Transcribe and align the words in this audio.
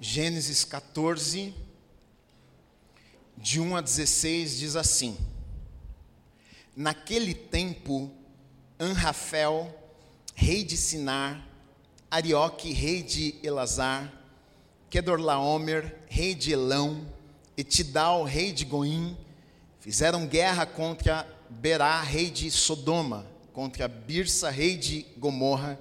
Gênesis 0.00 0.64
14, 0.64 1.52
de 3.36 3.60
1 3.60 3.76
a 3.76 3.80
16, 3.80 4.58
diz 4.58 4.76
assim: 4.76 5.16
Naquele 6.76 7.34
tempo, 7.34 8.08
Anrafel, 8.78 9.74
rei 10.36 10.62
de 10.62 10.76
Sinar, 10.76 11.44
Arioque, 12.08 12.72
rei 12.72 13.02
de 13.02 13.34
Elazar, 13.42 14.12
Kedorlaomer, 14.88 15.96
rei 16.06 16.32
de 16.32 16.52
Elão, 16.52 17.04
Etidal, 17.56 18.22
rei 18.22 18.52
de 18.52 18.64
Goim, 18.64 19.16
fizeram 19.80 20.28
guerra 20.28 20.64
contra 20.64 21.26
Berá, 21.50 22.00
rei 22.02 22.30
de 22.30 22.52
Sodoma, 22.52 23.26
contra 23.52 23.88
Birsa, 23.88 24.48
rei 24.48 24.76
de 24.76 25.04
Gomorra, 25.16 25.76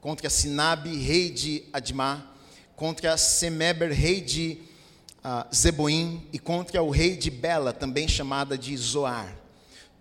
contra 0.00 0.30
Sinabe, 0.30 0.96
rei 0.96 1.30
de 1.30 1.64
Admá, 1.72 2.35
contra 2.76 3.16
Semeber, 3.16 3.90
rei 3.90 4.20
de 4.20 4.58
uh, 5.24 5.52
Zeboim, 5.54 6.24
e 6.32 6.38
contra 6.38 6.82
o 6.82 6.90
rei 6.90 7.16
de 7.16 7.30
Bela, 7.30 7.72
também 7.72 8.06
chamada 8.06 8.56
de 8.56 8.76
Zoar. 8.76 9.34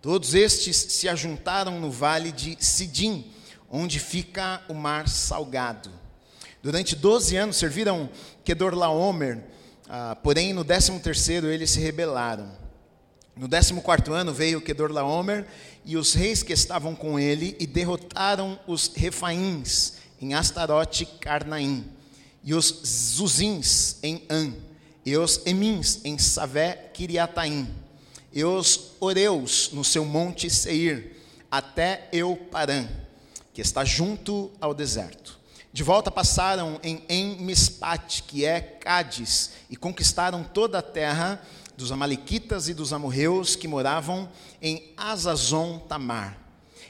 Todos 0.02 0.36
estes 0.36 0.76
se 0.76 1.10
ajuntaram 1.10 1.80
no 1.80 1.90
vale 1.90 2.32
de 2.32 2.58
Sidim, 2.60 3.32
onde 3.72 4.00
fica 4.00 4.62
o 4.68 4.74
mar 4.74 5.08
salgado. 5.08 5.90
Durante 6.62 6.96
12 6.96 7.38
anos 7.38 7.56
serviram 7.56 8.10
Kedorlaomer, 8.44 9.38
uh, 9.88 10.16
porém 10.22 10.54
no 10.54 10.64
13 10.66 11.00
terceiro 11.00 11.48
eles 11.48 11.72
se 11.72 11.80
rebelaram. 11.80 12.52
No 13.36 13.50
14 13.50 14.12
ano 14.12 14.34
veio 14.34 14.62
Kedorlaomer 14.62 15.46
e 15.84 15.98
os 15.98 16.14
reis 16.14 16.42
que 16.42 16.54
estavam 16.54 16.96
com 16.96 17.20
ele 17.20 17.56
e 17.60 17.68
derrotaram 17.68 18.60
os 18.66 18.92
Refaíns 18.96 19.96
em 20.22 20.34
Astarote 20.34 21.06
Carnaim, 21.06 21.86
e 22.46 22.54
os 22.54 22.68
Zuzins 22.86 23.98
em 24.04 24.24
An, 24.30 24.54
e 25.04 25.18
os 25.18 25.42
Emins 25.48 26.00
em 26.06 26.18
Savé 26.20 26.92
Kiriataim, 26.94 27.68
e 28.32 28.44
os 28.44 28.92
Oreus 29.00 29.72
no 29.74 29.84
seu 29.84 30.06
monte 30.06 30.48
Seir, 30.50 31.18
até 31.50 32.08
Euparã, 32.14 32.88
que 33.52 33.62
está 33.62 33.84
junto 33.84 34.52
ao 34.62 34.76
deserto. 34.76 35.40
De 35.74 35.84
volta 35.84 36.12
passaram 36.12 36.80
em 36.84 37.04
En-Mispat, 37.10 38.24
que 38.24 38.46
é 38.46 38.62
Cádiz, 38.62 39.52
e 39.70 39.76
conquistaram 39.76 40.44
toda 40.44 40.80
a 40.80 40.84
terra 40.84 41.42
dos 41.76 41.92
Amalequitas 41.92 42.70
e 42.70 42.74
dos 42.74 42.94
amorreus 42.94 43.56
que 43.56 43.68
moravam 43.68 44.30
em 44.62 44.94
Azazon 44.96 45.80
Tamar. 45.80 46.45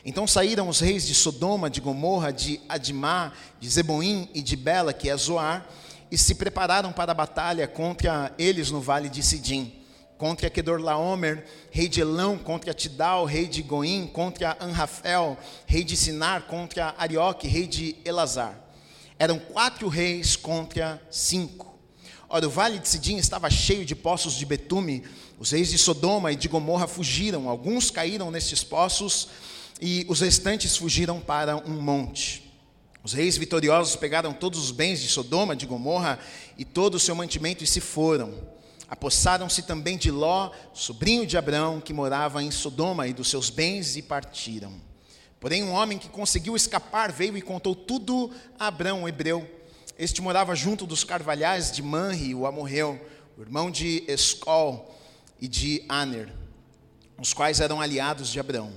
Então 0.06 0.28
saíram 0.28 0.70
os 0.70 0.80
reis 0.81 1.08
de 1.08 1.16
Sodoma, 1.16 1.67
de 1.67 1.81
Gomorra, 1.81 2.31
de 2.31 2.61
Adimá, 2.70 3.34
de 3.59 3.67
Zeboim 3.67 4.30
e 4.36 4.42
de 4.44 4.56
Bela, 4.56 4.94
que 4.94 5.09
é 5.09 5.17
Zoar, 5.17 5.67
e 6.11 6.17
se 6.17 6.36
prepararam 6.36 6.94
para 6.94 7.11
a 7.11 7.16
batalha 7.16 7.67
contra 7.67 8.31
eles 8.38 8.70
no 8.70 8.80
vale 8.80 9.09
de 9.09 9.23
Sidim, 9.23 9.73
contra 10.16 10.48
Kedorlaomer, 10.48 11.44
rei 11.72 11.88
de 11.88 12.02
Elão, 12.02 12.38
contra 12.38 12.72
Tidal, 12.72 13.26
rei 13.26 13.48
de 13.48 13.64
Goim, 13.64 14.06
contra 14.06 14.56
Anrafel, 14.59 15.36
rei 15.66 15.83
de 15.83 15.98
Sinar, 15.98 16.44
contra 16.44 16.94
Arioque, 17.00 17.48
rei 17.48 17.66
de 17.66 17.95
Elazar. 18.06 18.56
Eram 19.17 19.39
quatro 19.39 19.88
reis 19.88 20.36
contra 20.36 21.02
cinco. 21.09 21.73
Ora, 22.30 22.45
o 22.45 22.50
vale 22.50 22.78
de 22.78 22.88
Sidim 22.88 23.17
estava 23.17 23.50
cheio 23.50 23.83
de 23.83 23.95
poços 23.95 24.36
de 24.36 24.45
betume. 24.45 25.03
Os 25.39 25.50
reis 25.50 25.70
de 25.70 25.80
Sodoma 25.80 26.31
e 26.31 26.36
de 26.36 26.48
Gomorra 26.48 26.86
fugiram. 26.86 27.50
Alguns 27.50 27.89
caíram 27.89 28.30
nestes 28.30 28.64
poços 28.64 29.30
e 29.81 30.06
os 30.08 30.22
restantes 30.22 30.78
fugiram 30.78 31.20
para 31.20 31.58
um 31.58 31.81
monte. 31.81 32.44
Os 33.04 33.14
reis 33.14 33.38
vitoriosos 33.38 33.95
pegaram 33.95 34.34
todos 34.34 34.59
os 34.59 34.72
bens 34.72 35.02
de 35.02 35.08
Sodoma, 35.08 35.56
de 35.56 35.66
Gomorra 35.66 36.20
e 36.58 36.66
todo 36.66 36.95
o 36.95 37.00
seu 37.00 37.16
mantimento 37.16 37.64
e 37.64 37.67
se 37.67 37.80
foram. 37.80 38.34
Apossaram-se 38.88 39.64
também 39.64 39.98
de 39.98 40.12
Ló, 40.12 40.52
sobrinho 40.73 41.26
de 41.26 41.38
Abrão, 41.38 41.82
que 41.82 41.94
morava 41.94 42.42
em 42.44 42.52
Sodoma, 42.52 43.08
e 43.08 43.14
dos 43.14 43.30
seus 43.30 43.50
bens 43.50 43.95
e 43.95 44.02
partiram. 44.02 44.73
Porém, 45.39 45.64
um 45.64 45.72
homem 45.72 45.98
que 45.98 46.10
conseguiu 46.10 46.55
escapar 46.55 47.11
veio 47.11 47.38
e 47.38 47.42
contou 47.42 47.76
tudo 47.76 48.32
a 48.58 48.67
Abrão, 48.67 49.04
o 49.04 49.08
hebreu 49.08 49.48
este 49.98 50.22
morava 50.22 50.54
junto 50.55 50.86
dos 50.86 51.05
carvalhais 51.05 51.72
de 51.72 51.82
Manri, 51.82 52.36
o 52.36 52.45
amorreu, 52.45 52.99
o 53.38 53.42
irmão 53.42 53.72
de 53.72 54.04
Escol 54.10 54.94
e 55.39 55.48
de 55.48 55.86
Aner, 55.88 56.33
os 57.17 57.33
quais 57.33 57.61
eram 57.61 57.80
aliados 57.80 58.30
de 58.30 58.38
Abraão. 58.38 58.73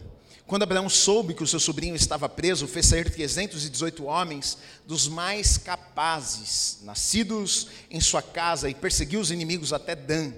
Quando 0.49 0.63
Abraão 0.63 0.89
soube 0.89 1.35
que 1.35 1.43
o 1.43 1.47
seu 1.47 1.61
sobrinho 1.61 1.95
estava 1.95 2.27
preso, 2.27 2.67
fez 2.67 2.87
sair 2.87 3.11
318 3.11 4.03
homens 4.07 4.57
dos 4.87 5.07
mais 5.07 5.59
capazes, 5.59 6.79
nascidos 6.85 7.69
em 7.91 8.01
sua 8.01 8.23
casa, 8.23 8.71
e 8.71 8.75
perseguiu 8.75 9.21
os 9.21 9.31
inimigos 9.31 9.75
até 9.75 9.95
Dan. 9.95 10.33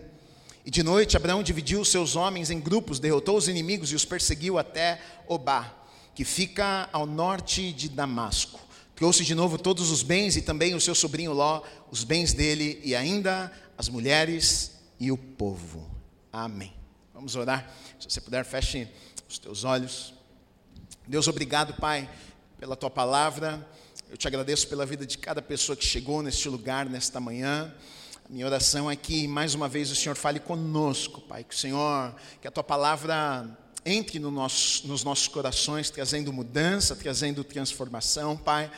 E 0.67 0.71
de 0.71 0.83
noite 0.83 1.17
Abraão 1.17 1.45
dividiu 1.45 1.85
seus 1.85 2.17
homens 2.17 2.51
em 2.51 2.59
grupos, 2.59 2.99
derrotou 2.99 3.37
os 3.37 3.47
inimigos 3.47 3.93
e 3.93 3.95
os 3.95 4.05
perseguiu 4.05 4.59
até 4.59 5.01
Obá, 5.29 5.73
que 6.13 6.25
fica 6.25 6.89
ao 6.93 7.07
norte 7.07 7.73
de 7.73 7.89
Damasco. 7.89 8.59
Trouxe 8.97 9.25
de 9.25 9.37
novo 9.37 9.57
todos 9.59 9.93
os 9.93 10.03
bens 10.03 10.37
e 10.37 10.43
também 10.43 10.75
o 10.75 10.81
seu 10.81 10.95
sobrinho 10.97 11.33
Ló, 11.33 11.63
os 11.89 12.03
bens 12.03 12.33
dele 12.33 12.81
e 12.83 12.97
ainda 12.97 13.53
as 13.79 13.89
mulheres 13.89 14.73
e 14.99 15.13
o 15.13 15.17
povo. 15.17 15.89
Amém. 16.33 16.81
Vamos 17.21 17.37
orar. 17.37 17.71
Se 18.01 18.09
você 18.09 18.21
puder, 18.21 18.47
feche 18.47 18.89
os 19.31 19.39
teus 19.39 19.63
olhos. 19.63 20.13
Deus, 21.07 21.29
obrigado, 21.29 21.75
Pai, 21.75 22.11
pela 22.59 22.75
tua 22.75 22.91
palavra. 22.91 23.65
Eu 24.11 24.17
te 24.17 24.27
agradeço 24.27 24.67
pela 24.67 24.85
vida 24.85 25.07
de 25.07 25.17
cada 25.17 25.41
pessoa 25.41 25.77
que 25.77 25.85
chegou 25.85 26.21
neste 26.21 26.49
lugar 26.49 26.87
nesta 26.87 27.21
manhã. 27.21 27.73
A 28.29 28.33
minha 28.33 28.45
oração 28.45 28.91
é 28.91 28.97
que 28.97 29.29
mais 29.29 29.55
uma 29.55 29.69
vez 29.69 29.89
o 29.89 29.95
Senhor 29.95 30.17
fale 30.17 30.41
conosco, 30.41 31.21
Pai, 31.21 31.45
que 31.45 31.55
o 31.55 31.57
Senhor, 31.57 32.13
que 32.43 32.49
a 32.49 32.51
tua 32.51 32.65
palavra 32.65 33.57
entre 33.87 34.19
no 34.19 34.33
nosso, 34.33 34.85
nos 34.89 35.05
nossos 35.05 35.29
corações, 35.29 35.91
trazendo 35.91 36.33
mudança, 36.33 36.97
trazendo 36.97 37.45
transformação, 37.45 38.37
Pai. 38.37 38.69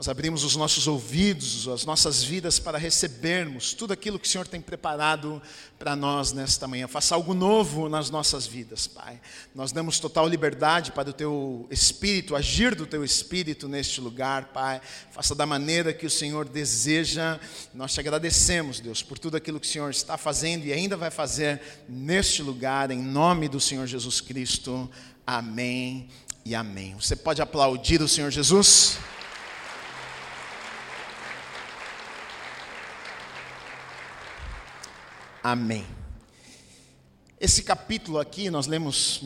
Nós 0.00 0.08
abrimos 0.08 0.44
os 0.44 0.56
nossos 0.56 0.86
ouvidos, 0.86 1.68
as 1.68 1.84
nossas 1.84 2.22
vidas 2.22 2.58
para 2.58 2.78
recebermos 2.78 3.74
tudo 3.74 3.92
aquilo 3.92 4.18
que 4.18 4.26
o 4.26 4.30
Senhor 4.30 4.46
tem 4.46 4.58
preparado 4.58 5.42
para 5.78 5.94
nós 5.94 6.32
nesta 6.32 6.66
manhã. 6.66 6.88
Faça 6.88 7.14
algo 7.14 7.34
novo 7.34 7.86
nas 7.86 8.08
nossas 8.08 8.46
vidas, 8.46 8.86
Pai. 8.86 9.20
Nós 9.54 9.72
damos 9.72 10.00
total 10.00 10.26
liberdade 10.26 10.90
para 10.90 11.10
o 11.10 11.12
Teu 11.12 11.68
Espírito, 11.70 12.34
agir 12.34 12.74
do 12.74 12.86
Teu 12.86 13.04
Espírito 13.04 13.68
neste 13.68 14.00
lugar, 14.00 14.46
Pai. 14.54 14.80
Faça 15.10 15.34
da 15.34 15.44
maneira 15.44 15.92
que 15.92 16.06
o 16.06 16.10
Senhor 16.10 16.48
deseja. 16.48 17.38
Nós 17.74 17.92
te 17.92 18.00
agradecemos, 18.00 18.80
Deus, 18.80 19.02
por 19.02 19.18
tudo 19.18 19.36
aquilo 19.36 19.60
que 19.60 19.66
o 19.66 19.70
Senhor 19.70 19.90
está 19.90 20.16
fazendo 20.16 20.64
e 20.64 20.72
ainda 20.72 20.96
vai 20.96 21.10
fazer 21.10 21.60
neste 21.86 22.42
lugar, 22.42 22.90
em 22.90 23.02
nome 23.02 23.50
do 23.50 23.60
Senhor 23.60 23.86
Jesus 23.86 24.18
Cristo. 24.22 24.90
Amém 25.26 26.08
e 26.42 26.54
amém. 26.54 26.94
Você 26.94 27.14
pode 27.14 27.42
aplaudir 27.42 28.00
o 28.00 28.08
Senhor 28.08 28.30
Jesus? 28.30 28.98
Amém. 35.42 35.86
Esse 37.40 37.62
capítulo 37.62 38.18
aqui, 38.18 38.50
nós 38.50 38.66
lemos 38.66 39.22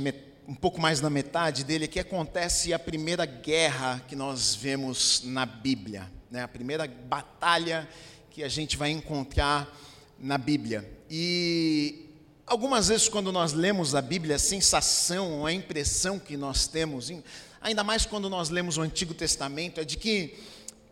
um 0.47 0.55
pouco 0.55 0.81
mais 0.81 1.01
da 1.01 1.11
metade 1.11 1.65
dele, 1.65 1.89
que 1.89 1.99
acontece 1.99 2.73
a 2.73 2.79
primeira 2.79 3.27
guerra 3.27 4.01
que 4.07 4.15
nós 4.15 4.55
vemos 4.55 5.23
na 5.25 5.45
Bíblia, 5.45 6.09
né? 6.31 6.45
a 6.45 6.47
primeira 6.47 6.87
batalha 6.87 7.89
que 8.31 8.45
a 8.45 8.49
gente 8.49 8.77
vai 8.77 8.91
encontrar 8.91 9.77
na 10.17 10.39
Bíblia. 10.39 10.89
E 11.11 12.09
algumas 12.47 12.87
vezes, 12.87 13.09
quando 13.09 13.33
nós 13.33 13.53
lemos 13.53 13.97
a 13.97 14.01
Bíblia, 14.01 14.37
a 14.37 14.39
sensação, 14.39 15.45
a 15.45 15.53
impressão 15.53 16.21
que 16.21 16.37
nós 16.37 16.69
temos, 16.69 17.11
ainda 17.61 17.83
mais 17.83 18.07
quando 18.07 18.31
nós 18.31 18.51
lemos 18.51 18.77
o 18.77 18.83
Antigo 18.83 19.15
Testamento, 19.15 19.81
é 19.81 19.85
de 19.85 19.97
que 19.97 20.39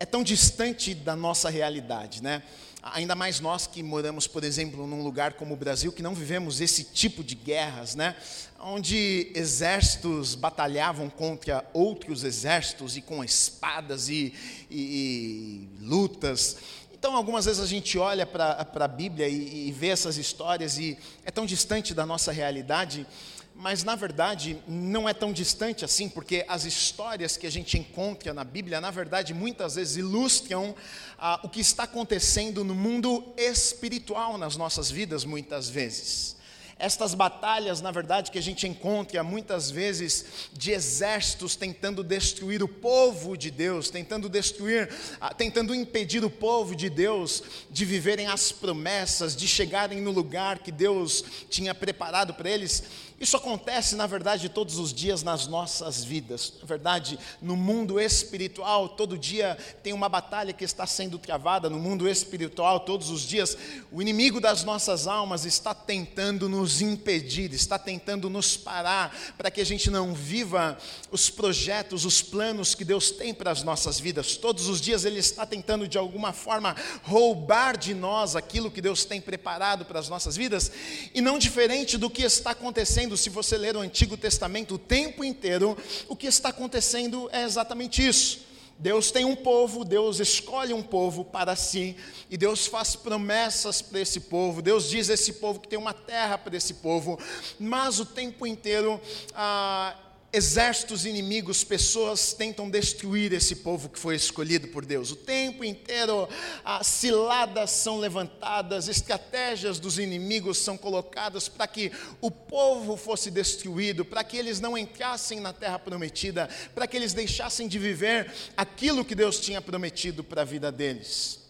é 0.01 0.05
tão 0.05 0.25
distante 0.25 0.97
da 0.97 1.15
nossa 1.15 1.49
realidade, 1.49 2.21
né? 2.21 2.43
Ainda 2.83 3.15
mais 3.15 3.39
nós 3.39 3.65
que 3.65 3.81
moramos, 3.81 4.27
por 4.27 4.43
exemplo, 4.43 4.89
num 4.89 5.05
lugar 5.05 5.35
como 5.35 5.55
o 5.55 5.57
Brasil, 5.57 5.93
que 5.93 6.03
não 6.03 6.17
vivemos 6.17 6.61
esse 6.61 6.83
tipo 6.83 7.23
de 7.23 7.37
guerras, 7.37 7.95
né? 7.95 8.17
Onde 8.59 9.31
exércitos 9.37 10.35
batalhavam 10.35 11.09
contra 11.09 11.65
outros 11.73 12.25
exércitos 12.25 12.97
e 12.97 13.01
com 13.01 13.23
espadas 13.23 14.09
e, 14.09 14.35
e, 14.69 15.69
e 15.81 15.85
lutas. 15.85 16.57
Então, 16.93 17.15
algumas 17.15 17.45
vezes 17.45 17.61
a 17.61 17.67
gente 17.67 17.97
olha 17.99 18.27
para 18.27 18.67
a 18.75 18.89
Bíblia 18.89 19.29
e, 19.29 19.69
e 19.69 19.73
vê 19.73 19.89
essas 19.89 20.17
histórias 20.17 20.77
e 20.77 20.99
é 21.25 21.31
tão 21.31 21.47
distante 21.47 21.95
da 21.95 22.05
nossa 22.05 22.33
realidade 22.33 23.07
mas 23.55 23.85
na 23.85 23.95
verdade 23.95 24.59
não 24.67 25.09
é 25.09 25.15
tão 25.15 25.33
distante 25.33 25.85
assim, 25.85 26.09
porque 26.09 26.45
as 26.49 26.65
histórias 26.65 27.37
que 27.37 27.47
a 27.47 27.51
gente 27.51 27.79
encontra 27.79 28.35
na 28.35 28.45
Bíblia, 28.45 28.81
na 28.81 28.91
verdade, 28.91 29.35
muitas 29.35 29.75
vezes 29.75 29.97
ilustram 29.97 30.75
ah, 31.19 31.41
o 31.43 31.49
que 31.49 31.61
está 31.61 31.85
acontecendo 31.85 32.65
no 32.65 32.75
mundo 32.75 33.33
espiritual 33.37 34.37
nas 34.37 34.57
nossas 34.57 34.91
vidas, 34.91 35.25
muitas 35.25 35.69
vezes. 35.69 36.37
Estas 36.83 37.15
batalhas, 37.15 37.81
na 37.81 37.93
verdade, 37.93 38.33
que 38.33 38.39
a 38.39 38.43
gente 38.43 38.67
encontra 38.67 39.23
muitas 39.23 39.71
vezes 39.71 40.49
de 40.53 40.73
exércitos 40.73 41.55
tentando 41.55 42.03
destruir 42.03 42.61
o 42.61 42.67
povo 42.67 43.37
de 43.37 43.53
Deus, 43.53 43.89
tentando 43.89 44.29
destruir, 44.29 44.93
ah, 45.21 45.33
tentando 45.33 45.77
impedir 45.77 46.25
o 46.25 46.31
povo 46.31 46.75
de 46.75 46.91
Deus 46.91 47.41
de 47.71 47.85
viverem 47.85 48.27
as 48.27 48.51
promessas, 48.51 49.37
de 49.37 49.47
chegarem 49.47 50.01
no 50.01 50.11
lugar 50.11 50.59
que 50.59 50.73
Deus 50.73 51.25
tinha 51.49 51.73
preparado 51.73 52.35
para 52.35 52.51
eles. 52.51 52.83
Isso 53.23 53.37
acontece, 53.37 53.95
na 53.95 54.05
verdade, 54.05 54.49
todos 54.49 54.81
os 54.81 54.93
dias 54.93 55.23
nas 55.23 55.47
nossas 55.47 56.03
vidas. 56.03 56.55
Na 56.61 56.67
verdade, 56.67 57.17
no 57.41 57.55
mundo 57.55 58.01
espiritual, 58.01 58.89
todo 58.89 59.17
dia 59.17 59.57
tem 59.81 59.93
uma 59.93 60.09
batalha 60.09 60.53
que 60.53 60.65
está 60.65 60.89
sendo 60.89 61.21
travada. 61.21 61.71
No 61.71 61.79
mundo 61.79 62.09
espiritual, 62.09 62.81
todos 62.81 63.11
os 63.11 63.23
dias, 63.23 63.57
o 63.93 64.03
inimigo 64.03 64.41
das 64.41 64.65
nossas 64.65 65.07
almas 65.07 65.45
está 65.45 65.73
tentando 65.73 66.49
nos 66.49 66.83
impedir, 66.83 67.55
está 67.55 67.79
tentando 67.79 68.29
nos 68.29 68.57
parar, 68.57 69.17
para 69.39 69.53
que 69.53 69.61
a 69.61 69.67
gente 69.67 69.89
não 69.89 70.13
viva 70.13 70.77
os 71.13 71.31
projetos, 71.31 72.05
os 72.05 72.21
planos 72.21 72.75
que 72.75 72.85
Deus 72.85 73.13
tem 73.13 73.33
para 73.33 73.53
as 73.53 73.63
nossas 73.63 74.01
vidas. 74.01 74.37
Todos 74.37 74.67
os 74.67 74.81
dias 74.81 75.05
ele 75.05 75.21
está 75.21 75.47
tentando, 75.47 75.87
de 75.87 75.97
alguma 75.97 76.33
forma, 76.33 76.75
roubar 77.05 77.77
de 77.77 77.95
nós 77.95 78.35
aquilo 78.35 78.69
que 78.69 78.81
Deus 78.83 79.05
tem 79.05 79.21
preparado 79.21 79.85
para 79.85 80.01
as 80.01 80.09
nossas 80.09 80.37
vidas, 80.37 80.73
e 81.15 81.21
não 81.21 81.39
diferente 81.39 81.97
do 81.97 82.11
que 82.11 82.25
está 82.25 82.51
acontecendo 82.51 83.12
acontecendo, 83.13 83.17
se 83.17 83.31
você 83.31 83.57
ler 83.57 83.77
o 83.77 83.81
Antigo 83.81 84.17
Testamento 84.17 84.75
o 84.75 84.79
tempo 84.79 85.23
inteiro, 85.23 85.77
o 86.09 86.17
que 86.17 86.27
está 86.27 86.49
acontecendo 86.49 87.29
é 87.33 87.43
exatamente 87.43 88.07
isso. 88.07 88.41
Deus 88.79 89.11
tem 89.11 89.25
um 89.25 89.37
povo, 89.37 89.85
Deus 89.85 90.19
escolhe 90.19 90.73
um 90.73 90.83
povo 90.83 91.25
para 91.25 91.55
si, 91.55 91.95
e 92.29 92.37
Deus 92.37 92.67
faz 92.67 92.97
promessas 92.97 93.81
para 93.81 94.01
esse 94.01 94.21
povo, 94.21 94.61
Deus 94.61 94.89
diz 94.89 95.09
a 95.09 95.15
esse 95.15 95.35
povo 95.35 95.61
que 95.61 95.69
tem 95.69 95.79
uma 95.79 95.93
terra 95.93 96.37
para 96.37 96.57
esse 96.57 96.75
povo, 96.75 97.19
mas 97.61 98.01
o 98.01 98.05
tempo 98.05 98.47
inteiro 98.47 99.01
ah, 99.35 99.95
exércitos 100.33 101.05
inimigos, 101.05 101.63
pessoas 101.63 102.33
tentam 102.33 102.71
destruir 102.71 103.33
esse 103.33 103.57
povo 103.57 103.91
que 103.91 103.99
foi 103.99 104.17
escolhido 104.17 104.69
por 104.69 104.87
Deus. 104.87 105.11
O 105.11 105.17
tempo 105.17 105.63
inteiro, 105.63 106.27
as 106.65 106.87
ciladas 106.87 107.71
são 107.71 107.99
levantadas, 107.99 108.89
estratégias 108.89 109.79
dos 109.79 109.99
inimigos 109.99 110.57
são 110.57 110.79
colocadas 110.79 111.49
para 111.49 111.67
que 111.67 111.93
o 112.21 112.31
povo 112.31 112.97
fosse 112.97 113.31
destruído, 113.31 114.05
para 114.05 114.25
que 114.25 114.39
eles 114.39 114.59
não 114.59 114.79
entrassem 114.79 115.39
na 115.39 115.53
terra 115.53 115.79
prometida, 115.79 116.49
para 116.75 116.87
que 116.87 116.97
eles 116.97 117.13
deixassem 117.13 117.69
de 117.69 117.79
viver 117.79 118.33
aquilo 118.57 119.05
que 119.05 119.15
Deus 119.15 119.39
tinha 119.39 119.61
prometido 119.61 120.25
para 120.25 120.43
a 120.43 120.47
vida 120.47 120.73
deles. 120.73 121.42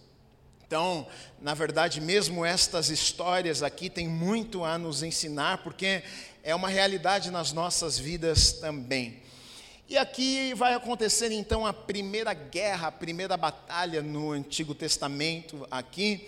Então, 0.73 1.07
na 1.39 1.53
verdade, 1.53 2.01
mesmo 2.01 2.47
estas 2.47 2.89
histórias 2.89 3.63
aqui 3.63 3.91
têm 3.91 4.09
muito 4.09 4.65
a 4.65 4.79
nos 4.79 5.03
ensinar, 5.03 5.59
porque 5.59 6.03
é 6.43 6.55
uma 6.55 6.67
realidade 6.67 7.31
nas 7.31 7.53
nossas 7.53 7.99
vidas 7.99 8.53
também. 8.53 9.21
E 9.87 9.99
aqui 9.99 10.55
vai 10.55 10.73
acontecer 10.73 11.31
então 11.31 11.67
a 11.67 11.75
primeira 11.75 12.33
guerra, 12.33 12.89
a 12.89 12.91
primeira 12.91 13.37
batalha 13.37 14.01
no 14.01 14.33
Antigo 14.33 14.75
Testamento 14.75 15.69
aqui. 15.71 16.27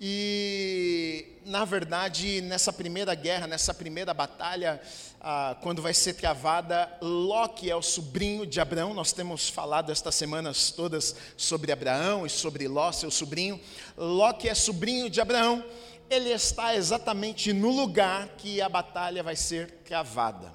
E, 0.00 1.24
na 1.44 1.64
verdade, 1.64 2.40
nessa 2.40 2.72
primeira 2.72 3.14
guerra, 3.14 3.46
nessa 3.46 3.72
primeira 3.72 4.12
batalha, 4.12 4.82
ah, 5.20 5.56
quando 5.60 5.82
vai 5.82 5.94
ser 5.94 6.14
travada, 6.14 6.90
Loque 7.00 7.70
é 7.70 7.76
o 7.76 7.82
sobrinho 7.82 8.46
de 8.46 8.60
Abraão. 8.60 8.94
Nós 8.94 9.12
temos 9.12 9.48
falado 9.48 9.90
estas 9.90 10.14
semanas 10.14 10.70
todas 10.70 11.16
sobre 11.36 11.72
Abraão 11.72 12.26
e 12.26 12.30
sobre 12.30 12.68
Ló, 12.68 12.92
seu 12.92 13.10
sobrinho. 13.10 13.60
Loque 13.96 14.48
é 14.48 14.54
sobrinho 14.54 15.10
de 15.10 15.20
Abraão 15.20 15.64
ele 16.08 16.30
está 16.30 16.74
exatamente 16.74 17.52
no 17.52 17.70
lugar 17.70 18.28
que 18.38 18.60
a 18.60 18.68
batalha 18.68 19.22
vai 19.22 19.36
ser 19.36 19.70
travada. 19.84 20.54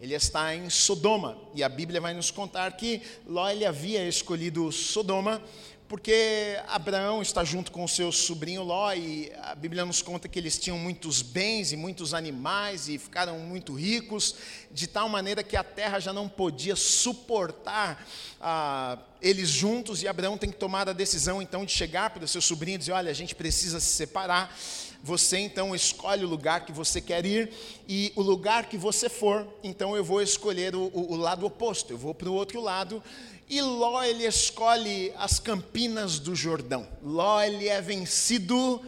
Ele 0.00 0.14
está 0.14 0.54
em 0.54 0.70
Sodoma, 0.70 1.36
e 1.54 1.62
a 1.62 1.68
Bíblia 1.68 2.00
vai 2.00 2.14
nos 2.14 2.30
contar 2.30 2.72
que 2.72 3.02
Ló 3.26 3.48
ele 3.48 3.66
havia 3.66 4.06
escolhido 4.08 4.72
Sodoma 4.72 5.42
porque 5.90 6.56
Abraão 6.68 7.20
está 7.20 7.42
junto 7.42 7.72
com 7.72 7.88
seu 7.88 8.12
sobrinho 8.12 8.62
Ló 8.62 8.92
e 8.92 9.32
a 9.42 9.56
Bíblia 9.56 9.84
nos 9.84 10.00
conta 10.00 10.28
que 10.28 10.38
eles 10.38 10.56
tinham 10.56 10.78
muitos 10.78 11.20
bens 11.20 11.72
e 11.72 11.76
muitos 11.76 12.14
animais 12.14 12.88
e 12.88 12.96
ficaram 12.96 13.40
muito 13.40 13.74
ricos, 13.74 14.36
de 14.70 14.86
tal 14.86 15.08
maneira 15.08 15.42
que 15.42 15.56
a 15.56 15.64
terra 15.64 15.98
já 15.98 16.12
não 16.12 16.28
podia 16.28 16.76
suportar 16.76 18.06
ah, 18.40 18.98
eles 19.20 19.48
juntos 19.48 20.00
e 20.04 20.06
Abraão 20.06 20.38
tem 20.38 20.48
que 20.48 20.58
tomar 20.58 20.88
a 20.88 20.92
decisão 20.92 21.42
então 21.42 21.64
de 21.64 21.72
chegar 21.72 22.10
para 22.10 22.24
o 22.24 22.28
seu 22.28 22.40
sobrinho 22.40 22.76
e 22.76 22.78
dizer: 22.78 22.92
Olha, 22.92 23.10
a 23.10 23.14
gente 23.14 23.34
precisa 23.34 23.80
se 23.80 23.88
separar. 23.88 24.56
Você 25.02 25.38
então 25.38 25.74
escolhe 25.74 26.24
o 26.24 26.28
lugar 26.28 26.66
que 26.66 26.72
você 26.72 27.00
quer 27.00 27.24
ir 27.26 27.50
e 27.88 28.12
o 28.14 28.22
lugar 28.22 28.68
que 28.68 28.76
você 28.76 29.08
for, 29.08 29.48
então 29.64 29.96
eu 29.96 30.04
vou 30.04 30.22
escolher 30.22 30.76
o, 30.76 30.90
o, 30.94 31.14
o 31.14 31.16
lado 31.16 31.46
oposto, 31.46 31.92
eu 31.92 31.98
vou 31.98 32.14
para 32.14 32.28
o 32.28 32.34
outro 32.34 32.60
lado 32.60 33.02
e 33.50 33.60
Ló 33.60 34.00
ele 34.04 34.24
escolhe 34.24 35.12
as 35.16 35.40
campinas 35.40 36.20
do 36.20 36.36
Jordão. 36.36 36.86
Ló 37.02 37.42
ele 37.42 37.66
é 37.66 37.82
vencido 37.82 38.80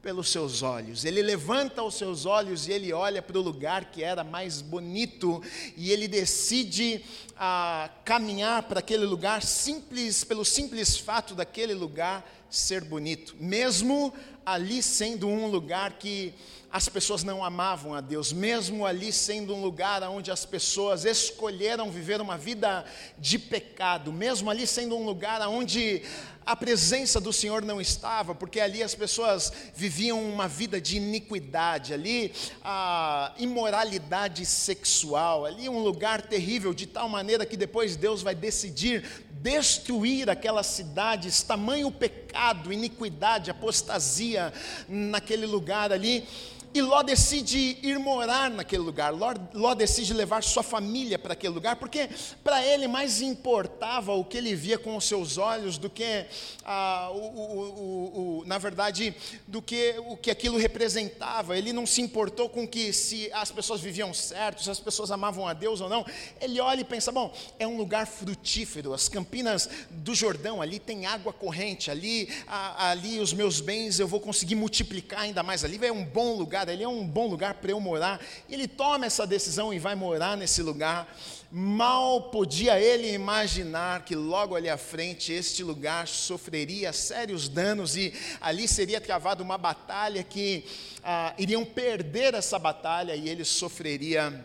pelos 0.00 0.28
seus 0.28 0.62
olhos. 0.62 1.04
Ele 1.04 1.20
levanta 1.20 1.82
os 1.82 1.96
seus 1.96 2.24
olhos 2.24 2.68
e 2.68 2.72
ele 2.72 2.92
olha 2.92 3.20
para 3.20 3.36
o 3.36 3.42
lugar 3.42 3.86
que 3.86 4.04
era 4.04 4.22
mais 4.22 4.62
bonito 4.62 5.42
e 5.76 5.90
ele 5.90 6.06
decide 6.06 7.04
ah, 7.36 7.90
caminhar 8.04 8.62
para 8.62 8.78
aquele 8.78 9.04
lugar 9.04 9.42
simples 9.42 10.22
pelo 10.22 10.44
simples 10.44 10.96
fato 10.96 11.34
daquele 11.34 11.74
lugar 11.74 12.24
ser 12.48 12.84
bonito, 12.84 13.34
mesmo 13.40 14.14
ali 14.46 14.80
sendo 14.80 15.26
um 15.26 15.48
lugar 15.48 15.98
que 15.98 16.32
as 16.74 16.88
pessoas 16.88 17.22
não 17.22 17.44
amavam 17.44 17.94
a 17.94 18.00
Deus, 18.00 18.32
mesmo 18.32 18.84
ali 18.84 19.12
sendo 19.12 19.54
um 19.54 19.62
lugar 19.62 20.02
onde 20.02 20.32
as 20.32 20.44
pessoas 20.44 21.04
escolheram 21.04 21.88
viver 21.88 22.20
uma 22.20 22.36
vida 22.36 22.84
de 23.16 23.38
pecado, 23.38 24.12
mesmo 24.12 24.50
ali 24.50 24.66
sendo 24.66 24.96
um 24.96 25.04
lugar 25.04 25.40
onde 25.46 26.02
a 26.44 26.56
presença 26.56 27.20
do 27.20 27.32
Senhor 27.32 27.62
não 27.62 27.80
estava, 27.80 28.34
porque 28.34 28.58
ali 28.58 28.82
as 28.82 28.92
pessoas 28.92 29.52
viviam 29.72 30.20
uma 30.20 30.48
vida 30.48 30.80
de 30.80 30.96
iniquidade, 30.96 31.94
ali 31.94 32.32
a 32.64 33.32
imoralidade 33.38 34.44
sexual, 34.44 35.46
ali 35.46 35.68
um 35.68 35.78
lugar 35.78 36.22
terrível, 36.22 36.74
de 36.74 36.88
tal 36.88 37.08
maneira 37.08 37.46
que 37.46 37.56
depois 37.56 37.94
Deus 37.94 38.20
vai 38.20 38.34
decidir 38.34 39.24
destruir 39.44 40.30
aquelas 40.30 40.66
cidades, 40.66 41.42
tamanho 41.42 41.90
pecado, 41.90 42.72
iniquidade, 42.72 43.50
apostasia 43.50 44.50
naquele 44.88 45.44
lugar 45.44 45.92
ali. 45.92 46.26
E 46.74 46.82
Ló 46.82 47.04
decide 47.04 47.78
ir 47.84 48.00
morar 48.00 48.50
naquele 48.50 48.82
lugar, 48.82 49.14
Ló, 49.14 49.32
Ló 49.52 49.74
decide 49.74 50.12
levar 50.12 50.42
sua 50.42 50.64
família 50.64 51.16
para 51.16 51.34
aquele 51.34 51.54
lugar, 51.54 51.76
porque 51.76 52.10
para 52.42 52.66
ele 52.66 52.88
mais 52.88 53.22
importava 53.22 54.12
o 54.12 54.24
que 54.24 54.36
ele 54.36 54.56
via 54.56 54.76
com 54.76 54.96
os 54.96 55.04
seus 55.04 55.38
olhos 55.38 55.78
do 55.78 55.88
que, 55.88 56.26
ah, 56.64 57.10
o, 57.12 57.18
o, 57.18 58.40
o, 58.40 58.44
na 58.44 58.58
verdade, 58.58 59.14
do 59.46 59.62
que 59.62 59.94
o 59.98 60.16
que 60.16 60.32
aquilo 60.32 60.58
representava. 60.58 61.56
Ele 61.56 61.72
não 61.72 61.86
se 61.86 62.02
importou 62.02 62.48
com 62.48 62.66
que 62.66 62.92
se 62.92 63.30
as 63.32 63.52
pessoas 63.52 63.80
viviam 63.80 64.12
certo, 64.12 64.64
se 64.64 64.68
as 64.68 64.80
pessoas 64.80 65.12
amavam 65.12 65.46
a 65.46 65.52
Deus 65.52 65.80
ou 65.80 65.88
não. 65.88 66.04
Ele 66.40 66.58
olha 66.58 66.80
e 66.80 66.84
pensa: 66.84 67.12
bom, 67.12 67.32
é 67.56 67.68
um 67.68 67.76
lugar 67.76 68.04
frutífero, 68.04 68.92
as 68.92 69.08
campinas 69.08 69.70
do 69.90 70.12
Jordão, 70.12 70.60
ali 70.60 70.80
tem 70.80 71.06
água 71.06 71.32
corrente, 71.32 71.88
ali, 71.88 72.28
ali 72.48 73.20
os 73.20 73.32
meus 73.32 73.60
bens 73.60 74.00
eu 74.00 74.08
vou 74.08 74.18
conseguir 74.18 74.56
multiplicar 74.56 75.20
ainda 75.20 75.44
mais, 75.44 75.62
ali 75.62 75.78
é 75.80 75.92
um 75.92 76.04
bom 76.04 76.34
lugar 76.34 76.63
lugar, 76.72 76.82
é 76.82 76.88
um 76.88 77.06
bom 77.06 77.26
lugar 77.26 77.54
para 77.54 77.70
eu 77.70 77.80
morar. 77.80 78.20
Ele 78.48 78.66
toma 78.66 79.06
essa 79.06 79.26
decisão 79.26 79.72
e 79.72 79.78
vai 79.78 79.94
morar 79.94 80.36
nesse 80.36 80.62
lugar. 80.62 81.06
Mal 81.50 82.30
podia 82.30 82.80
ele 82.80 83.12
imaginar 83.12 84.04
que 84.04 84.14
logo 84.14 84.56
ali 84.56 84.68
à 84.68 84.76
frente 84.76 85.32
este 85.32 85.62
lugar 85.62 86.08
sofreria 86.08 86.92
sérios 86.92 87.48
danos 87.48 87.96
e 87.96 88.12
ali 88.40 88.66
seria 88.66 89.00
travada 89.00 89.42
uma 89.42 89.56
batalha 89.56 90.22
que 90.24 90.64
ah, 91.04 91.34
iriam 91.38 91.64
perder 91.64 92.34
essa 92.34 92.58
batalha 92.58 93.14
e 93.14 93.28
ele 93.28 93.44
sofreria 93.44 94.44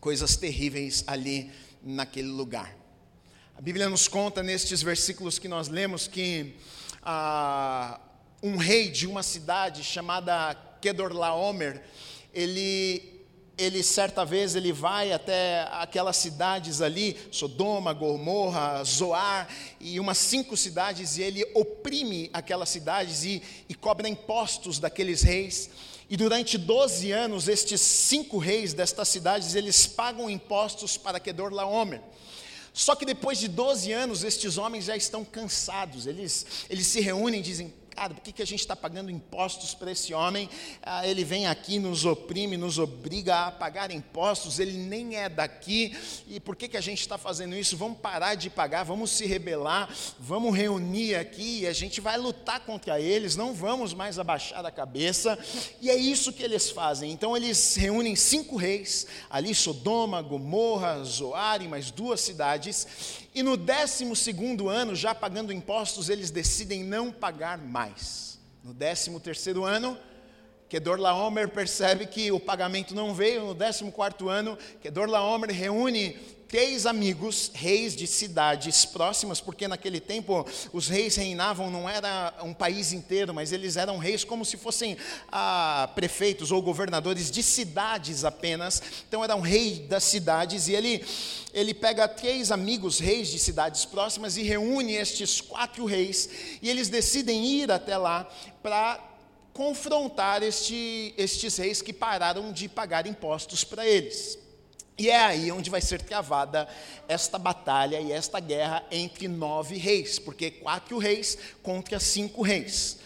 coisas 0.00 0.36
terríveis 0.36 1.04
ali 1.06 1.50
naquele 1.82 2.28
lugar. 2.28 2.74
A 3.56 3.60
Bíblia 3.60 3.90
nos 3.90 4.08
conta 4.08 4.42
nestes 4.42 4.82
versículos 4.82 5.38
que 5.38 5.46
nós 5.46 5.68
lemos 5.68 6.08
que 6.08 6.56
ah, 7.02 8.00
um 8.42 8.56
rei 8.56 8.88
de 8.88 9.06
uma 9.06 9.22
cidade 9.22 9.84
chamada 9.84 10.56
Kedorlaomer, 10.80 11.82
ele 12.32 13.20
ele 13.60 13.82
certa 13.82 14.24
vez 14.24 14.54
ele 14.54 14.72
vai 14.72 15.12
até 15.12 15.68
aquelas 15.72 16.16
cidades 16.16 16.80
ali, 16.80 17.14
Sodoma, 17.30 17.92
Gomorra, 17.92 18.82
Zoar, 18.84 19.48
e 19.78 20.00
umas 20.00 20.16
cinco 20.16 20.56
cidades, 20.56 21.18
e 21.18 21.22
ele 21.22 21.44
oprime 21.54 22.30
aquelas 22.32 22.70
cidades 22.70 23.22
e, 23.22 23.42
e 23.68 23.74
cobra 23.74 24.08
impostos 24.08 24.78
daqueles 24.78 25.20
reis. 25.20 25.68
E 26.08 26.16
durante 26.16 26.56
12 26.56 27.12
anos, 27.12 27.48
estes 27.48 27.82
cinco 27.82 28.38
reis 28.38 28.72
destas 28.72 29.08
cidades, 29.08 29.54
eles 29.54 29.86
pagam 29.86 30.30
impostos 30.30 30.96
para 30.96 31.20
Kedorlaomer. 31.20 32.00
Só 32.72 32.94
que 32.94 33.04
depois 33.04 33.38
de 33.38 33.46
12 33.46 33.92
anos, 33.92 34.24
estes 34.24 34.56
homens 34.56 34.86
já 34.86 34.96
estão 34.96 35.22
cansados, 35.22 36.06
eles, 36.06 36.46
eles 36.70 36.86
se 36.86 37.00
reúnem 37.00 37.40
e 37.40 37.42
dizem: 37.42 37.74
por 38.08 38.20
que, 38.20 38.32
que 38.32 38.42
a 38.42 38.46
gente 38.46 38.60
está 38.60 38.74
pagando 38.74 39.10
impostos 39.10 39.74
para 39.74 39.92
esse 39.92 40.14
homem? 40.14 40.48
Ah, 40.82 41.06
ele 41.06 41.24
vem 41.24 41.46
aqui, 41.46 41.78
nos 41.78 42.04
oprime, 42.04 42.56
nos 42.56 42.78
obriga 42.78 43.46
a 43.46 43.50
pagar 43.50 43.90
impostos, 43.90 44.58
ele 44.58 44.72
nem 44.72 45.16
é 45.16 45.28
daqui, 45.28 45.94
e 46.26 46.40
por 46.40 46.56
que, 46.56 46.68
que 46.68 46.76
a 46.76 46.80
gente 46.80 47.00
está 47.00 47.18
fazendo 47.18 47.54
isso? 47.54 47.76
Vamos 47.76 47.98
parar 47.98 48.34
de 48.36 48.48
pagar, 48.48 48.84
vamos 48.84 49.10
se 49.10 49.26
rebelar, 49.26 49.88
vamos 50.18 50.56
reunir 50.56 51.16
aqui, 51.16 51.60
e 51.60 51.66
a 51.66 51.72
gente 51.72 52.00
vai 52.00 52.16
lutar 52.16 52.60
contra 52.60 53.00
eles, 53.00 53.36
não 53.36 53.52
vamos 53.52 53.92
mais 53.92 54.18
abaixar 54.18 54.64
a 54.64 54.70
cabeça, 54.70 55.38
e 55.80 55.90
é 55.90 55.96
isso 55.96 56.32
que 56.32 56.42
eles 56.42 56.70
fazem. 56.70 57.10
Então 57.10 57.36
eles 57.36 57.76
reúnem 57.76 58.16
cinco 58.16 58.56
reis, 58.56 59.06
ali 59.28 59.54
Sodoma, 59.54 60.22
Gomorra, 60.22 61.02
Zoar 61.04 61.62
e 61.62 61.68
mais 61.68 61.90
duas 61.90 62.20
cidades, 62.20 62.86
e 63.34 63.42
no 63.42 63.56
décimo 63.56 64.16
segundo 64.16 64.68
ano, 64.68 64.94
já 64.96 65.14
pagando 65.14 65.52
impostos, 65.52 66.08
eles 66.08 66.30
decidem 66.30 66.82
não 66.82 67.12
pagar 67.12 67.58
mais. 67.58 67.89
No 68.62 68.74
décimo 68.74 69.20
terceiro 69.20 69.64
ano, 69.64 69.96
Kedorlaomer 70.68 71.48
percebe 71.48 72.06
que 72.06 72.30
o 72.30 72.38
pagamento 72.38 72.94
não 72.94 73.12
veio. 73.14 73.46
No 73.46 73.54
décimo 73.54 73.90
quarto 73.90 74.28
ano, 74.28 74.56
Kedorlaomer 74.80 75.50
reúne 75.50 76.16
três 76.50 76.84
amigos, 76.84 77.52
reis 77.54 77.94
de 77.94 78.08
cidades 78.08 78.84
próximas, 78.84 79.40
porque 79.40 79.68
naquele 79.68 80.00
tempo 80.00 80.44
os 80.72 80.88
reis 80.88 81.14
reinavam, 81.14 81.70
não 81.70 81.88
era 81.88 82.34
um 82.42 82.52
país 82.52 82.92
inteiro, 82.92 83.32
mas 83.32 83.52
eles 83.52 83.76
eram 83.76 83.98
reis 83.98 84.24
como 84.24 84.44
se 84.44 84.56
fossem 84.56 84.96
ah, 85.30 85.88
prefeitos 85.94 86.50
ou 86.50 86.60
governadores 86.60 87.30
de 87.30 87.40
cidades 87.40 88.24
apenas. 88.24 88.82
Então 89.08 89.22
era 89.22 89.36
um 89.36 89.40
rei 89.40 89.86
das 89.88 90.02
cidades 90.02 90.66
e 90.66 90.74
ele, 90.74 91.04
ele 91.54 91.72
pega 91.72 92.08
três 92.08 92.50
amigos, 92.50 92.98
reis 92.98 93.28
de 93.28 93.38
cidades 93.38 93.84
próximas, 93.84 94.36
e 94.36 94.42
reúne 94.42 94.94
estes 94.94 95.40
quatro 95.40 95.84
reis, 95.84 96.28
e 96.60 96.68
eles 96.68 96.88
decidem 96.88 97.44
ir 97.44 97.70
até 97.70 97.96
lá 97.96 98.28
para 98.60 98.98
confrontar 99.52 100.42
este, 100.42 101.14
estes 101.16 101.56
reis 101.56 101.80
que 101.80 101.92
pararam 101.92 102.50
de 102.50 102.68
pagar 102.68 103.06
impostos 103.06 103.62
para 103.62 103.86
eles. 103.86 104.49
E 105.00 105.08
é 105.08 105.16
aí 105.16 105.50
onde 105.50 105.70
vai 105.70 105.80
ser 105.80 106.02
travada 106.02 106.68
esta 107.08 107.38
batalha 107.38 107.98
e 107.98 108.12
esta 108.12 108.38
guerra 108.38 108.84
entre 108.90 109.28
nove 109.28 109.78
reis, 109.78 110.18
porque 110.18 110.50
quatro 110.50 110.98
reis 110.98 111.38
contra 111.62 111.98
cinco 111.98 112.42
reis. 112.42 112.98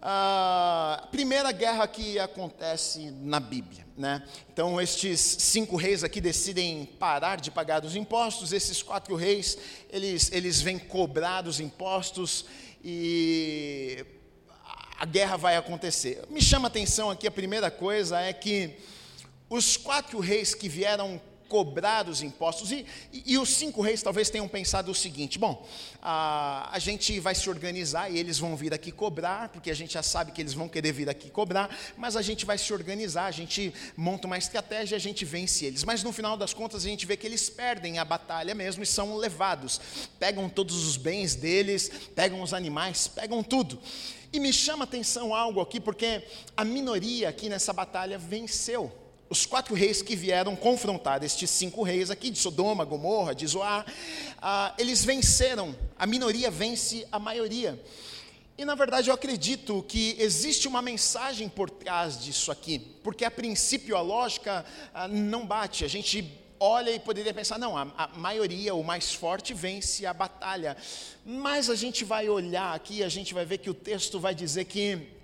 A 0.00 1.08
primeira 1.10 1.50
guerra 1.50 1.88
que 1.88 2.16
acontece 2.16 3.10
na 3.10 3.40
Bíblia. 3.40 3.84
Né? 3.98 4.22
Então, 4.52 4.80
estes 4.80 5.18
cinco 5.20 5.74
reis 5.74 6.04
aqui 6.04 6.20
decidem 6.20 6.84
parar 6.84 7.40
de 7.40 7.50
pagar 7.50 7.84
os 7.84 7.96
impostos, 7.96 8.52
esses 8.52 8.80
quatro 8.80 9.16
reis, 9.16 9.58
eles, 9.90 10.30
eles 10.30 10.62
vêm 10.62 10.78
cobrar 10.78 11.44
os 11.48 11.58
impostos 11.58 12.44
e 12.84 14.06
a 14.96 15.04
guerra 15.04 15.36
vai 15.36 15.56
acontecer. 15.56 16.22
Me 16.30 16.40
chama 16.40 16.68
a 16.68 16.70
atenção 16.70 17.10
aqui, 17.10 17.26
a 17.26 17.32
primeira 17.32 17.68
coisa 17.68 18.20
é 18.20 18.32
que 18.32 18.78
os 19.48 19.76
quatro 19.76 20.18
reis 20.18 20.54
que 20.54 20.68
vieram 20.68 21.20
cobrar 21.48 22.08
os 22.08 22.22
impostos, 22.22 22.72
e, 22.72 22.84
e, 23.12 23.34
e, 23.34 23.38
os 23.38 23.50
cinco 23.50 23.80
reis 23.80 24.02
talvez 24.02 24.30
tenham 24.30 24.48
pensado 24.48 24.90
o 24.90 24.94
seguinte: 24.94 25.38
bom, 25.38 25.66
a, 26.02 26.68
a 26.72 26.78
gente 26.78 27.18
vai 27.20 27.34
se 27.34 27.48
organizar 27.48 28.10
e 28.10 28.18
eles 28.18 28.38
vão 28.38 28.56
vir 28.56 28.74
aqui 28.74 28.90
cobrar, 28.90 29.48
porque 29.48 29.70
a 29.70 29.74
gente 29.74 29.94
já 29.94 30.02
sabe 30.02 30.32
que 30.32 30.40
eles 30.40 30.54
vão 30.54 30.68
querer 30.68 30.92
vir 30.92 31.08
aqui 31.08 31.30
cobrar, 31.30 31.76
mas 31.96 32.16
a 32.16 32.22
gente 32.22 32.44
vai 32.44 32.58
se 32.58 32.72
organizar, 32.72 33.26
a 33.26 33.30
gente 33.30 33.72
monta 33.96 34.26
uma 34.26 34.38
estratégia, 34.38 34.96
a 34.96 35.00
gente 35.00 35.24
vence 35.24 35.64
eles. 35.64 35.84
Mas 35.84 36.02
no 36.02 36.12
final 36.12 36.36
das 36.36 36.52
contas 36.52 36.84
a 36.84 36.88
gente 36.88 37.06
vê 37.06 37.16
que 37.16 37.26
eles 37.26 37.48
perdem 37.48 37.98
a 37.98 38.04
batalha 38.04 38.54
mesmo 38.54 38.82
e 38.82 38.86
são 38.86 39.16
levados, 39.16 39.80
pegam 40.18 40.48
todos 40.48 40.84
os 40.84 40.96
bens 40.96 41.34
deles, 41.34 41.90
pegam 42.14 42.42
os 42.42 42.52
animais, 42.52 43.08
pegam 43.08 43.42
tudo. 43.42 43.78
E 44.32 44.40
me 44.40 44.52
chama 44.52 44.84
atenção 44.84 45.34
algo 45.34 45.60
aqui, 45.60 45.80
porque 45.80 46.22
a 46.56 46.64
minoria 46.64 47.28
aqui 47.28 47.48
nessa 47.48 47.72
batalha 47.72 48.18
venceu 48.18 48.92
os 49.28 49.44
quatro 49.44 49.74
reis 49.74 50.02
que 50.02 50.14
vieram 50.14 50.54
confrontar 50.54 51.22
estes 51.22 51.50
cinco 51.50 51.82
reis 51.82 52.10
aqui, 52.10 52.30
de 52.30 52.38
Sodoma, 52.38 52.84
Gomorra, 52.84 53.34
de 53.34 53.46
Zoar, 53.46 53.84
ah, 54.40 54.74
eles 54.78 55.04
venceram, 55.04 55.74
a 55.98 56.06
minoria 56.06 56.50
vence 56.50 57.06
a 57.10 57.18
maioria. 57.18 57.80
E 58.58 58.64
na 58.64 58.74
verdade 58.74 59.10
eu 59.10 59.14
acredito 59.14 59.84
que 59.86 60.16
existe 60.18 60.66
uma 60.66 60.80
mensagem 60.80 61.48
por 61.48 61.68
trás 61.68 62.18
disso 62.22 62.50
aqui, 62.50 62.78
porque 63.02 63.24
a 63.24 63.30
princípio 63.30 63.96
a 63.96 64.00
lógica 64.00 64.64
ah, 64.94 65.08
não 65.08 65.44
bate, 65.44 65.84
a 65.84 65.88
gente 65.88 66.32
olha 66.58 66.90
e 66.90 66.98
poderia 66.98 67.34
pensar, 67.34 67.58
não, 67.58 67.76
a, 67.76 67.86
a, 67.96 68.08
maioria, 68.16 68.74
o 68.74 68.82
mais 68.82 69.12
forte 69.12 69.52
vence 69.52 70.06
a 70.06 70.14
batalha. 70.14 70.76
Mas 71.24 71.68
a 71.68 71.74
gente 71.74 72.04
vai 72.04 72.28
olhar 72.28 72.74
aqui, 72.74 73.02
a 73.02 73.08
gente 73.08 73.34
vai 73.34 73.44
ver 73.44 73.58
que 73.58 73.68
o 73.68 73.74
texto 73.74 74.18
vai 74.18 74.34
dizer 74.34 74.64
que 74.64 75.15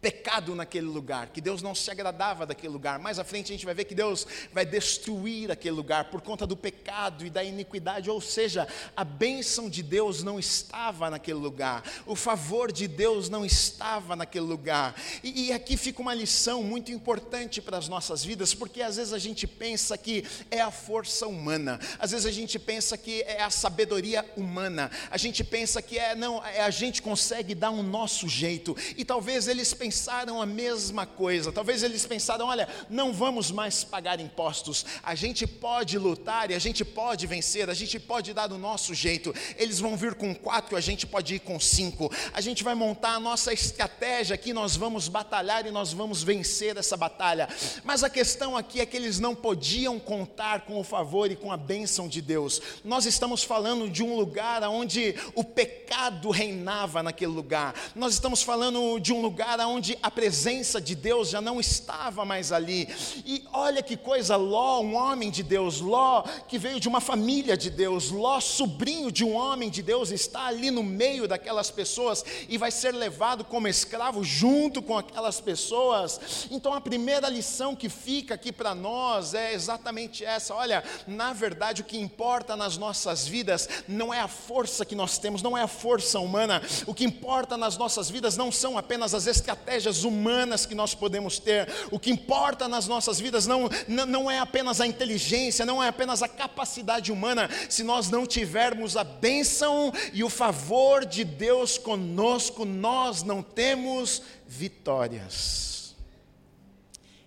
pecado 0.00 0.54
naquele 0.54 0.86
lugar, 0.86 1.28
que 1.28 1.40
Deus 1.40 1.60
não 1.60 1.74
se 1.74 1.90
agradava 1.90 2.46
daquele 2.46 2.72
lugar. 2.72 2.98
Mais 2.98 3.18
à 3.18 3.24
frente 3.24 3.52
a 3.52 3.54
gente 3.54 3.66
vai 3.66 3.74
ver 3.74 3.84
que 3.84 3.94
Deus 3.94 4.26
vai 4.52 4.64
destruir 4.64 5.50
aquele 5.50 5.74
lugar 5.76 6.06
por 6.10 6.22
conta 6.22 6.46
do 6.46 6.56
pecado 6.56 7.24
e 7.24 7.30
da 7.30 7.44
iniquidade, 7.44 8.08
ou 8.08 8.20
seja, 8.20 8.66
a 8.96 9.04
bênção 9.04 9.68
de 9.68 9.82
Deus 9.82 10.22
não 10.22 10.38
estava 10.38 11.10
naquele 11.10 11.38
lugar, 11.38 11.84
o 12.06 12.16
favor 12.16 12.72
de 12.72 12.88
Deus 12.88 13.28
não 13.28 13.44
estava 13.44 14.16
naquele 14.16 14.46
lugar. 14.46 14.94
E, 15.22 15.48
e 15.48 15.52
aqui 15.52 15.76
fica 15.76 16.00
uma 16.00 16.14
lição 16.14 16.62
muito 16.62 16.90
importante 16.90 17.60
para 17.60 17.76
as 17.76 17.88
nossas 17.88 18.24
vidas, 18.24 18.54
porque 18.54 18.80
às 18.80 18.96
vezes 18.96 19.12
a 19.12 19.18
gente 19.18 19.46
pensa 19.46 19.98
que 19.98 20.24
é 20.50 20.60
a 20.60 20.70
força 20.70 21.26
humana, 21.26 21.78
às 21.98 22.12
vezes 22.12 22.26
a 22.26 22.32
gente 22.32 22.58
pensa 22.58 22.96
que 22.96 23.22
é 23.22 23.42
a 23.42 23.50
sabedoria 23.50 24.24
humana, 24.34 24.90
a 25.10 25.18
gente 25.18 25.44
pensa 25.44 25.82
que 25.82 25.98
é 25.98 26.14
não, 26.14 26.44
é, 26.44 26.62
a 26.62 26.70
gente 26.70 27.02
consegue 27.02 27.54
dar 27.54 27.70
um 27.70 27.82
nosso 27.82 28.26
jeito, 28.26 28.74
e 28.96 29.04
talvez 29.04 29.46
eles 29.46 29.74
pensem 29.74 29.89
pensaram 29.90 30.40
a 30.40 30.46
mesma 30.46 31.04
coisa. 31.04 31.50
Talvez 31.50 31.82
eles 31.82 32.06
pensaram: 32.06 32.46
olha, 32.46 32.68
não 32.88 33.12
vamos 33.12 33.50
mais 33.50 33.82
pagar 33.82 34.20
impostos, 34.20 34.86
a 35.02 35.16
gente 35.16 35.48
pode 35.48 35.98
lutar 35.98 36.48
e 36.48 36.54
a 36.54 36.60
gente 36.60 36.84
pode 36.84 37.26
vencer, 37.26 37.68
a 37.68 37.74
gente 37.74 37.98
pode 37.98 38.32
dar 38.32 38.46
do 38.46 38.56
nosso 38.56 38.94
jeito. 38.94 39.34
Eles 39.56 39.80
vão 39.80 39.96
vir 39.96 40.14
com 40.14 40.32
quatro, 40.32 40.76
a 40.76 40.80
gente 40.80 41.08
pode 41.08 41.34
ir 41.34 41.40
com 41.40 41.58
cinco. 41.58 42.08
A 42.32 42.40
gente 42.40 42.62
vai 42.62 42.72
montar 42.72 43.14
a 43.14 43.20
nossa 43.20 43.52
estratégia 43.52 44.34
aqui, 44.34 44.52
nós 44.52 44.76
vamos 44.76 45.08
batalhar 45.08 45.66
e 45.66 45.72
nós 45.72 45.92
vamos 45.92 46.22
vencer 46.22 46.76
essa 46.76 46.96
batalha. 46.96 47.48
Mas 47.82 48.04
a 48.04 48.08
questão 48.08 48.56
aqui 48.56 48.80
é 48.80 48.86
que 48.86 48.96
eles 48.96 49.18
não 49.18 49.34
podiam 49.34 49.98
contar 49.98 50.60
com 50.60 50.78
o 50.78 50.84
favor 50.84 51.32
e 51.32 51.36
com 51.36 51.50
a 51.50 51.56
bênção 51.56 52.06
de 52.06 52.22
Deus. 52.22 52.62
Nós 52.84 53.06
estamos 53.06 53.42
falando 53.42 53.90
de 53.90 54.04
um 54.04 54.14
lugar 54.14 54.62
onde 54.68 55.16
o 55.34 55.42
pecado 55.42 56.30
reinava 56.30 57.02
naquele 57.02 57.32
lugar. 57.32 57.74
Nós 57.96 58.12
estamos 58.12 58.40
falando 58.40 59.00
de 59.00 59.12
um 59.12 59.20
lugar 59.20 59.58
onde 59.60 59.79
onde 59.80 59.98
a 60.02 60.10
presença 60.10 60.78
de 60.78 60.94
Deus 60.94 61.30
já 61.30 61.40
não 61.40 61.58
estava 61.58 62.22
mais 62.22 62.52
ali. 62.52 62.86
E 63.24 63.42
olha 63.50 63.82
que 63.82 63.96
coisa, 63.96 64.36
Ló, 64.36 64.82
um 64.82 64.94
homem 64.94 65.30
de 65.30 65.42
Deus, 65.42 65.80
Ló, 65.80 66.22
que 66.46 66.58
veio 66.58 66.78
de 66.78 66.86
uma 66.86 67.00
família 67.00 67.56
de 67.56 67.70
Deus, 67.70 68.10
Ló, 68.10 68.40
sobrinho 68.40 69.10
de 69.10 69.24
um 69.24 69.34
homem 69.34 69.70
de 69.70 69.82
Deus, 69.82 70.10
está 70.10 70.48
ali 70.48 70.70
no 70.70 70.82
meio 70.82 71.26
daquelas 71.26 71.70
pessoas 71.70 72.22
e 72.46 72.58
vai 72.58 72.70
ser 72.70 72.92
levado 72.94 73.42
como 73.42 73.66
escravo 73.66 74.22
junto 74.22 74.82
com 74.82 74.98
aquelas 74.98 75.40
pessoas. 75.40 76.46
Então 76.50 76.74
a 76.74 76.80
primeira 76.82 77.30
lição 77.30 77.74
que 77.74 77.88
fica 77.88 78.34
aqui 78.34 78.52
para 78.52 78.74
nós 78.74 79.32
é 79.32 79.54
exatamente 79.54 80.22
essa: 80.22 80.54
olha, 80.54 80.84
na 81.06 81.32
verdade 81.32 81.80
o 81.80 81.86
que 81.86 81.98
importa 81.98 82.54
nas 82.54 82.76
nossas 82.76 83.26
vidas 83.26 83.66
não 83.88 84.12
é 84.12 84.20
a 84.20 84.28
força 84.28 84.84
que 84.84 84.94
nós 84.94 85.16
temos, 85.16 85.40
não 85.40 85.56
é 85.56 85.62
a 85.62 85.66
força 85.66 86.20
humana, 86.20 86.60
o 86.86 86.92
que 86.92 87.06
importa 87.06 87.56
nas 87.56 87.78
nossas 87.78 88.10
vidas 88.10 88.36
não 88.36 88.52
são 88.52 88.76
apenas 88.76 89.14
as 89.14 89.26
estratégias 89.26 89.69
estratégias 89.70 90.02
humanas 90.02 90.66
que 90.66 90.74
nós 90.74 90.94
podemos 90.94 91.38
ter. 91.38 91.68
O 91.90 91.98
que 91.98 92.10
importa 92.10 92.66
nas 92.66 92.88
nossas 92.88 93.20
vidas 93.20 93.46
não, 93.46 93.68
não, 93.86 94.30
é 94.30 94.38
apenas 94.38 94.80
a 94.80 94.86
inteligência, 94.86 95.64
não 95.64 95.82
é 95.82 95.88
apenas 95.88 96.22
a 96.22 96.28
capacidade 96.28 97.12
humana, 97.12 97.48
se 97.68 97.84
nós 97.84 98.10
não 98.10 98.26
tivermos 98.26 98.96
a 98.96 99.04
bênção 99.04 99.92
e 100.12 100.24
o 100.24 100.28
favor 100.28 101.04
de 101.06 101.24
Deus 101.24 101.78
conosco, 101.78 102.64
nós 102.64 103.22
não 103.22 103.42
temos 103.42 104.22
vitórias. 104.46 105.94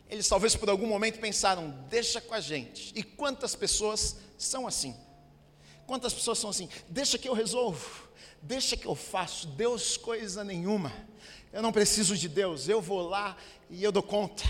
Eles 0.10 0.28
talvez 0.28 0.56
por 0.56 0.70
algum 0.70 0.88
momento 0.88 1.20
pensaram, 1.20 1.74
deixa 1.90 2.20
com 2.20 2.34
a 2.34 2.42
gente. 2.42 2.92
E 2.94 3.02
quantas 3.02 3.56
pessoas 3.56 4.18
são 4.38 4.68
assim? 4.68 4.96
Quantas 5.88 6.14
pessoas 6.14 6.40
são 6.40 6.50
assim? 6.50 6.70
Deixa 6.90 7.18
que 7.18 7.28
eu 7.28 7.34
resolvo, 7.34 8.08
deixa 8.42 8.76
que 8.76 8.86
eu 8.86 8.96
faço, 8.96 9.48
Deus 9.48 9.98
coisa 9.98 10.44
nenhuma. 10.44 10.92
Eu 11.54 11.62
não 11.62 11.72
preciso 11.72 12.18
de 12.18 12.28
Deus, 12.28 12.68
eu 12.68 12.82
vou 12.82 13.08
lá 13.08 13.38
e 13.70 13.84
eu 13.84 13.92
dou 13.92 14.02
conta. 14.02 14.44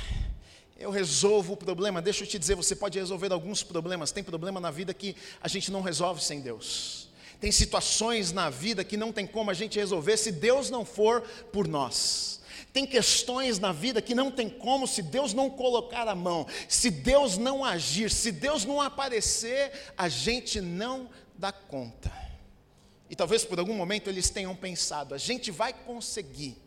Eu 0.78 0.90
resolvo 0.90 1.52
o 1.52 1.58
problema. 1.58 2.02
Deixa 2.02 2.24
eu 2.24 2.28
te 2.28 2.40
dizer, 2.40 2.56
você 2.56 2.78
pode 2.78 2.98
resolver 2.98 3.34
alguns 3.34 3.62
problemas. 3.62 4.14
Tem 4.14 4.24
problema 4.24 4.58
na 4.62 4.72
vida 4.72 4.94
que 4.94 5.14
a 5.42 5.50
gente 5.50 5.70
não 5.70 5.82
resolve 5.82 6.24
sem 6.24 6.40
Deus. 6.40 7.10
Tem 7.42 7.52
situações 7.52 8.32
na 8.32 8.50
vida 8.50 8.86
que 8.86 8.96
não 8.96 9.12
tem 9.12 9.28
como 9.28 9.52
a 9.52 9.54
gente 9.54 9.78
resolver 9.78 10.16
se 10.16 10.32
Deus 10.32 10.70
não 10.70 10.86
for 10.86 11.22
por 11.52 11.68
nós. 11.68 12.40
Tem 12.72 12.86
questões 12.86 13.60
na 13.60 13.74
vida 13.74 14.02
que 14.02 14.16
não 14.16 14.32
tem 14.32 14.50
como 14.50 14.88
se 14.88 15.02
Deus 15.02 15.34
não 15.34 15.50
colocar 15.50 16.08
a 16.08 16.16
mão, 16.16 16.48
se 16.70 16.90
Deus 16.90 17.38
não 17.38 17.66
agir, 17.66 18.10
se 18.10 18.32
Deus 18.32 18.64
não 18.64 18.80
aparecer, 18.80 19.74
a 19.98 20.08
gente 20.08 20.62
não 20.62 21.10
dá 21.38 21.52
conta. 21.52 22.12
E 23.10 23.16
talvez 23.16 23.44
por 23.44 23.60
algum 23.60 23.76
momento 23.76 24.10
eles 24.10 24.30
tenham 24.30 24.56
pensado: 24.56 25.14
a 25.14 25.18
gente 25.18 25.52
vai 25.52 25.74
conseguir. 25.74 26.64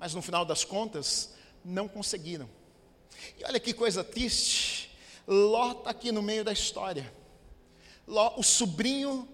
Mas 0.00 0.14
no 0.14 0.22
final 0.22 0.46
das 0.46 0.64
contas, 0.64 1.34
não 1.62 1.86
conseguiram. 1.86 2.48
E 3.38 3.44
olha 3.44 3.60
que 3.60 3.74
coisa 3.74 4.02
triste. 4.02 4.90
Ló 5.28 5.72
está 5.72 5.90
aqui 5.90 6.10
no 6.10 6.22
meio 6.22 6.42
da 6.42 6.54
história. 6.54 7.12
Ló, 8.08 8.32
o 8.38 8.42
sobrinho 8.42 9.28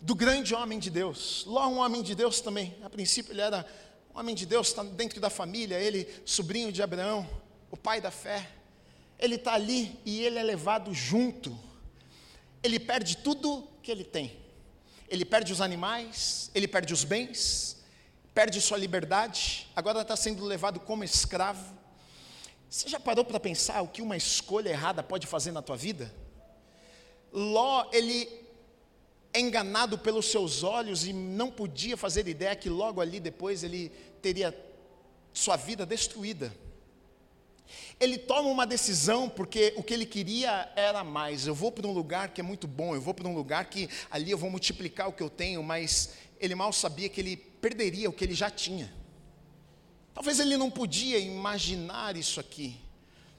do 0.00 0.14
grande 0.14 0.54
homem 0.54 0.78
de 0.78 0.90
Deus. 0.90 1.44
Ló, 1.44 1.66
um 1.66 1.78
homem 1.78 2.02
de 2.02 2.14
Deus 2.14 2.40
também. 2.40 2.76
A 2.84 2.88
princípio, 2.88 3.32
ele 3.32 3.40
era 3.40 3.66
um 4.14 4.20
homem 4.20 4.32
de 4.32 4.46
Deus, 4.46 4.68
está 4.68 4.84
dentro 4.84 5.20
da 5.20 5.28
família. 5.28 5.76
Ele, 5.76 6.08
sobrinho 6.24 6.70
de 6.70 6.80
Abraão, 6.80 7.28
o 7.68 7.76
pai 7.76 8.00
da 8.00 8.12
fé. 8.12 8.48
Ele 9.18 9.34
está 9.34 9.54
ali 9.54 9.98
e 10.04 10.22
ele 10.22 10.38
é 10.38 10.42
levado 10.44 10.94
junto. 10.94 11.58
Ele 12.62 12.78
perde 12.78 13.16
tudo 13.16 13.66
que 13.82 13.90
ele 13.90 14.04
tem. 14.04 14.38
Ele 15.08 15.24
perde 15.24 15.52
os 15.52 15.60
animais, 15.60 16.48
ele 16.54 16.68
perde 16.68 16.94
os 16.94 17.02
bens, 17.02 17.77
perde 18.38 18.60
sua 18.60 18.78
liberdade, 18.78 19.68
agora 19.74 20.00
está 20.00 20.14
sendo 20.14 20.44
levado 20.44 20.78
como 20.78 21.02
escravo. 21.02 21.76
Você 22.70 22.88
já 22.88 23.00
parou 23.00 23.24
para 23.24 23.40
pensar 23.40 23.82
o 23.82 23.88
que 23.88 24.00
uma 24.00 24.16
escolha 24.16 24.68
errada 24.68 25.02
pode 25.02 25.26
fazer 25.26 25.50
na 25.50 25.60
tua 25.60 25.76
vida? 25.76 26.14
Ló, 27.32 27.90
ele 27.92 28.28
é 29.32 29.40
enganado 29.40 29.98
pelos 29.98 30.26
seus 30.26 30.62
olhos 30.62 31.04
e 31.04 31.12
não 31.12 31.50
podia 31.50 31.96
fazer 31.96 32.28
ideia 32.28 32.54
que 32.54 32.70
logo 32.70 33.00
ali 33.00 33.18
depois 33.18 33.64
ele 33.64 33.88
teria 34.22 34.56
sua 35.32 35.56
vida 35.56 35.84
destruída. 35.84 36.54
Ele 37.98 38.18
toma 38.18 38.48
uma 38.48 38.64
decisão 38.64 39.28
porque 39.28 39.74
o 39.76 39.82
que 39.82 39.92
ele 39.92 40.06
queria 40.06 40.70
era 40.76 41.02
mais. 41.02 41.44
Eu 41.44 41.56
vou 41.56 41.72
para 41.72 41.88
um 41.88 41.92
lugar 41.92 42.28
que 42.28 42.40
é 42.40 42.44
muito 42.44 42.68
bom, 42.68 42.94
eu 42.94 43.00
vou 43.00 43.14
para 43.14 43.26
um 43.26 43.34
lugar 43.34 43.64
que 43.64 43.90
ali 44.08 44.30
eu 44.30 44.38
vou 44.38 44.48
multiplicar 44.48 45.08
o 45.08 45.12
que 45.12 45.24
eu 45.24 45.28
tenho, 45.28 45.60
mas 45.60 46.10
ele 46.38 46.54
mal 46.54 46.72
sabia 46.72 47.08
que 47.08 47.20
ele 47.20 47.47
perderia 47.60 48.08
o 48.08 48.12
que 48.12 48.24
ele 48.24 48.34
já 48.34 48.50
tinha. 48.50 48.92
Talvez 50.14 50.40
ele 50.40 50.56
não 50.56 50.70
podia 50.70 51.18
imaginar 51.18 52.16
isso 52.16 52.40
aqui. 52.40 52.76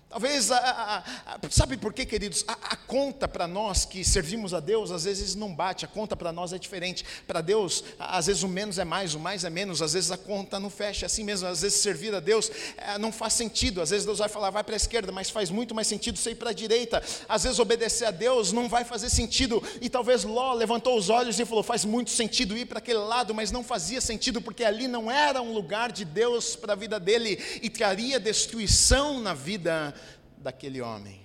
Talvez, 0.09 0.51
a, 0.51 0.57
a, 0.57 0.97
a, 1.35 1.39
sabe 1.51 1.77
por 1.77 1.93
quê, 1.93 2.03
queridos? 2.03 2.43
A, 2.47 2.75
conta 2.75 3.27
para 3.27 3.47
nós 3.47 3.85
que 3.85 4.03
servimos 4.03 4.55
a 4.55 4.59
Deus, 4.59 4.89
às 4.89 5.03
vezes 5.03 5.35
não 5.35 5.53
bate, 5.53 5.85
a 5.85 5.87
conta 5.87 6.15
para 6.15 6.31
nós 6.31 6.51
é 6.51 6.57
diferente. 6.57 7.05
Para 7.27 7.41
Deus, 7.41 7.83
às 7.99 8.25
vezes 8.25 8.41
o 8.41 8.47
menos 8.47 8.79
é 8.79 8.83
mais, 8.83 9.13
o 9.13 9.19
mais 9.19 9.43
é 9.43 9.51
menos, 9.51 9.83
às 9.83 9.93
vezes 9.93 10.09
a 10.09 10.17
conta 10.17 10.59
não 10.59 10.71
fecha, 10.71 11.05
assim 11.05 11.23
mesmo. 11.23 11.47
Às 11.47 11.61
vezes 11.61 11.79
servir 11.79 12.15
a 12.15 12.19
Deus 12.19 12.49
é, 12.77 12.97
não 12.97 13.11
faz 13.11 13.33
sentido, 13.33 13.81
às 13.81 13.91
vezes 13.91 14.03
Deus 14.03 14.17
vai 14.17 14.27
falar, 14.27 14.49
vai 14.49 14.63
para 14.63 14.73
a 14.73 14.77
esquerda, 14.77 15.11
mas 15.11 15.29
faz 15.29 15.51
muito 15.51 15.75
mais 15.75 15.85
sentido 15.85 16.17
você 16.17 16.31
ir 16.31 16.35
para 16.35 16.49
a 16.49 16.53
direita. 16.53 17.03
Às 17.27 17.43
vezes 17.43 17.59
obedecer 17.59 18.05
a 18.05 18.11
Deus 18.11 18.51
não 18.51 18.67
vai 18.67 18.83
fazer 18.83 19.11
sentido, 19.11 19.61
e 19.79 19.91
talvez 19.91 20.23
Ló 20.23 20.53
levantou 20.53 20.97
os 20.97 21.11
olhos 21.11 21.39
e 21.39 21.45
falou, 21.45 21.61
faz 21.61 21.85
muito 21.85 22.09
sentido 22.09 22.57
ir 22.57 22.65
para 22.65 22.79
aquele 22.79 22.97
lado, 22.97 23.35
mas 23.35 23.51
não 23.51 23.63
fazia 23.63 24.01
sentido, 24.01 24.41
porque 24.41 24.63
ali 24.63 24.87
não 24.87 25.11
era 25.11 25.39
um 25.39 25.53
lugar 25.53 25.91
de 25.91 26.03
Deus 26.03 26.55
para 26.55 26.73
a 26.73 26.75
vida 26.75 26.99
dele, 26.99 27.39
e 27.61 27.69
traria 27.69 28.19
destruição 28.19 29.19
na 29.19 29.35
vida 29.35 29.93
daquele 30.39 30.81
homem. 30.81 31.21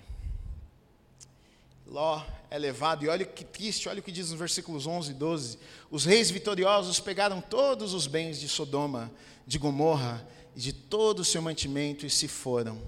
Ló 1.87 2.23
é 2.49 2.57
levado, 2.57 3.05
e 3.05 3.07
olha 3.07 3.25
que 3.25 3.43
triste, 3.43 3.87
olha 3.87 3.99
o 3.99 4.03
que 4.03 4.11
diz 4.11 4.29
nos 4.29 4.39
versículos 4.39 4.87
11 4.87 5.11
e 5.11 5.13
12: 5.13 5.59
os 5.89 6.03
reis 6.05 6.31
vitoriosos 6.31 6.99
pegaram 6.99 7.41
todos 7.41 7.93
os 7.93 8.07
bens 8.07 8.39
de 8.39 8.49
Sodoma, 8.49 9.11
de 9.45 9.57
Gomorra 9.57 10.27
e 10.55 10.59
de 10.59 10.73
todo 10.73 11.19
o 11.19 11.25
seu 11.25 11.41
mantimento 11.41 12.05
e 12.05 12.09
se 12.09 12.27
foram. 12.27 12.81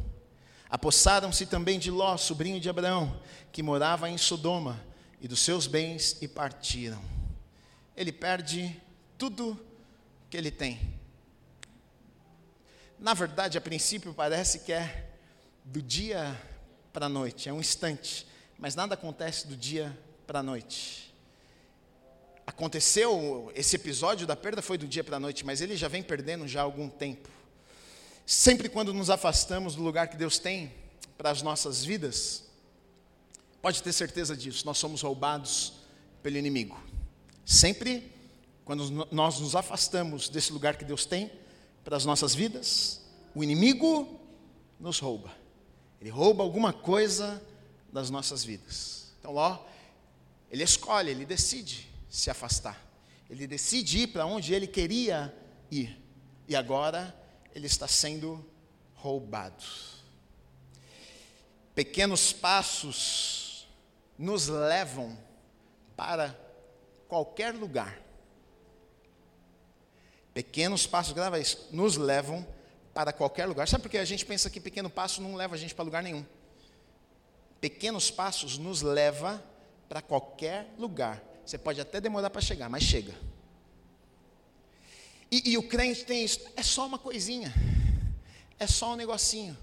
Apossaram-se 0.70 1.46
também 1.46 1.80
de 1.80 1.90
Ló, 1.90 2.18
sobrinho 2.18 2.60
de 2.60 2.70
Abraão, 2.70 3.20
que 3.52 3.64
morava 3.64 4.10
em 4.10 4.18
Sodoma, 4.18 4.84
e 5.22 5.28
dos 5.28 5.40
seus 5.40 5.66
bens 5.66 6.18
e 6.22 6.28
partiram. 6.28 7.02
Ele 7.96 8.12
perde 8.12 8.80
tudo 9.18 9.60
que 10.30 10.38
ele 10.38 10.52
tem. 10.52 10.80
Na 13.00 13.14
verdade, 13.14 13.58
a 13.58 13.62
princípio 13.62 14.14
parece 14.14 14.60
que 14.60 14.74
é 14.74 15.07
do 15.68 15.82
dia 15.82 16.40
para 16.94 17.08
a 17.08 17.10
noite, 17.10 17.50
é 17.50 17.54
um 17.54 17.60
instante, 17.60 18.26
mas 18.58 18.74
nada 18.74 18.94
acontece 18.94 19.48
do 19.48 19.56
dia 19.56 19.98
para 20.26 20.40
a 20.40 20.44
noite. 20.44 21.14
Aconteceu, 22.46 23.52
esse 23.54 23.76
episódio 23.76 24.26
da 24.26 24.36
perda 24.36 24.62
foi 24.62 24.78
do 24.78 24.88
dia 24.88 25.04
para 25.04 25.18
a 25.18 25.20
noite, 25.20 25.46
mas 25.46 25.60
ele 25.60 25.76
já 25.76 25.90
vem 25.90 26.02
perdendo 26.02 26.48
já 26.48 26.62
há 26.62 26.64
algum 26.64 26.88
tempo. 26.88 27.30
Sempre 28.26 28.70
quando 28.70 28.94
nos 28.94 29.10
afastamos 29.10 29.76
do 29.76 29.84
lugar 29.84 30.08
que 30.08 30.16
Deus 30.16 30.40
tem 30.40 30.72
para 31.18 31.30
as 31.30 31.42
nossas 31.42 31.84
vidas, 31.84 32.46
pode 33.62 33.84
ter 33.84 33.92
certeza 33.92 34.36
disso, 34.36 34.66
nós 34.66 34.78
somos 34.78 35.02
roubados 35.02 35.74
pelo 36.24 36.38
inimigo. 36.38 36.82
Sempre 37.46 38.10
quando 38.64 39.08
nós 39.12 39.40
nos 39.42 39.56
afastamos 39.56 40.30
desse 40.30 40.54
lugar 40.54 40.78
que 40.78 40.86
Deus 40.86 41.06
tem 41.06 41.30
para 41.84 41.98
as 41.98 42.06
nossas 42.06 42.34
vidas, 42.34 43.02
o 43.36 43.44
inimigo 43.44 44.20
nos 44.80 45.00
rouba. 45.00 45.47
Ele 46.00 46.10
rouba 46.10 46.44
alguma 46.44 46.72
coisa 46.72 47.42
das 47.92 48.10
nossas 48.10 48.44
vidas. 48.44 49.12
Então, 49.20 49.32
Ló, 49.32 49.66
ele 50.52 50.64
escolhe, 50.64 51.12
ele 51.12 51.26
decide 51.26 51.88
se 52.10 52.30
afastar. 52.30 52.86
Ele 53.30 53.46
decide 53.48 54.00
ir 54.00 54.08
para 54.08 54.26
onde 54.26 54.54
ele 54.54 54.68
queria 54.68 55.34
ir. 55.70 56.02
E 56.48 56.56
agora 56.56 57.14
ele 57.54 57.68
está 57.68 57.88
sendo 57.88 58.46
roubado. 58.96 59.64
Pequenos 61.76 62.32
passos 62.32 63.68
nos 64.18 64.48
levam 64.48 65.18
para 65.96 66.36
qualquer 67.08 67.54
lugar. 67.54 68.02
Pequenos 70.34 70.86
passos, 70.86 71.14
grava 71.14 71.40
isso, 71.40 71.68
nos 71.72 71.98
levam 71.98 72.46
para 72.98 73.14
qualquer 73.14 73.46
lugar. 73.46 73.68
Sabe 73.68 73.84
por 73.84 73.92
que 73.92 73.98
a 74.00 74.04
gente 74.04 74.26
pensa 74.26 74.50
que 74.50 74.60
pequeno 74.60 74.90
passo 74.90 75.22
não 75.22 75.36
leva 75.36 75.54
a 75.54 75.58
gente 75.58 75.76
para 75.76 75.86
lugar 75.86 76.02
nenhum? 76.02 76.26
Pequenos 77.62 78.10
passos 78.10 78.58
nos 78.58 78.82
leva 78.82 79.40
para 79.88 80.02
qualquer 80.02 80.74
lugar. 80.80 81.24
Você 81.46 81.60
pode 81.60 81.80
até 81.80 82.02
demorar 82.02 82.32
para 82.32 82.42
chegar, 82.42 82.68
mas 82.72 82.82
chega. 82.82 83.14
E, 85.30 85.52
e, 85.52 85.58
o 85.60 85.62
crente 85.62 86.06
tem 86.06 86.24
isso, 86.24 86.40
é 86.56 86.64
só 86.64 86.88
uma 86.88 86.98
coisinha, 86.98 87.54
é 88.58 88.66
só 88.66 88.94
um 88.94 88.96
negocinho, 88.96 89.56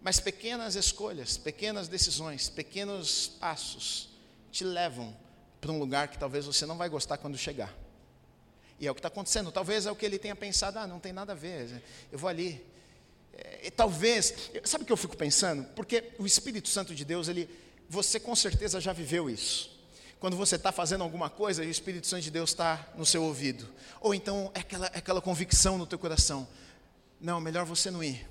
mas 0.00 0.18
pequenas 0.18 0.74
escolhas, 0.74 1.36
pequenas 1.36 1.88
decisões, 1.88 2.48
pequenos 2.48 3.28
passos 3.38 4.08
te 4.50 4.64
levam 4.64 5.14
para 5.60 5.70
um 5.70 5.78
lugar 5.78 6.08
que 6.08 6.16
talvez 6.16 6.46
você 6.46 6.64
não 6.64 6.78
vai 6.78 6.88
gostar 6.88 7.18
quando 7.18 7.36
chegar. 7.36 7.76
E 8.80 8.86
é 8.86 8.90
o 8.90 8.94
que 8.94 9.00
está 9.00 9.08
acontecendo. 9.08 9.52
Talvez 9.52 9.84
é 9.84 9.90
o 9.90 9.96
que 9.96 10.06
ele 10.06 10.18
tenha 10.18 10.34
pensado, 10.34 10.78
ah, 10.78 10.86
não 10.86 10.98
tem 10.98 11.12
nada 11.12 11.32
a 11.32 11.36
ver, 11.36 11.82
eu 12.10 12.18
vou 12.18 12.30
ali, 12.30 12.64
é, 13.38 13.70
talvez, 13.70 14.50
sabe 14.64 14.84
o 14.84 14.86
que 14.86 14.92
eu 14.92 14.96
fico 14.96 15.16
pensando? 15.16 15.64
Porque 15.74 16.04
o 16.18 16.26
Espírito 16.26 16.68
Santo 16.68 16.94
de 16.94 17.04
Deus, 17.04 17.28
ele, 17.28 17.48
você 17.88 18.18
com 18.18 18.34
certeza 18.34 18.80
já 18.80 18.92
viveu 18.92 19.30
isso. 19.30 19.76
Quando 20.20 20.36
você 20.36 20.56
está 20.56 20.72
fazendo 20.72 21.04
alguma 21.04 21.30
coisa 21.30 21.64
e 21.64 21.68
o 21.68 21.70
Espírito 21.70 22.06
Santo 22.06 22.22
de 22.22 22.30
Deus 22.30 22.50
está 22.50 22.88
no 22.96 23.06
seu 23.06 23.22
ouvido. 23.22 23.68
Ou 24.00 24.14
então 24.14 24.50
é 24.54 24.60
aquela, 24.60 24.86
é 24.86 24.98
aquela 24.98 25.20
convicção 25.20 25.78
no 25.78 25.86
teu 25.86 25.98
coração. 25.98 26.48
Não, 27.20 27.40
melhor 27.40 27.64
você 27.64 27.90
não 27.90 28.02
ir 28.02 28.26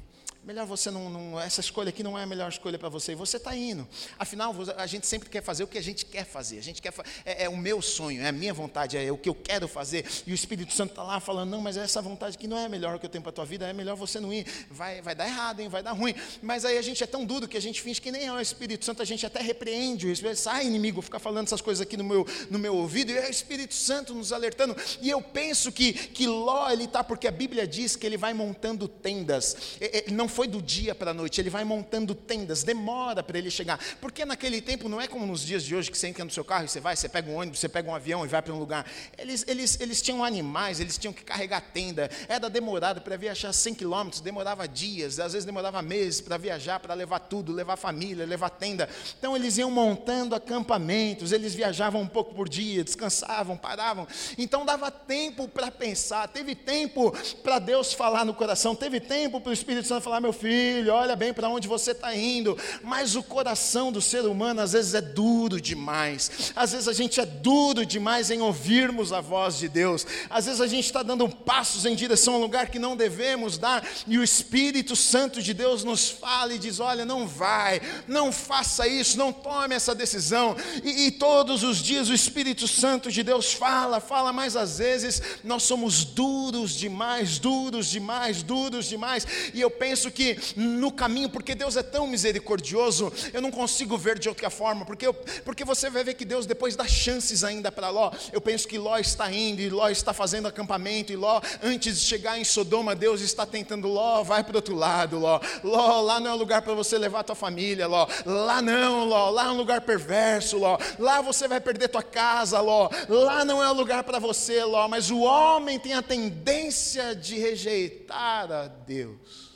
melhor 0.48 0.66
você 0.66 0.90
não, 0.90 1.10
não, 1.10 1.38
essa 1.38 1.60
escolha 1.60 1.90
aqui 1.90 2.02
não 2.02 2.18
é 2.18 2.24
a 2.24 2.26
melhor 2.26 2.48
escolha 2.48 2.80
para 2.80 2.88
você, 2.88 3.12
e 3.12 3.16
você 3.16 3.36
está 3.36 3.54
indo. 3.54 3.86
Afinal, 4.18 4.56
a 4.78 4.88
gente 4.88 5.06
sempre 5.06 5.30
quer 5.30 5.44
fazer 5.44 5.66
o 5.66 5.68
que 5.68 5.78
a 5.78 5.84
gente 5.84 6.06
quer 6.06 6.26
fazer, 6.26 6.58
a 6.58 6.62
gente 6.62 6.82
quer, 6.82 6.94
é, 7.26 7.44
é, 7.44 7.50
o 7.50 7.58
meu 7.58 7.82
sonho, 7.82 8.22
é 8.22 8.30
a 8.30 8.32
minha 8.32 8.54
vontade, 8.54 8.98
é 8.98 9.12
o 9.12 9.18
que 9.18 9.28
eu 9.28 9.36
quero 9.36 9.68
fazer, 9.68 10.06
e 10.26 10.32
o 10.32 10.34
Espírito 10.34 10.74
Santo 10.74 10.92
está 10.92 11.04
lá 11.04 11.20
falando, 11.20 11.50
não, 11.50 11.60
mas 11.60 11.76
essa 11.76 12.02
vontade 12.02 12.38
que 12.38 12.48
não 12.48 12.58
é 12.58 12.64
a 12.64 12.70
melhor 12.70 12.98
que 12.98 13.06
eu 13.06 13.10
tenho 13.10 13.22
para 13.22 13.32
a 13.32 13.34
tua 13.34 13.44
vida, 13.44 13.68
é 13.68 13.74
melhor 13.74 13.98
você 13.98 14.22
não 14.22 14.32
ir, 14.32 14.48
vai, 14.72 15.02
vai 15.02 15.14
dar 15.14 15.28
errado, 15.28 15.60
hein, 15.60 15.68
vai 15.68 15.84
dar 15.84 15.92
ruim, 15.92 16.16
mas 16.42 16.64
aí 16.64 16.78
a 16.78 16.82
gente 16.82 17.04
é 17.04 17.08
tão 17.08 17.26
duro 17.26 17.46
que 17.46 17.58
a 17.58 17.62
gente 17.62 17.82
finge 17.82 18.00
que 18.00 18.10
nem 18.10 18.26
é 18.26 18.32
o 18.32 18.40
Espírito 18.40 18.86
Santo, 18.86 19.02
a 19.02 19.06
gente 19.06 19.26
até 19.26 19.42
repreende, 19.42 20.08
o 20.08 20.12
Espírito 20.14 20.40
sai 20.40 20.66
inimigo, 20.66 21.02
fica 21.02 21.20
falando 21.20 21.48
essas 21.48 21.60
coisas 21.60 21.82
aqui 21.82 21.98
no 21.98 22.06
meu, 22.06 22.26
no 22.50 22.58
meu 22.58 22.74
ouvido, 22.74 23.12
e 23.12 23.18
é 23.18 23.28
o 23.28 23.30
Espírito 23.30 23.74
Santo 23.74 24.16
nos 24.16 24.32
alertando, 24.32 24.78
e 25.02 25.10
eu 25.10 25.22
penso 25.22 25.74
que, 25.74 25.92
que 25.92 26.26
Ló, 26.26 26.70
ele 26.70 26.86
está, 26.86 27.04
porque 27.04 27.28
a 27.28 27.32
Bíblia 27.32 27.68
diz 27.68 27.98
que 27.98 28.06
ele 28.06 28.16
vai 28.16 28.34
montando 28.34 28.88
tendas, 28.88 29.76
não 30.10 30.30
foi 30.38 30.48
do 30.48 30.62
dia 30.62 30.94
para 30.94 31.10
a 31.10 31.14
noite, 31.16 31.42
ele 31.42 31.50
vai 31.50 31.64
montando 31.64 32.14
tendas, 32.14 32.62
demora 32.62 33.24
para 33.24 33.40
ele 33.40 33.50
chegar, 33.50 33.80
porque 34.00 34.24
naquele 34.24 34.62
tempo 34.62 34.88
não 34.88 35.02
é 35.02 35.08
como 35.08 35.26
nos 35.26 35.42
dias 35.42 35.64
de 35.64 35.76
hoje 35.76 35.90
que 35.90 35.98
você 35.98 36.10
entra 36.10 36.24
no 36.24 36.30
seu 36.30 36.46
carro 36.46 36.66
e 36.66 36.68
você 36.68 36.80
vai, 36.80 36.96
você 36.96 37.10
pega 37.10 37.28
um 37.28 37.36
ônibus, 37.38 37.60
você 37.60 37.68
pega 37.68 37.90
um 37.90 37.96
avião 37.96 38.24
e 38.24 38.28
vai 38.28 38.40
para 38.40 38.54
um 38.54 38.60
lugar. 38.60 38.86
Eles, 39.18 39.44
eles, 39.48 39.80
eles 39.82 40.00
tinham 40.00 40.24
animais, 40.24 40.80
eles 40.80 40.96
tinham 40.96 41.12
que 41.12 41.24
carregar 41.24 41.60
tenda, 41.74 42.08
era 42.30 42.52
demorado 42.52 43.02
para 43.02 43.18
viajar 43.18 43.52
100 43.52 43.74
quilômetros, 43.74 44.22
demorava 44.22 44.68
dias, 44.68 45.20
às 45.20 45.34
vezes 45.34 45.44
demorava 45.44 45.82
meses 45.82 46.22
para 46.22 46.38
viajar, 46.38 46.80
para 46.80 46.94
levar 46.94 47.18
tudo, 47.22 47.52
levar 47.52 47.76
família, 47.76 48.24
levar 48.24 48.52
tenda. 48.52 48.88
Então 49.18 49.36
eles 49.36 49.58
iam 49.58 49.72
montando 49.72 50.36
acampamentos, 50.36 51.32
eles 51.32 51.56
viajavam 51.56 52.00
um 52.00 52.08
pouco 52.08 52.36
por 52.36 52.48
dia, 52.48 52.84
descansavam, 52.84 53.58
paravam. 53.58 54.08
Então 54.38 54.64
dava 54.64 54.92
tempo 54.92 55.48
para 55.48 55.72
pensar, 55.72 56.28
teve 56.28 56.54
tempo 56.54 57.12
para 57.42 57.58
Deus 57.58 57.92
falar 57.92 58.24
no 58.24 58.36
coração, 58.36 58.76
teve 58.76 59.00
tempo 59.00 59.42
para 59.42 59.50
o 59.50 59.54
Espírito 59.54 59.88
Santo 59.88 60.04
falar: 60.04 60.27
meu 60.28 60.34
filho, 60.34 60.94
olha 60.94 61.16
bem 61.16 61.34
para 61.34 61.48
onde 61.48 61.70
você 61.70 61.92
está 61.92 62.14
indo. 62.14 62.58
Mas 62.84 63.16
o 63.16 63.24
coração 63.24 63.92
do 63.94 64.02
ser 64.02 64.26
humano 64.26 64.60
às 64.60 64.74
vezes 64.74 64.94
é 64.94 65.00
duro 65.00 65.62
demais. 65.62 66.52
Às 66.54 66.74
vezes 66.74 66.88
a 66.88 66.94
gente 66.94 67.22
é 67.22 67.26
duro 67.26 67.86
demais 67.86 68.30
em 68.30 68.42
ouvirmos 68.42 69.14
a 69.14 69.22
voz 69.22 69.58
de 69.58 69.70
Deus. 69.70 70.06
Às 70.30 70.46
vezes 70.46 70.60
a 70.60 70.68
gente 70.68 70.84
está 70.84 71.02
dando 71.02 71.30
passos 71.30 71.86
em 71.86 71.96
direção 71.96 72.36
a 72.36 72.38
um 72.38 72.42
lugar 72.42 72.70
que 72.70 72.78
não 72.78 72.98
devemos 72.98 73.58
dar. 73.58 73.88
E 74.06 74.18
o 74.18 74.24
Espírito 74.24 74.98
Santo 74.98 75.42
de 75.42 75.54
Deus 75.54 75.86
nos 75.86 76.10
fala 76.10 76.54
e 76.54 76.60
diz: 76.60 76.82
olha, 76.82 77.06
não 77.06 77.26
vai, 77.26 77.82
não 78.06 78.32
faça 78.32 78.86
isso, 78.86 79.18
não 79.18 79.32
tome 79.32 79.76
essa 79.76 79.96
decisão. 79.96 80.58
E, 80.84 81.08
e 81.08 81.12
todos 81.12 81.64
os 81.64 81.78
dias 81.78 82.10
o 82.10 82.14
Espírito 82.14 82.68
Santo 82.68 83.10
de 83.10 83.24
Deus 83.24 83.54
fala, 83.54 84.02
fala, 84.02 84.34
mas 84.34 84.58
às 84.58 84.80
vezes 84.80 85.22
nós 85.42 85.64
somos 85.64 86.04
duros 86.04 86.72
demais, 86.72 87.40
duros 87.40 87.88
demais, 87.88 88.44
duros 88.44 88.88
demais. 88.88 89.26
E 89.54 89.62
eu 89.62 89.72
penso 89.72 90.07
que 90.12 90.38
no 90.56 90.92
caminho, 90.92 91.30
porque 91.30 91.56
Deus 91.56 91.76
é 91.76 91.84
tão 91.84 92.08
misericordioso, 92.08 93.12
eu 93.34 93.42
não 93.42 93.52
consigo 93.52 93.98
ver 93.98 94.20
de 94.20 94.30
outra 94.30 94.50
forma, 94.50 94.86
porque, 94.86 95.08
eu, 95.08 95.14
porque 95.44 95.64
você 95.64 95.90
vai 95.90 96.04
ver 96.04 96.14
que 96.14 96.26
Deus 96.26 96.46
depois 96.46 96.76
dá 96.76 96.88
chances 96.88 97.44
ainda 97.44 97.72
para 97.72 97.90
Ló. 97.90 98.12
Eu 98.32 98.42
penso 98.42 98.68
que 98.68 98.78
Ló 98.78 98.98
está 98.98 99.32
indo, 99.32 99.62
e 99.62 99.70
Ló 99.70 99.90
está 99.90 100.14
fazendo 100.14 100.48
acampamento, 100.48 101.12
e 101.12 101.16
Ló, 101.16 101.42
antes 101.64 102.00
de 102.00 102.06
chegar 102.06 102.38
em 102.38 102.44
Sodoma, 102.44 102.96
Deus 102.96 103.22
está 103.22 103.46
tentando, 103.46 103.88
Ló, 103.88 104.24
vai 104.24 104.44
para 104.44 104.54
o 104.54 104.56
outro 104.58 104.76
lado, 104.76 105.20
Ló. 105.20 105.40
Ló, 105.64 106.02
lá 106.02 106.20
não 106.20 106.32
é 106.32 106.34
lugar 106.34 106.62
para 106.62 106.74
você 106.74 106.98
levar 106.98 107.20
a 107.22 107.24
tua 107.24 107.36
família, 107.36 107.88
Ló. 107.88 108.08
Lá 108.26 108.62
não, 108.62 109.06
Ló, 109.06 109.30
lá 109.30 109.46
é 109.46 109.52
um 109.52 109.58
lugar 109.58 109.82
perverso, 109.82 110.58
Ló. 110.58 110.78
Lá 111.00 111.22
você 111.22 111.48
vai 111.48 111.60
perder 111.60 111.88
tua 111.88 112.04
casa, 112.04 112.60
Ló. 112.60 112.90
Lá 113.08 113.44
não 113.46 113.64
é 113.64 113.70
lugar 113.70 114.04
para 114.04 114.20
você, 114.20 114.64
Ló. 114.64 114.88
Mas 114.88 115.10
o 115.10 115.20
homem 115.20 115.80
tem 115.80 115.94
a 115.94 116.02
tendência 116.02 117.16
de 117.16 117.38
rejeitar 117.38 118.52
a 118.52 118.68
Deus. 118.68 119.47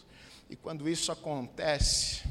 E 0.52 0.56
quando 0.58 0.90
isso 0.90 1.14
acontece, 1.14 2.24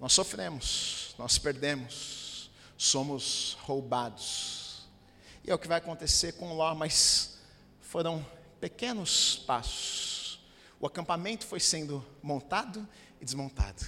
nós 0.00 0.12
sofremos, 0.12 1.12
nós 1.18 1.38
perdemos, 1.38 2.52
somos 2.78 3.58
roubados. 3.62 4.88
E 5.42 5.50
é 5.50 5.54
o 5.54 5.58
que 5.58 5.66
vai 5.66 5.78
acontecer 5.78 6.34
com 6.34 6.54
Ló, 6.54 6.72
mas 6.72 7.40
foram 7.80 8.24
pequenos 8.60 9.38
passos. 9.44 10.38
O 10.78 10.86
acampamento 10.86 11.44
foi 11.44 11.58
sendo 11.58 12.06
montado 12.22 12.88
e 13.20 13.24
desmontado 13.24 13.84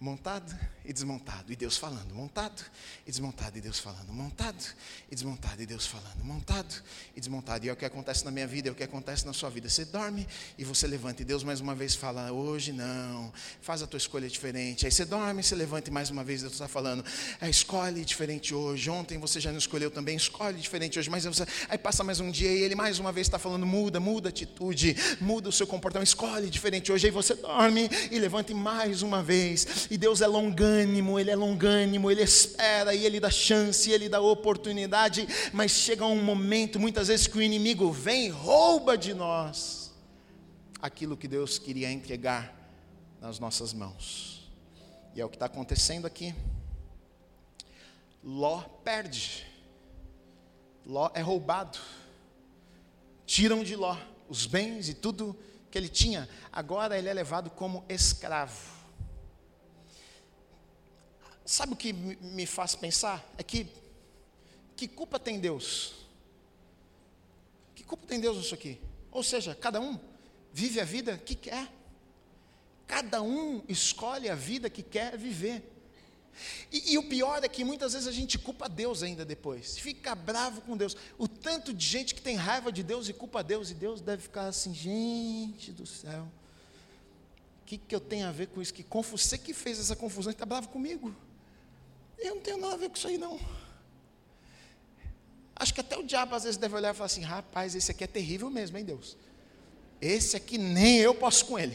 montado 0.00 0.54
e 0.84 0.92
desmontado, 0.92 1.52
e 1.52 1.56
Deus 1.56 1.76
falando, 1.76 2.14
montado 2.14 2.62
e 3.06 3.10
desmontado, 3.10 3.58
e 3.58 3.60
Deus 3.60 3.78
falando, 3.78 4.12
montado 4.12 4.64
e 5.10 5.14
desmontado, 5.14 5.62
e 5.62 5.66
Deus 5.66 5.86
falando, 5.86 6.22
montado 6.22 6.82
e 7.16 7.20
desmontado. 7.20 7.66
E 7.66 7.68
é 7.68 7.72
o 7.72 7.76
que 7.76 7.84
acontece 7.84 8.24
na 8.24 8.30
minha 8.30 8.46
vida, 8.46 8.68
é 8.68 8.72
o 8.72 8.74
que 8.74 8.84
acontece 8.84 9.26
na 9.26 9.32
sua 9.32 9.50
vida. 9.50 9.68
Você 9.68 9.84
dorme 9.84 10.26
e 10.56 10.64
você 10.64 10.86
levanta, 10.86 11.22
e 11.22 11.24
Deus 11.24 11.42
mais 11.42 11.60
uma 11.60 11.74
vez 11.74 11.94
fala: 11.94 12.30
hoje 12.30 12.72
não, 12.72 13.32
faz 13.60 13.82
a 13.82 13.86
tua 13.86 13.96
escolha 13.96 14.28
diferente. 14.28 14.86
Aí 14.86 14.92
você 14.92 15.04
dorme, 15.04 15.42
você 15.42 15.54
levanta, 15.54 15.90
e 15.90 15.92
mais 15.92 16.10
uma 16.10 16.22
vez 16.22 16.42
Deus 16.42 16.52
está 16.52 16.68
falando: 16.68 17.04
é, 17.40 17.48
escolhe 17.48 18.04
diferente 18.04 18.54
hoje. 18.54 18.88
Ontem 18.88 19.18
você 19.18 19.40
já 19.40 19.50
não 19.50 19.58
escolheu 19.58 19.90
também, 19.90 20.16
escolhe 20.16 20.60
diferente 20.60 20.98
hoje. 20.98 21.10
Mas 21.10 21.24
você, 21.24 21.46
aí 21.68 21.78
passa 21.78 22.04
mais 22.04 22.20
um 22.20 22.30
dia 22.30 22.52
e 22.52 22.62
ele 22.62 22.74
mais 22.74 22.98
uma 22.98 23.10
vez 23.10 23.26
está 23.26 23.38
falando: 23.38 23.66
muda, 23.66 23.98
muda 23.98 24.28
a 24.28 24.30
atitude, 24.30 24.96
muda 25.20 25.48
o 25.48 25.52
seu 25.52 25.66
comportamento, 25.66 26.06
escolhe 26.06 26.48
diferente 26.48 26.92
hoje. 26.92 27.06
Aí 27.06 27.12
você 27.12 27.34
dorme 27.34 27.88
e 28.10 28.18
levanta, 28.18 28.52
e 28.52 28.54
mais 28.54 29.02
uma 29.02 29.22
vez 29.22 29.85
e 29.90 29.96
Deus 29.96 30.20
é 30.20 30.26
longânimo, 30.26 31.18
Ele 31.18 31.30
é 31.30 31.36
longânimo, 31.36 32.10
Ele 32.10 32.22
espera 32.22 32.94
e 32.94 33.04
Ele 33.04 33.20
dá 33.20 33.30
chance, 33.30 33.90
Ele 33.90 34.08
dá 34.08 34.20
oportunidade, 34.20 35.26
mas 35.52 35.72
chega 35.72 36.04
um 36.04 36.22
momento, 36.22 36.78
muitas 36.78 37.08
vezes, 37.08 37.26
que 37.26 37.38
o 37.38 37.42
inimigo 37.42 37.90
vem 37.90 38.26
e 38.26 38.28
rouba 38.28 38.96
de 38.96 39.14
nós 39.14 39.92
aquilo 40.80 41.16
que 41.16 41.28
Deus 41.28 41.58
queria 41.58 41.90
entregar 41.90 42.54
nas 43.20 43.38
nossas 43.38 43.72
mãos. 43.72 44.48
E 45.14 45.20
é 45.20 45.24
o 45.24 45.28
que 45.28 45.36
está 45.36 45.46
acontecendo 45.46 46.06
aqui. 46.06 46.34
Ló 48.22 48.62
perde, 48.84 49.46
Ló 50.84 51.10
é 51.14 51.20
roubado, 51.20 51.78
tiram 53.24 53.62
de 53.62 53.74
Ló 53.74 53.96
os 54.28 54.46
bens 54.46 54.88
e 54.88 54.94
tudo 54.94 55.36
que 55.70 55.78
ele 55.78 55.88
tinha, 55.88 56.28
agora 56.52 56.98
ele 56.98 57.08
é 57.08 57.14
levado 57.14 57.50
como 57.50 57.84
escravo. 57.88 58.75
Sabe 61.46 61.74
o 61.74 61.76
que 61.76 61.92
me 61.92 62.44
faz 62.44 62.74
pensar? 62.74 63.24
É 63.38 63.42
que, 63.44 63.68
que 64.74 64.88
culpa 64.88 65.16
tem 65.16 65.38
Deus? 65.38 65.94
Que 67.72 67.84
culpa 67.84 68.04
tem 68.04 68.18
Deus 68.18 68.36
nisso 68.36 68.52
aqui? 68.52 68.80
Ou 69.12 69.22
seja, 69.22 69.54
cada 69.54 69.80
um 69.80 69.96
vive 70.52 70.80
a 70.80 70.84
vida 70.84 71.16
que 71.16 71.36
quer. 71.36 71.72
Cada 72.84 73.22
um 73.22 73.62
escolhe 73.68 74.28
a 74.28 74.34
vida 74.34 74.68
que 74.68 74.82
quer 74.82 75.16
viver. 75.16 75.62
E, 76.70 76.94
e, 76.94 76.98
o 76.98 77.08
pior 77.08 77.42
é 77.42 77.48
que 77.48 77.64
muitas 77.64 77.92
vezes 77.92 78.08
a 78.08 78.12
gente 78.12 78.38
culpa 78.38 78.68
Deus 78.68 79.02
ainda 79.02 79.24
depois, 79.24 79.78
fica 79.78 80.14
bravo 80.14 80.60
com 80.60 80.76
Deus. 80.76 80.96
O 81.16 81.26
tanto 81.26 81.72
de 81.72 81.86
gente 81.86 82.14
que 82.14 82.20
tem 82.20 82.36
raiva 82.36 82.70
de 82.72 82.82
Deus 82.82 83.08
e 83.08 83.12
culpa 83.12 83.42
Deus, 83.42 83.70
e 83.70 83.74
Deus 83.74 84.00
deve 84.00 84.22
ficar 84.22 84.48
assim, 84.48 84.74
gente 84.74 85.72
do 85.72 85.86
céu, 85.86 86.28
o 87.62 87.64
que, 87.64 87.78
que 87.78 87.94
eu 87.94 88.00
tenho 88.00 88.26
a 88.26 88.32
ver 88.32 88.48
com 88.48 88.60
isso? 88.60 88.74
Que 88.74 88.84
você 88.90 89.38
que 89.38 89.54
fez 89.54 89.78
essa 89.78 89.96
confusão 89.96 90.30
está 90.30 90.44
bravo 90.44 90.68
comigo. 90.68 91.14
Eu 92.18 92.36
não 92.36 92.42
tenho 92.42 92.58
nada 92.58 92.74
a 92.74 92.76
ver 92.76 92.88
com 92.88 92.96
isso 92.96 93.08
aí, 93.08 93.18
não. 93.18 93.38
Acho 95.54 95.72
que 95.72 95.80
até 95.80 95.96
o 95.96 96.02
diabo 96.02 96.34
às 96.34 96.44
vezes 96.44 96.58
deve 96.58 96.74
olhar 96.74 96.92
e 96.92 96.96
falar 96.96 97.06
assim: 97.06 97.22
rapaz, 97.22 97.74
esse 97.74 97.90
aqui 97.90 98.04
é 98.04 98.06
terrível 98.06 98.50
mesmo, 98.50 98.76
hein, 98.76 98.84
Deus? 98.84 99.16
Esse 100.00 100.36
aqui 100.36 100.58
nem 100.58 100.98
eu 100.98 101.14
posso 101.14 101.46
com 101.46 101.58
ele. 101.58 101.74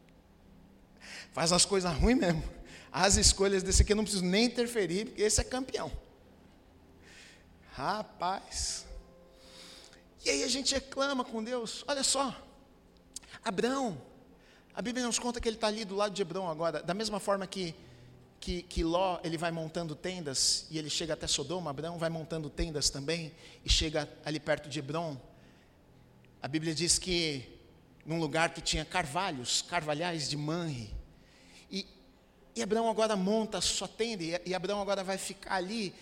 Faz 1.32 1.50
umas 1.50 1.64
coisas 1.64 1.92
ruins 1.94 2.18
mesmo. 2.18 2.44
As 2.90 3.16
escolhas 3.16 3.62
desse 3.62 3.82
aqui 3.82 3.92
eu 3.92 3.96
não 3.96 4.04
preciso 4.04 4.24
nem 4.24 4.44
interferir, 4.44 5.06
porque 5.06 5.22
esse 5.22 5.40
é 5.40 5.44
campeão. 5.44 5.90
Rapaz. 7.72 8.84
E 10.24 10.30
aí 10.30 10.44
a 10.44 10.48
gente 10.48 10.74
reclama 10.74 11.24
com 11.24 11.42
Deus. 11.42 11.84
Olha 11.88 12.02
só. 12.02 12.36
Abraão. 13.42 14.00
A 14.74 14.80
Bíblia 14.80 15.06
nos 15.06 15.18
conta 15.18 15.40
que 15.40 15.48
ele 15.48 15.56
está 15.56 15.68
ali 15.68 15.84
do 15.84 15.94
lado 15.94 16.12
de 16.14 16.20
Hebrão 16.20 16.48
agora. 16.48 16.82
Da 16.82 16.94
mesma 16.94 17.18
forma 17.18 17.46
que 17.46 17.74
que, 18.42 18.60
que 18.62 18.82
Ló 18.82 19.20
ele 19.22 19.38
vai 19.38 19.52
montando 19.52 19.94
tendas 19.94 20.66
e 20.68 20.76
ele 20.76 20.90
chega 20.90 21.14
até 21.14 21.28
Sodoma, 21.28 21.70
Abraão 21.70 21.96
vai 21.96 22.10
montando 22.10 22.50
tendas 22.50 22.90
também 22.90 23.32
e 23.64 23.70
chega 23.70 24.08
ali 24.24 24.40
perto 24.40 24.68
de 24.68 24.80
Hebron. 24.80 25.16
A 26.42 26.48
Bíblia 26.48 26.74
diz 26.74 26.98
que 26.98 27.48
num 28.04 28.18
lugar 28.18 28.52
que 28.52 28.60
tinha 28.60 28.84
carvalhos, 28.84 29.62
carvalhais 29.62 30.28
de 30.28 30.36
manre. 30.36 30.92
E, 31.70 31.86
e 32.56 32.60
Abraão 32.64 32.90
agora 32.90 33.14
monta 33.14 33.58
a 33.58 33.60
sua 33.60 33.86
tenda 33.86 34.24
e, 34.24 34.40
e 34.44 34.54
Abraão 34.56 34.82
agora 34.82 35.04
vai 35.04 35.18
ficar 35.18 35.54
ali 35.54 35.94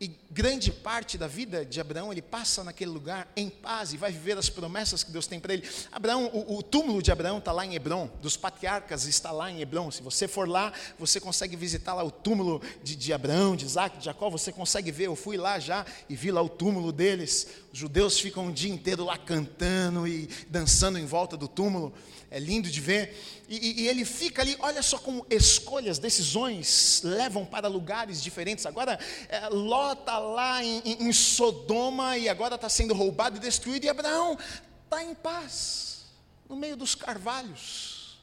e 0.00 0.08
grande 0.30 0.72
parte 0.72 1.18
da 1.18 1.26
vida 1.26 1.62
de 1.62 1.78
Abraão, 1.78 2.10
ele 2.10 2.22
passa 2.22 2.64
naquele 2.64 2.90
lugar 2.90 3.30
em 3.36 3.50
paz 3.50 3.92
e 3.92 3.98
vai 3.98 4.10
viver 4.10 4.38
as 4.38 4.48
promessas 4.48 5.04
que 5.04 5.10
Deus 5.10 5.26
tem 5.26 5.38
para 5.38 5.52
ele. 5.52 5.68
Abraão, 5.92 6.24
o, 6.32 6.56
o, 6.56 6.62
túmulo 6.62 7.02
de 7.02 7.12
Abraão 7.12 7.36
está 7.36 7.52
lá 7.52 7.66
em 7.66 7.74
Hebron, 7.74 8.08
dos 8.22 8.34
patriarcas 8.34 9.04
está 9.04 9.30
lá 9.30 9.50
em 9.50 9.60
Hebron. 9.60 9.90
Se 9.90 10.02
você 10.02 10.26
for 10.26 10.48
lá, 10.48 10.72
você 10.98 11.20
consegue 11.20 11.54
visitar 11.54 11.92
lá 11.92 12.02
o 12.02 12.10
túmulo 12.10 12.62
de, 12.82 12.96
de 12.96 13.12
Abraão, 13.12 13.54
de 13.54 13.66
Isaac, 13.66 13.98
de 13.98 14.06
Jacó, 14.06 14.30
você 14.30 14.50
consegue 14.50 14.90
ver. 14.90 15.08
Eu 15.08 15.16
fui 15.16 15.36
lá 15.36 15.58
já 15.58 15.84
e 16.08 16.16
vi 16.16 16.32
lá 16.32 16.40
o 16.40 16.48
túmulo 16.48 16.92
deles. 16.92 17.46
Judeus 17.72 18.18
ficam 18.18 18.46
um 18.46 18.52
dia 18.52 18.72
inteiro 18.72 19.04
lá 19.04 19.16
cantando 19.16 20.06
e 20.06 20.28
dançando 20.48 20.98
em 20.98 21.06
volta 21.06 21.36
do 21.36 21.46
túmulo 21.46 21.94
é 22.30 22.38
lindo 22.38 22.70
de 22.70 22.80
ver. 22.80 23.16
E, 23.48 23.82
e, 23.82 23.88
ele 23.88 24.04
fica 24.04 24.40
ali, 24.40 24.56
olha 24.60 24.82
só 24.82 24.98
como 24.98 25.26
escolhas, 25.28 25.98
decisões 25.98 27.02
levam 27.02 27.44
para 27.44 27.66
lugares 27.66 28.22
diferentes. 28.22 28.64
Agora, 28.64 28.98
é, 29.28 29.48
Ló 29.48 29.92
está 29.92 30.18
lá 30.18 30.64
em, 30.64 30.80
em, 30.84 31.12
Sodoma 31.12 32.16
e 32.16 32.28
agora 32.28 32.54
está 32.54 32.68
sendo 32.68 32.94
roubado 32.94 33.36
e 33.36 33.40
destruído, 33.40 33.84
e 33.84 33.88
Abraão 33.88 34.38
está 34.84 35.02
em 35.02 35.14
paz, 35.14 36.06
no 36.48 36.54
meio 36.54 36.76
dos 36.76 36.94
carvalhos, 36.94 38.18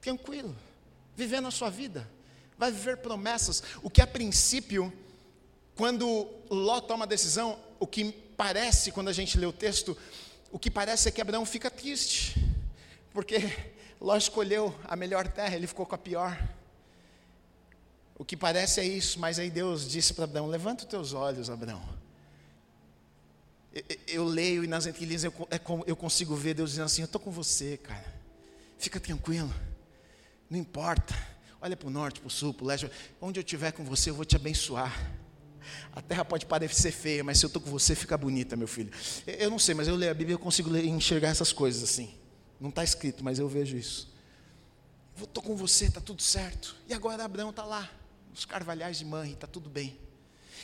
tranquilo, 0.00 0.54
vivendo 1.16 1.46
a 1.46 1.52
sua 1.52 1.70
vida, 1.70 2.10
vai 2.58 2.72
viver 2.72 2.96
promessas. 2.98 3.62
O 3.82 3.88
que 3.88 4.02
a 4.02 4.06
princípio, 4.06 4.92
quando 5.76 6.28
Ló 6.50 6.80
toma 6.80 7.04
a 7.04 7.08
decisão, 7.08 7.58
o 7.78 7.86
que 7.86 8.23
parece, 8.36 8.92
quando 8.92 9.08
a 9.08 9.12
gente 9.12 9.38
lê 9.38 9.46
o 9.46 9.52
texto, 9.52 9.96
o 10.50 10.58
que 10.58 10.70
parece 10.70 11.08
é 11.08 11.12
que 11.12 11.20
Abraão 11.20 11.44
fica 11.46 11.70
triste 11.70 12.54
porque 13.14 13.36
Ló 14.00 14.16
escolheu 14.16 14.74
a 14.84 14.96
melhor 14.96 15.28
terra, 15.28 15.54
ele 15.54 15.68
ficou 15.68 15.86
com 15.86 15.94
a 15.94 15.98
pior. 15.98 16.36
O 18.18 18.24
que 18.24 18.36
parece 18.36 18.80
é 18.80 18.84
isso, 18.84 19.20
mas 19.20 19.38
aí 19.38 19.48
Deus 19.48 19.88
disse 19.88 20.12
para 20.12 20.24
Abraão: 20.24 20.48
Levanta 20.48 20.82
os 20.82 20.90
teus 20.90 21.12
olhos, 21.12 21.48
Abraão. 21.48 21.82
Eu, 23.72 23.82
eu 24.08 24.24
leio 24.24 24.64
e 24.64 24.66
nas 24.66 24.86
entrelinhas 24.86 25.24
eu, 25.24 25.32
é 25.50 25.60
eu 25.86 25.96
consigo 25.96 26.34
ver 26.34 26.54
Deus 26.54 26.70
dizendo 26.70 26.86
assim: 26.86 27.02
Eu 27.02 27.06
estou 27.06 27.20
com 27.20 27.30
você, 27.30 27.76
cara. 27.76 28.12
Fica 28.78 28.98
tranquilo. 28.98 29.52
Não 30.50 30.58
importa. 30.58 31.14
Olha 31.60 31.76
para 31.76 31.88
o 31.88 31.90
norte, 31.90 32.20
para 32.20 32.28
o 32.28 32.30
sul, 32.30 32.52
para 32.52 32.64
o 32.64 32.66
leste. 32.66 32.90
Onde 33.20 33.38
eu 33.38 33.42
estiver 33.42 33.72
com 33.72 33.84
você, 33.84 34.10
eu 34.10 34.14
vou 34.14 34.24
te 34.24 34.36
abençoar. 34.36 34.92
A 35.92 36.02
terra 36.02 36.24
pode 36.24 36.46
parecer 36.46 36.92
feia, 36.92 37.22
mas 37.24 37.38
se 37.38 37.46
eu 37.46 37.48
estou 37.48 37.60
com 37.60 37.70
você, 37.70 37.94
fica 37.94 38.16
bonita, 38.16 38.56
meu 38.56 38.68
filho. 38.68 38.90
Eu 39.26 39.50
não 39.50 39.58
sei, 39.58 39.74
mas 39.74 39.88
eu 39.88 39.96
leio 39.96 40.10
a 40.10 40.14
Bíblia 40.14 40.34
e 40.34 40.36
eu 40.36 40.38
consigo 40.38 40.76
enxergar 40.76 41.28
essas 41.28 41.52
coisas 41.52 41.82
assim. 41.82 42.14
Não 42.60 42.70
está 42.70 42.82
escrito, 42.84 43.24
mas 43.24 43.38
eu 43.38 43.48
vejo 43.48 43.76
isso. 43.76 44.12
estou 45.20 45.42
com 45.42 45.56
você, 45.56 45.86
está 45.86 46.00
tudo 46.00 46.22
certo. 46.22 46.76
E 46.88 46.94
agora 46.94 47.24
Abraão 47.24 47.50
está 47.50 47.64
lá, 47.64 47.90
nos 48.30 48.44
carvalhais 48.44 48.98
de 48.98 49.04
Manre, 49.04 49.32
está 49.32 49.46
tudo 49.46 49.68
bem. 49.68 49.98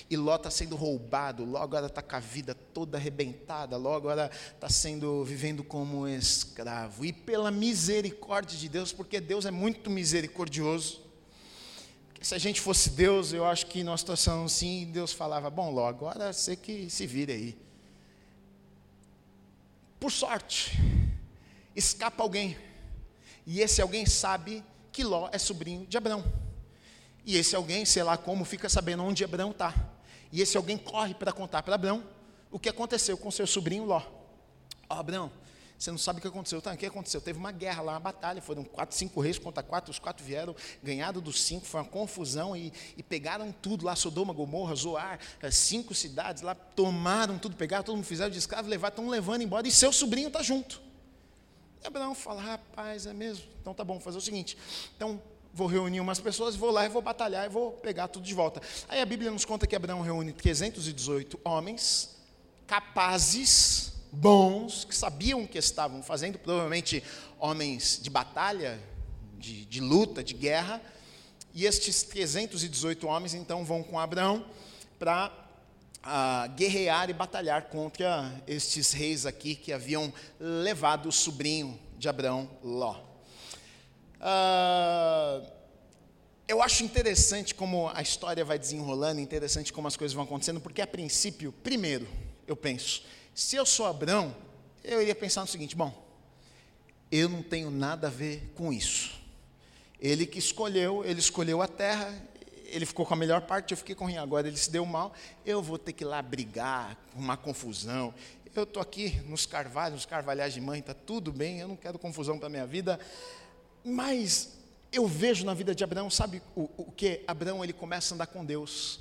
E 0.08 0.16
Ló 0.16 0.34
está 0.34 0.50
sendo 0.50 0.74
roubado, 0.74 1.44
Ló 1.44 1.62
agora 1.62 1.86
está 1.86 2.02
com 2.02 2.16
a 2.16 2.20
vida 2.20 2.52
toda 2.52 2.98
arrebentada, 2.98 3.76
Ló 3.76 3.94
agora 3.94 4.28
está 4.54 4.68
sendo, 4.68 5.24
vivendo 5.24 5.62
como 5.62 6.08
escravo. 6.08 7.04
E 7.04 7.12
pela 7.12 7.50
misericórdia 7.50 8.58
de 8.58 8.68
Deus, 8.68 8.92
porque 8.92 9.20
Deus 9.20 9.46
é 9.46 9.52
muito 9.52 9.88
misericordioso. 9.88 11.09
Se 12.20 12.35
a 12.35 12.38
gente 12.38 12.61
fosse 12.61 12.90
Deus, 12.90 13.33
eu 13.33 13.46
acho 13.46 13.66
que 13.66 13.83
numa 13.83 13.96
situação 13.96 14.44
assim, 14.44 14.90
Deus 14.92 15.11
falava, 15.11 15.48
bom 15.48 15.70
Ló, 15.70 15.88
agora 15.88 16.33
você 16.33 16.54
que 16.54 16.90
se 16.90 17.06
vire 17.06 17.33
aí. 17.33 17.59
Por 19.98 20.12
sorte, 20.12 20.78
escapa 21.74 22.22
alguém. 22.22 22.59
E 23.46 23.61
esse 23.61 23.80
alguém 23.80 24.04
sabe 24.04 24.62
que 24.92 25.02
Ló 25.02 25.30
é 25.33 25.38
sobrinho 25.38 25.87
de 25.87 25.96
Abraão. 25.96 26.22
E 27.24 27.38
esse 27.38 27.56
alguém, 27.56 27.87
sei 27.87 28.02
lá 28.02 28.18
como, 28.18 28.44
fica 28.44 28.68
sabendo 28.68 29.02
onde 29.02 29.24
Abraão 29.24 29.50
está. 29.50 29.74
E 30.30 30.42
esse 30.42 30.59
alguém 30.59 30.76
corre 30.76 31.14
para 31.14 31.33
contar 31.33 31.62
para 31.62 31.74
Abraão 31.74 32.04
o 32.50 32.59
que 32.59 32.68
aconteceu 32.68 33.16
com 33.16 33.30
seu 33.30 33.46
sobrinho 33.46 33.85
Ló. 33.85 34.02
Ó, 34.88 34.96
oh, 34.96 35.00
Abraão, 35.00 35.33
você 35.80 35.90
não 35.90 35.96
sabe 35.96 36.18
o 36.18 36.20
que 36.22 36.28
aconteceu. 36.28 36.60
Tá, 36.60 36.74
o 36.74 36.76
que 36.76 36.84
aconteceu? 36.84 37.22
Teve 37.22 37.38
uma 37.38 37.50
guerra 37.50 37.80
lá, 37.80 37.92
uma 37.94 38.00
batalha. 38.00 38.42
Foram 38.42 38.62
quatro, 38.62 38.94
cinco 38.94 39.18
reis 39.18 39.38
contra 39.38 39.62
quatro. 39.62 39.90
Os 39.90 39.98
quatro 39.98 40.22
vieram, 40.22 40.54
ganhado 40.82 41.22
dos 41.22 41.42
cinco. 41.42 41.64
Foi 41.64 41.80
uma 41.80 41.86
confusão 41.86 42.54
e, 42.54 42.70
e 42.98 43.02
pegaram 43.02 43.50
tudo 43.50 43.86
lá: 43.86 43.96
Sodoma, 43.96 44.34
Gomorra, 44.34 44.74
Zoar, 44.74 45.18
eh, 45.40 45.50
cinco 45.50 45.94
cidades 45.94 46.42
lá. 46.42 46.54
Tomaram 46.54 47.38
tudo, 47.38 47.56
pegaram, 47.56 47.82
todo 47.82 47.96
mundo 47.96 48.04
fizeram 48.04 48.30
de 48.30 48.36
escravo, 48.36 48.68
levaram, 48.68 48.92
estão 48.92 49.08
levando 49.08 49.40
embora. 49.40 49.66
E 49.66 49.70
seu 49.70 49.90
sobrinho 49.90 50.28
está 50.28 50.42
junto. 50.42 50.82
E 51.82 51.86
Abraão 51.86 52.14
fala: 52.14 52.42
Rapaz, 52.42 53.06
é 53.06 53.14
mesmo? 53.14 53.46
Então 53.62 53.72
tá 53.72 53.82
bom, 53.82 53.94
vou 53.94 54.02
fazer 54.02 54.18
o 54.18 54.20
seguinte. 54.20 54.58
Então 54.94 55.18
vou 55.50 55.66
reunir 55.66 56.00
umas 56.00 56.20
pessoas, 56.20 56.54
vou 56.56 56.70
lá 56.70 56.84
e 56.84 56.90
vou 56.90 57.00
batalhar 57.00 57.46
e 57.46 57.48
vou 57.48 57.72
pegar 57.72 58.06
tudo 58.08 58.26
de 58.26 58.34
volta. 58.34 58.60
Aí 58.86 59.00
a 59.00 59.06
Bíblia 59.06 59.30
nos 59.30 59.46
conta 59.46 59.66
que 59.66 59.74
Abraão 59.74 60.02
reúne 60.02 60.30
318 60.30 61.40
homens 61.42 62.20
capazes, 62.66 63.94
bons, 64.12 64.84
que 64.84 64.94
sabiam 64.94 65.42
o 65.42 65.48
que 65.48 65.58
estavam 65.58 66.02
fazendo, 66.02 66.38
provavelmente 66.38 67.02
homens 67.38 67.98
de 68.02 68.10
batalha, 68.10 68.80
de, 69.38 69.64
de 69.64 69.80
luta, 69.80 70.22
de 70.22 70.34
guerra. 70.34 70.80
E 71.54 71.64
estes 71.66 72.02
318 72.02 73.06
homens 73.06 73.34
então 73.34 73.64
vão 73.64 73.82
com 73.82 73.98
Abraão 73.98 74.44
para 74.98 75.32
a 76.02 76.46
guerrear 76.56 77.10
e 77.10 77.12
batalhar 77.12 77.64
contra 77.64 78.32
estes 78.46 78.92
reis 78.92 79.26
aqui 79.26 79.54
que 79.54 79.72
haviam 79.72 80.12
levado 80.38 81.08
o 81.08 81.12
sobrinho 81.12 81.78
de 81.98 82.08
Abraão, 82.08 82.48
Ló. 82.62 82.98
Uh, 84.20 85.46
eu 86.48 86.62
acho 86.62 86.82
interessante 86.82 87.54
como 87.54 87.88
a 87.94 88.02
história 88.02 88.44
vai 88.44 88.58
desenrolando, 88.58 89.20
interessante 89.20 89.72
como 89.72 89.86
as 89.86 89.96
coisas 89.96 90.14
vão 90.14 90.24
acontecendo, 90.24 90.60
porque 90.60 90.82
a 90.82 90.86
princípio, 90.86 91.52
primeiro, 91.52 92.08
eu 92.46 92.56
penso, 92.56 93.04
se 93.40 93.57
eu 93.57 93.64
sou 93.64 93.87
Abraão, 93.87 94.37
eu 94.85 95.00
iria 95.00 95.14
pensar 95.14 95.40
no 95.40 95.46
seguinte: 95.46 95.74
bom, 95.74 95.90
eu 97.11 97.26
não 97.26 97.42
tenho 97.42 97.70
nada 97.70 98.09
a 98.09 98.11
ver 98.11 98.53
com 98.55 98.70
isso. 98.70 99.18
Ele 99.98 100.26
que 100.26 100.38
escolheu, 100.38 101.03
ele 101.07 101.20
escolheu 101.20 101.62
a 101.62 101.66
terra, 101.66 102.14
ele 102.66 102.85
ficou 102.85 103.07
com 103.07 103.14
a 103.14 103.16
melhor 103.16 103.40
parte, 103.40 103.70
eu 103.70 103.79
fiquei 103.79 103.94
com 103.94 104.05
o 104.05 104.09
ruim. 104.09 104.18
Agora 104.18 104.46
ele 104.46 104.59
se 104.59 104.70
deu 104.70 104.85
mal, 104.85 105.14
eu 105.46 105.62
vou 105.62 105.79
ter 105.79 105.94
que 105.94 106.05
ir 106.05 106.07
lá 106.07 106.20
brigar, 106.20 106.98
uma 107.14 107.35
confusão. 107.35 108.14
Eu 108.55 108.64
estou 108.64 108.83
aqui 108.83 109.22
nos 109.26 109.46
carvalhos, 109.46 109.94
nos 109.94 110.07
carvalhais 110.07 110.53
de 110.53 110.61
mãe, 110.61 110.81
está 110.81 110.92
tudo 110.92 111.33
bem, 111.33 111.61
eu 111.61 111.68
não 111.68 111.76
quero 111.76 111.98
confusão 111.98 112.37
para 112.37 112.48
a 112.48 112.50
minha 112.50 112.66
vida. 112.66 113.00
Mas 113.83 114.50
eu 114.92 115.07
vejo 115.07 115.46
na 115.46 115.55
vida 115.55 115.74
de 115.74 115.83
Abraão, 115.83 116.11
sabe 116.11 116.42
o, 116.55 116.68
o 116.76 116.92
que? 116.92 117.22
Abraão 117.26 117.64
ele 117.64 117.72
começa 117.72 118.12
a 118.12 118.14
andar 118.16 118.26
com 118.26 118.44
Deus. 118.44 119.00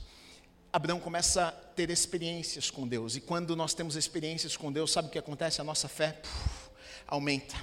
Abraão 0.71 0.99
começa 0.99 1.47
a 1.47 1.51
ter 1.51 1.89
experiências 1.89 2.69
com 2.69 2.87
Deus. 2.87 3.15
E 3.15 3.21
quando 3.21 3.55
nós 3.55 3.73
temos 3.73 3.95
experiências 3.95 4.55
com 4.55 4.71
Deus, 4.71 4.91
sabe 4.91 5.07
o 5.07 5.11
que 5.11 5.17
acontece? 5.17 5.59
A 5.59 5.63
nossa 5.63 5.87
fé 5.87 6.11
puf, 6.11 6.69
aumenta. 7.07 7.55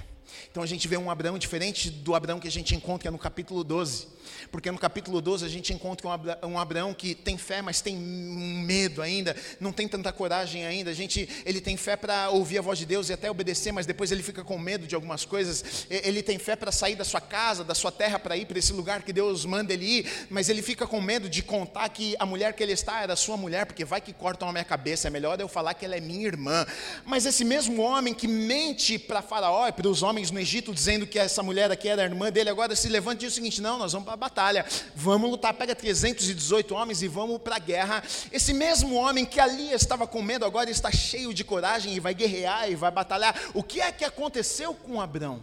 Então 0.51 0.61
a 0.61 0.65
gente 0.65 0.89
vê 0.89 0.97
um 0.97 1.09
Abraão 1.09 1.37
diferente 1.37 1.89
do 1.89 2.13
Abraão 2.13 2.37
que 2.37 2.49
a 2.49 2.51
gente 2.51 2.75
encontra 2.75 3.09
no 3.09 3.17
capítulo 3.17 3.63
12. 3.63 4.07
Porque 4.51 4.71
no 4.71 4.77
capítulo 4.77 5.21
12 5.21 5.45
a 5.45 5.49
gente 5.49 5.73
encontra 5.73 6.07
um 6.43 6.57
Abraão 6.57 6.93
que 6.93 7.15
tem 7.15 7.37
fé, 7.37 7.61
mas 7.61 7.81
tem 7.81 7.95
medo 7.95 9.01
ainda, 9.01 9.35
não 9.59 9.71
tem 9.71 9.87
tanta 9.87 10.11
coragem 10.11 10.65
ainda. 10.65 10.91
A 10.91 10.93
gente, 10.93 11.27
ele 11.45 11.61
tem 11.61 11.77
fé 11.77 11.95
para 11.95 12.29
ouvir 12.29 12.59
a 12.59 12.61
voz 12.61 12.79
de 12.79 12.85
Deus 12.85 13.09
e 13.09 13.13
até 13.13 13.29
obedecer, 13.29 13.71
mas 13.71 13.85
depois 13.85 14.11
ele 14.11 14.23
fica 14.23 14.43
com 14.43 14.57
medo 14.57 14.87
de 14.87 14.95
algumas 14.95 15.25
coisas. 15.25 15.85
Ele 15.89 16.21
tem 16.21 16.37
fé 16.37 16.55
para 16.55 16.71
sair 16.71 16.95
da 16.95 17.03
sua 17.03 17.21
casa, 17.21 17.63
da 17.63 17.75
sua 17.75 17.91
terra, 17.91 18.19
para 18.19 18.35
ir 18.37 18.45
para 18.45 18.59
esse 18.59 18.73
lugar 18.73 19.03
que 19.03 19.13
Deus 19.13 19.45
manda 19.45 19.73
ele 19.73 19.99
ir, 19.99 20.27
mas 20.29 20.49
ele 20.49 20.61
fica 20.61 20.85
com 20.87 21.01
medo 21.01 21.29
de 21.29 21.41
contar 21.41 21.89
que 21.89 22.15
a 22.19 22.25
mulher 22.25 22.53
que 22.53 22.63
ele 22.63 22.73
está 22.73 23.01
era 23.01 23.15
sua 23.15 23.37
mulher, 23.37 23.65
porque 23.65 23.85
vai 23.85 24.01
que 24.01 24.13
cortam 24.13 24.49
a 24.49 24.51
minha 24.51 24.65
cabeça. 24.65 25.07
É 25.07 25.11
melhor 25.11 25.39
eu 25.39 25.47
falar 25.47 25.73
que 25.73 25.85
ela 25.85 25.95
é 25.95 25.99
minha 25.99 26.25
irmã. 26.25 26.65
Mas 27.05 27.25
esse 27.25 27.43
mesmo 27.43 27.81
homem 27.81 28.13
que 28.13 28.27
mente 28.27 28.99
para 28.99 29.21
Faraó 29.21 29.67
e 29.67 29.71
para 29.71 29.87
os 29.87 30.03
homens 30.03 30.31
no 30.31 30.39
Egito, 30.39 30.73
dizendo 30.73 31.07
que 31.07 31.19
essa 31.19 31.41
mulher 31.41 31.71
aqui 31.71 31.87
era 31.87 32.01
a 32.01 32.05
irmã 32.05 32.31
dele, 32.31 32.49
agora 32.49 32.75
se 32.75 32.89
levanta 32.89 33.23
e 33.23 33.25
diz 33.25 33.33
o 33.33 33.35
seguinte: 33.35 33.61
não, 33.61 33.77
nós 33.77 33.93
vamos 33.93 34.05
para 34.05 34.16
batalha, 34.17 34.65
vamos 34.95 35.29
lutar, 35.29 35.53
pega 35.53 35.75
318 35.75 36.75
homens 36.75 37.01
e 37.01 37.07
vamos 37.07 37.41
para 37.41 37.55
a 37.55 37.59
guerra. 37.59 38.03
Esse 38.31 38.53
mesmo 38.53 38.95
homem 38.95 39.25
que 39.25 39.39
ali 39.39 39.71
estava 39.71 40.05
com 40.05 40.21
medo, 40.21 40.45
agora 40.45 40.69
está 40.69 40.91
cheio 40.91 41.33
de 41.33 41.43
coragem 41.43 41.93
e 41.93 41.99
vai 41.99 42.13
guerrear 42.13 42.69
e 42.69 42.75
vai 42.75 42.91
batalhar. 42.91 43.35
O 43.53 43.63
que 43.63 43.79
é 43.79 43.91
que 43.91 44.03
aconteceu 44.03 44.73
com 44.73 44.99
Abraão? 44.99 45.41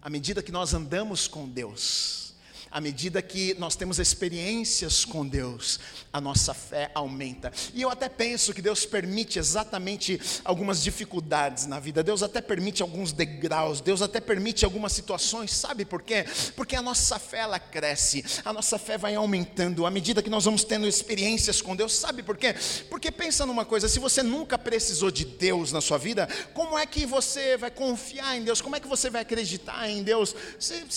À 0.00 0.10
medida 0.10 0.42
que 0.42 0.52
nós 0.52 0.74
andamos 0.74 1.28
com 1.28 1.48
Deus, 1.48 2.31
à 2.72 2.80
medida 2.80 3.20
que 3.20 3.54
nós 3.58 3.76
temos 3.76 3.98
experiências 3.98 5.04
com 5.04 5.26
Deus, 5.26 5.78
a 6.10 6.20
nossa 6.20 6.54
fé 6.54 6.90
aumenta. 6.94 7.52
E 7.74 7.82
eu 7.82 7.90
até 7.90 8.08
penso 8.08 8.54
que 8.54 8.62
Deus 8.62 8.86
permite 8.86 9.38
exatamente 9.38 10.18
algumas 10.42 10.82
dificuldades 10.82 11.66
na 11.66 11.78
vida, 11.78 12.02
Deus 12.02 12.22
até 12.22 12.40
permite 12.40 12.80
alguns 12.80 13.12
degraus, 13.12 13.82
Deus 13.82 14.00
até 14.00 14.20
permite 14.20 14.64
algumas 14.64 14.92
situações, 14.92 15.52
sabe 15.52 15.84
por 15.84 16.02
quê? 16.02 16.24
Porque 16.56 16.74
a 16.74 16.82
nossa 16.82 17.18
fé 17.18 17.40
ela 17.40 17.58
cresce, 17.58 18.24
a 18.44 18.52
nossa 18.52 18.78
fé 18.78 18.96
vai 18.96 19.14
aumentando 19.14 19.84
à 19.84 19.90
medida 19.90 20.22
que 20.22 20.30
nós 20.30 20.46
vamos 20.46 20.64
tendo 20.64 20.88
experiências 20.88 21.60
com 21.60 21.76
Deus, 21.76 21.92
sabe 21.92 22.22
por 22.22 22.38
quê? 22.38 22.54
Porque 22.88 23.10
pensa 23.10 23.44
numa 23.44 23.66
coisa, 23.66 23.88
se 23.88 23.98
você 23.98 24.22
nunca 24.22 24.56
precisou 24.56 25.10
de 25.10 25.26
Deus 25.26 25.72
na 25.72 25.82
sua 25.82 25.98
vida, 25.98 26.26
como 26.54 26.78
é 26.78 26.86
que 26.86 27.04
você 27.04 27.58
vai 27.58 27.70
confiar 27.70 28.36
em 28.38 28.44
Deus? 28.44 28.62
Como 28.62 28.74
é 28.74 28.80
que 28.80 28.88
você 28.88 29.10
vai 29.10 29.20
acreditar 29.20 29.88
em 29.90 30.02
Deus? 30.02 30.34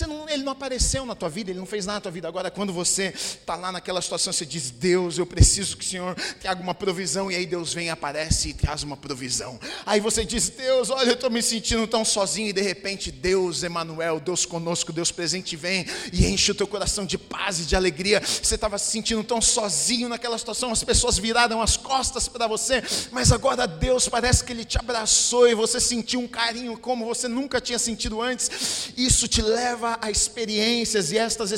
Não, 0.08 0.30
ele 0.30 0.44
não 0.44 0.54
apareceu 0.54 1.06
na 1.06 1.16
tua 1.16 1.30
vida, 1.30 1.52
ele 1.52 1.60
não 1.60 1.65
fez 1.66 1.86
nada 1.86 1.96
na 1.96 2.02
tua 2.02 2.12
vida. 2.12 2.28
Agora, 2.28 2.52
quando 2.52 2.74
você 2.74 3.14
está 3.16 3.56
lá 3.56 3.72
naquela 3.72 4.02
situação, 4.02 4.32
você 4.32 4.46
diz: 4.46 4.70
Deus, 4.70 5.18
eu 5.18 5.26
preciso 5.26 5.78
que 5.78 5.86
o 5.86 5.88
Senhor 5.88 6.16
traga 6.40 6.62
uma 6.62 6.74
provisão. 6.74 7.32
E 7.32 7.36
aí 7.36 7.46
Deus 7.46 7.74
vem, 7.74 7.90
aparece 7.90 8.50
e 8.50 8.54
traz 8.54 8.84
uma 8.84 8.98
provisão. 8.98 9.60
Aí 9.86 10.00
você 10.00 10.24
diz: 10.26 10.50
Deus, 10.50 10.90
olha, 10.90 11.10
eu 11.10 11.14
estou 11.14 11.30
me 11.30 11.42
sentindo 11.42 11.88
tão 11.88 12.06
sozinho. 12.06 12.50
E 12.50 12.54
de 12.54 12.62
repente, 12.62 13.12
Deus, 13.12 13.64
Emanuel, 13.64 14.20
Deus 14.20 14.46
conosco, 14.46 14.94
Deus 14.94 15.12
presente, 15.12 15.56
vem 15.56 15.86
e 16.12 16.26
enche 16.28 16.52
o 16.52 16.56
teu 16.56 16.68
coração 16.68 17.06
de 17.06 17.18
paz 17.18 17.60
e 17.60 17.64
de 17.64 17.76
alegria. 17.76 18.22
Você 18.22 18.56
estava 18.56 18.78
se 18.78 18.92
sentindo 18.92 19.24
tão 19.24 19.42
sozinho 19.42 20.08
naquela 20.10 20.38
situação, 20.38 20.72
as 20.72 20.84
pessoas 20.84 21.18
viraram 21.18 21.62
as 21.62 21.78
costas 21.78 22.28
para 22.28 22.48
você, 22.48 22.84
mas 23.12 23.32
agora 23.32 23.68
Deus 23.68 24.08
parece 24.08 24.44
que 24.44 24.52
Ele 24.52 24.66
te 24.66 24.78
abraçou 24.78 25.48
e 25.48 25.56
você 25.56 25.80
sentiu 25.80 26.20
um 26.20 26.28
carinho 26.28 26.78
como 26.78 27.06
você 27.06 27.28
nunca 27.28 27.60
tinha 27.60 27.80
sentido 27.80 28.22
antes. 28.22 28.92
Isso 28.96 29.28
te 29.28 29.42
leva 29.42 29.98
a 30.02 30.12
experiências 30.12 31.12
e 31.12 31.18
estas 31.18 31.52
experiências 31.52 31.55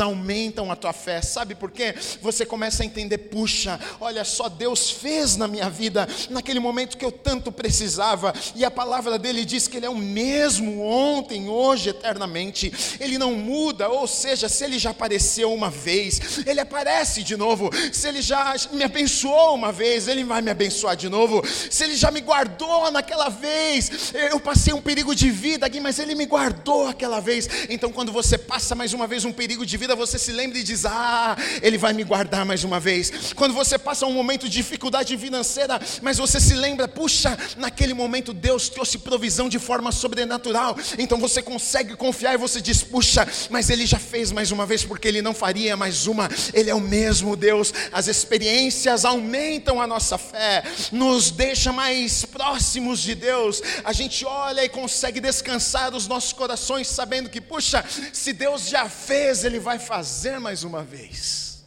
aumentam 0.00 0.70
a 0.70 0.76
tua 0.76 0.92
fé. 0.92 1.22
Sabe 1.22 1.54
por 1.54 1.70
quê? 1.70 1.94
Você 2.20 2.44
começa 2.44 2.82
a 2.82 2.86
entender, 2.86 3.18
puxa, 3.18 3.78
olha 4.00 4.24
só, 4.24 4.48
Deus 4.48 4.90
fez 4.90 5.36
na 5.36 5.46
minha 5.46 5.70
vida 5.70 6.08
naquele 6.28 6.60
momento 6.60 6.96
que 6.96 7.04
eu 7.04 7.12
tanto 7.12 7.52
precisava. 7.52 8.34
E 8.54 8.64
a 8.64 8.70
palavra 8.70 9.18
dele 9.18 9.44
diz 9.44 9.68
que 9.68 9.76
ele 9.76 9.86
é 9.86 9.90
o 9.90 9.96
mesmo 9.96 10.82
ontem, 10.82 11.48
hoje, 11.48 11.90
eternamente. 11.90 12.72
Ele 12.98 13.18
não 13.18 13.34
muda, 13.34 13.88
ou 13.88 14.06
seja, 14.06 14.48
se 14.48 14.64
ele 14.64 14.78
já 14.78 14.90
apareceu 14.90 15.52
uma 15.52 15.70
vez, 15.70 16.46
ele 16.46 16.60
aparece 16.60 17.22
de 17.22 17.36
novo. 17.36 17.70
Se 17.92 18.08
ele 18.08 18.22
já 18.22 18.54
me 18.72 18.82
abençoou 18.82 19.54
uma 19.54 19.72
vez, 19.72 20.08
ele 20.08 20.24
vai 20.24 20.42
me 20.42 20.50
abençoar 20.50 20.96
de 20.96 21.08
novo. 21.08 21.42
Se 21.46 21.84
ele 21.84 21.96
já 21.96 22.10
me 22.10 22.20
guardou 22.20 22.90
naquela 22.90 23.28
vez, 23.28 24.12
eu 24.30 24.40
passei 24.40 24.72
um 24.72 24.82
perigo 24.82 25.14
de 25.14 25.30
vida 25.30 25.66
aqui, 25.66 25.80
mas 25.80 25.98
ele 25.98 26.14
me 26.14 26.26
guardou 26.26 26.88
aquela 26.88 27.20
vez. 27.20 27.48
Então, 27.68 27.92
quando 27.92 28.12
você 28.12 28.36
passa 28.36 28.74
mais 28.74 28.92
uma 28.92 29.06
vez 29.06 29.24
um 29.24 29.29
um 29.30 29.32
perigo 29.32 29.64
de 29.64 29.76
vida, 29.76 29.94
você 29.94 30.18
se 30.18 30.32
lembra 30.32 30.58
e 30.58 30.62
diz: 30.62 30.84
Ah, 30.84 31.36
Ele 31.62 31.78
vai 31.78 31.92
me 31.92 32.04
guardar 32.04 32.44
mais 32.44 32.64
uma 32.64 32.78
vez. 32.78 33.32
Quando 33.34 33.54
você 33.54 33.78
passa 33.78 34.04
um 34.06 34.12
momento 34.12 34.48
de 34.48 34.56
dificuldade 34.56 35.16
financeira, 35.16 35.80
mas 36.02 36.18
você 36.18 36.38
se 36.40 36.54
lembra, 36.54 36.86
puxa, 36.86 37.38
naquele 37.56 37.94
momento 37.94 38.32
Deus 38.32 38.68
trouxe 38.68 38.98
provisão 38.98 39.48
de 39.48 39.58
forma 39.58 39.92
sobrenatural. 39.92 40.76
Então 40.98 41.18
você 41.18 41.40
consegue 41.40 41.96
confiar 41.96 42.34
e 42.34 42.38
você 42.38 42.60
diz: 42.60 42.82
Puxa, 42.82 43.26
mas 43.48 43.70
Ele 43.70 43.86
já 43.86 43.98
fez 43.98 44.32
mais 44.32 44.50
uma 44.50 44.66
vez, 44.66 44.84
porque 44.84 45.08
Ele 45.08 45.22
não 45.22 45.32
faria 45.32 45.76
mais 45.76 46.06
uma. 46.06 46.28
Ele 46.52 46.68
é 46.68 46.74
o 46.74 46.80
mesmo 46.80 47.36
Deus. 47.36 47.72
As 47.92 48.08
experiências 48.08 49.04
aumentam 49.04 49.80
a 49.80 49.86
nossa 49.86 50.18
fé, 50.18 50.64
nos 50.90 51.30
deixa 51.30 51.72
mais 51.72 52.24
próximos 52.24 53.00
de 53.00 53.14
Deus. 53.14 53.62
A 53.84 53.92
gente 53.92 54.24
olha 54.24 54.64
e 54.64 54.68
consegue 54.68 55.20
descansar 55.20 55.94
os 55.94 56.06
nossos 56.06 56.32
corações, 56.32 56.88
sabendo 56.88 57.30
que, 57.30 57.40
puxa, 57.40 57.84
se 58.12 58.32
Deus 58.32 58.68
já 58.68 58.88
fez, 58.88 59.19
Ele 59.20 59.60
vai 59.60 59.78
fazer 59.78 60.40
mais 60.40 60.64
uma 60.64 60.82
vez. 60.82 61.62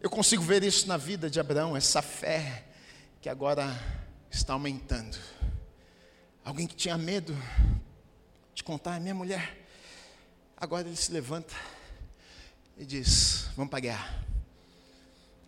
Eu 0.00 0.08
consigo 0.08 0.42
ver 0.42 0.64
isso 0.64 0.88
na 0.88 0.96
vida 0.96 1.28
de 1.28 1.38
Abraão, 1.38 1.76
essa 1.76 2.00
fé 2.00 2.64
que 3.20 3.28
agora 3.28 3.68
está 4.30 4.54
aumentando. 4.54 5.18
Alguém 6.42 6.66
que 6.66 6.74
tinha 6.74 6.96
medo 6.96 7.36
de 8.54 8.64
contar, 8.64 8.98
minha 9.00 9.14
mulher, 9.14 9.68
agora 10.56 10.88
ele 10.88 10.96
se 10.96 11.12
levanta 11.12 11.54
e 12.78 12.86
diz: 12.86 13.48
Vamos 13.54 13.68
para 13.68 13.78
a 13.78 13.82
guerra. 13.82 14.24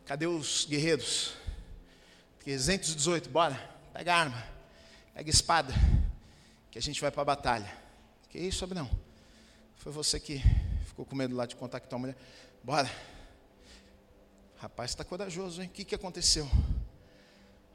Cadê 0.05 0.27
os 0.27 0.67
guerreiros? 0.67 1.33
318, 2.41 3.31
bora, 3.31 3.57
pega 3.95 4.15
a 4.15 4.19
arma, 4.19 4.47
pega 5.15 5.29
a 5.29 5.33
espada, 5.33 5.75
que 6.71 6.79
a 6.79 6.83
gente 6.83 7.01
vai 7.01 7.11
para 7.11 7.23
a 7.23 7.25
batalha. 7.25 7.73
Que 8.29 8.39
isso, 8.39 8.63
Abraão? 8.63 9.08
Foi 9.79 9.93
você 9.93 10.19
que 10.19 10.43
ficou 10.87 11.07
com 11.07 11.15
medo 11.15 11.37
lá 11.37 11.47
de 11.47 11.55
contar 11.55 11.79
com 11.79 11.89
tua 11.89 11.99
mulher. 12.01 12.17
Bora. 12.65 12.91
Rapaz, 14.57 14.91
está 14.91 15.05
corajoso, 15.05 15.63
hein? 15.63 15.69
O 15.69 15.71
que, 15.71 15.85
que 15.85 15.95
aconteceu? 15.95 16.51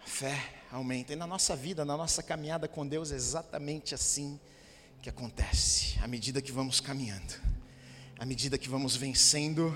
A 0.04 0.06
fé 0.06 0.38
aumenta. 0.70 1.13
E 1.13 1.16
na 1.16 1.26
nossa 1.26 1.56
vida, 1.56 1.86
na 1.86 1.96
nossa 1.96 2.22
caminhada 2.22 2.68
com 2.68 2.86
Deus, 2.86 3.13
é 3.13 3.16
exatamente 3.16 3.96
assim 3.96 4.38
que 5.02 5.10
acontece. 5.10 5.98
À 6.02 6.08
medida 6.08 6.42
que 6.42 6.52
vamos 6.52 6.82
caminhando, 6.82 7.36
à 8.20 8.26
medida 8.26 8.58
que 8.58 8.68
vamos 8.68 8.98
vencendo 8.98 9.74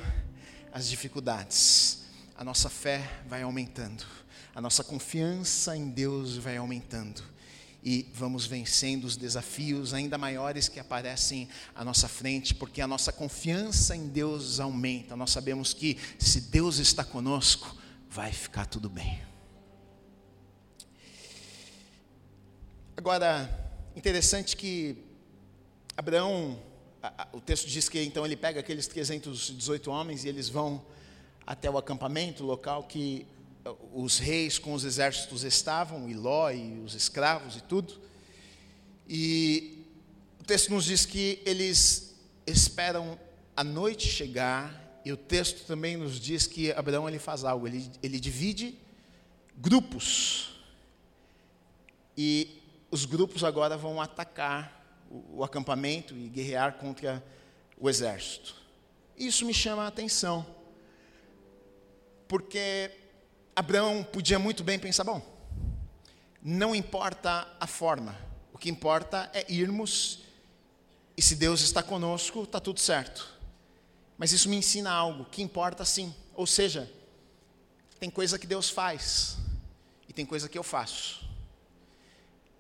as 0.74 0.90
dificuldades, 0.90 2.08
a 2.36 2.44
nossa 2.44 2.70
fé 2.70 3.10
vai 3.26 3.42
aumentando, 3.42 4.06
a 4.54 4.60
nossa 4.60 4.84
confiança 4.84 5.78
em 5.78 5.90
Deus 5.90 6.36
vai 6.36 6.58
aumentando 6.58 7.24
e 7.90 8.06
vamos 8.14 8.46
vencendo 8.46 9.06
os 9.06 9.16
desafios 9.16 9.94
ainda 9.94 10.18
maiores 10.18 10.68
que 10.68 10.78
aparecem 10.78 11.48
à 11.74 11.86
nossa 11.86 12.10
frente, 12.10 12.54
porque 12.54 12.82
a 12.82 12.88
nossa 12.88 13.14
confiança 13.14 13.96
em 13.96 14.10
Deus 14.10 14.60
aumenta. 14.60 15.16
Nós 15.16 15.32
sabemos 15.32 15.74
que 15.74 15.98
se 16.20 16.42
Deus 16.42 16.80
está 16.80 17.06
conosco, 17.06 17.74
vai 18.10 18.34
ficar 18.34 18.66
tudo 18.66 18.90
bem. 18.90 19.22
Agora, 22.98 23.72
interessante 23.96 24.58
que 24.58 24.98
Abraão, 25.96 26.62
o 27.32 27.40
texto 27.40 27.70
diz 27.70 27.88
que 27.88 28.04
então 28.04 28.26
ele 28.26 28.36
pega 28.36 28.60
aqueles 28.60 28.86
318 28.88 29.90
homens 29.90 30.26
e 30.26 30.28
eles 30.28 30.50
vão 30.50 30.86
até 31.46 31.70
o 31.70 31.78
acampamento 31.78 32.44
local 32.44 32.84
que 32.84 33.26
os 33.94 34.18
reis 34.20 34.58
com 34.60 34.74
os 34.74 34.84
exércitos 34.84 35.44
estavam, 35.44 36.10
e 36.10 36.14
Ló 36.14 36.50
e 36.50 36.80
os 36.80 36.94
escravos 36.94 37.56
e 37.56 37.62
tudo. 37.62 38.00
E 39.08 39.86
o 40.40 40.44
texto 40.44 40.70
nos 40.70 40.86
diz 40.86 41.06
que 41.06 41.42
eles 41.46 42.16
esperam 42.46 43.20
a 43.56 43.64
noite 43.64 44.08
chegar, 44.08 45.02
e 45.04 45.12
o 45.12 45.18
texto 45.18 45.66
também 45.66 45.98
nos 45.98 46.20
diz 46.20 46.46
que 46.46 46.72
Abraão 46.74 47.08
ele 47.08 47.20
faz 47.20 47.44
algo, 47.44 47.68
ele, 47.68 47.90
ele 48.04 48.20
divide 48.20 48.78
grupos. 49.56 50.60
E 52.18 52.62
os 52.92 53.06
grupos 53.06 53.44
agora 53.44 53.78
vão 53.78 54.02
atacar 54.02 55.06
o, 55.10 55.38
o 55.40 55.44
acampamento 55.44 56.16
e 56.16 56.28
guerrear 56.28 56.74
contra 56.74 57.24
o 57.80 57.90
exército. 57.90 58.56
Isso 59.18 59.46
me 59.46 59.54
chama 59.54 59.84
a 59.84 59.88
atenção, 59.88 60.46
porque 62.28 62.92
Abraão 63.58 64.04
podia 64.04 64.38
muito 64.38 64.64
bem 64.64 64.78
pensar: 64.78 65.04
bom, 65.04 65.20
não 66.44 66.76
importa 66.76 67.48
a 67.60 67.66
forma, 67.66 68.16
o 68.54 68.58
que 68.58 68.70
importa 68.70 69.32
é 69.34 69.52
irmos, 69.52 70.20
e 71.18 71.24
se 71.24 71.36
Deus 71.36 71.62
está 71.62 71.82
conosco, 71.82 72.44
está 72.44 72.60
tudo 72.60 72.80
certo. 72.80 73.36
Mas 74.16 74.32
isso 74.32 74.48
me 74.48 74.56
ensina 74.56 74.92
algo, 74.92 75.26
que 75.26 75.42
importa 75.42 75.84
sim. 75.84 76.14
Ou 76.36 76.46
seja, 76.46 76.88
tem 78.00 78.12
coisa 78.12 78.38
que 78.38 78.46
Deus 78.46 78.70
faz, 78.70 79.38
e 80.08 80.14
tem 80.14 80.24
coisa 80.24 80.48
que 80.48 80.58
eu 80.58 80.64
faço. 80.64 81.28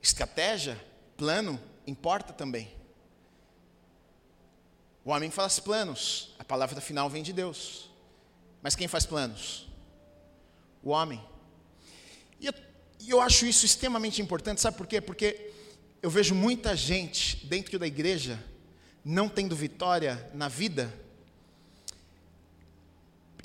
Estratégia, 0.01 0.83
plano, 1.15 1.61
importa 1.85 2.33
também. 2.33 2.71
O 5.05 5.11
homem 5.11 5.29
faz 5.29 5.59
planos, 5.59 6.33
a 6.39 6.43
palavra 6.43 6.81
final 6.81 7.07
vem 7.07 7.21
de 7.21 7.33
Deus. 7.33 7.87
Mas 8.63 8.75
quem 8.75 8.87
faz 8.87 9.05
planos? 9.05 9.67
O 10.83 10.89
homem. 10.89 11.23
E 12.39 12.47
eu, 12.47 12.53
eu 13.07 13.21
acho 13.21 13.45
isso 13.45 13.65
extremamente 13.65 14.21
importante, 14.21 14.61
sabe 14.61 14.77
por 14.77 14.87
quê? 14.87 15.01
Porque 15.01 15.51
eu 16.01 16.09
vejo 16.09 16.35
muita 16.35 16.75
gente 16.75 17.45
dentro 17.45 17.77
da 17.79 17.87
igreja 17.87 18.43
não 19.03 19.29
tendo 19.29 19.55
vitória 19.55 20.29
na 20.33 20.49
vida, 20.49 20.93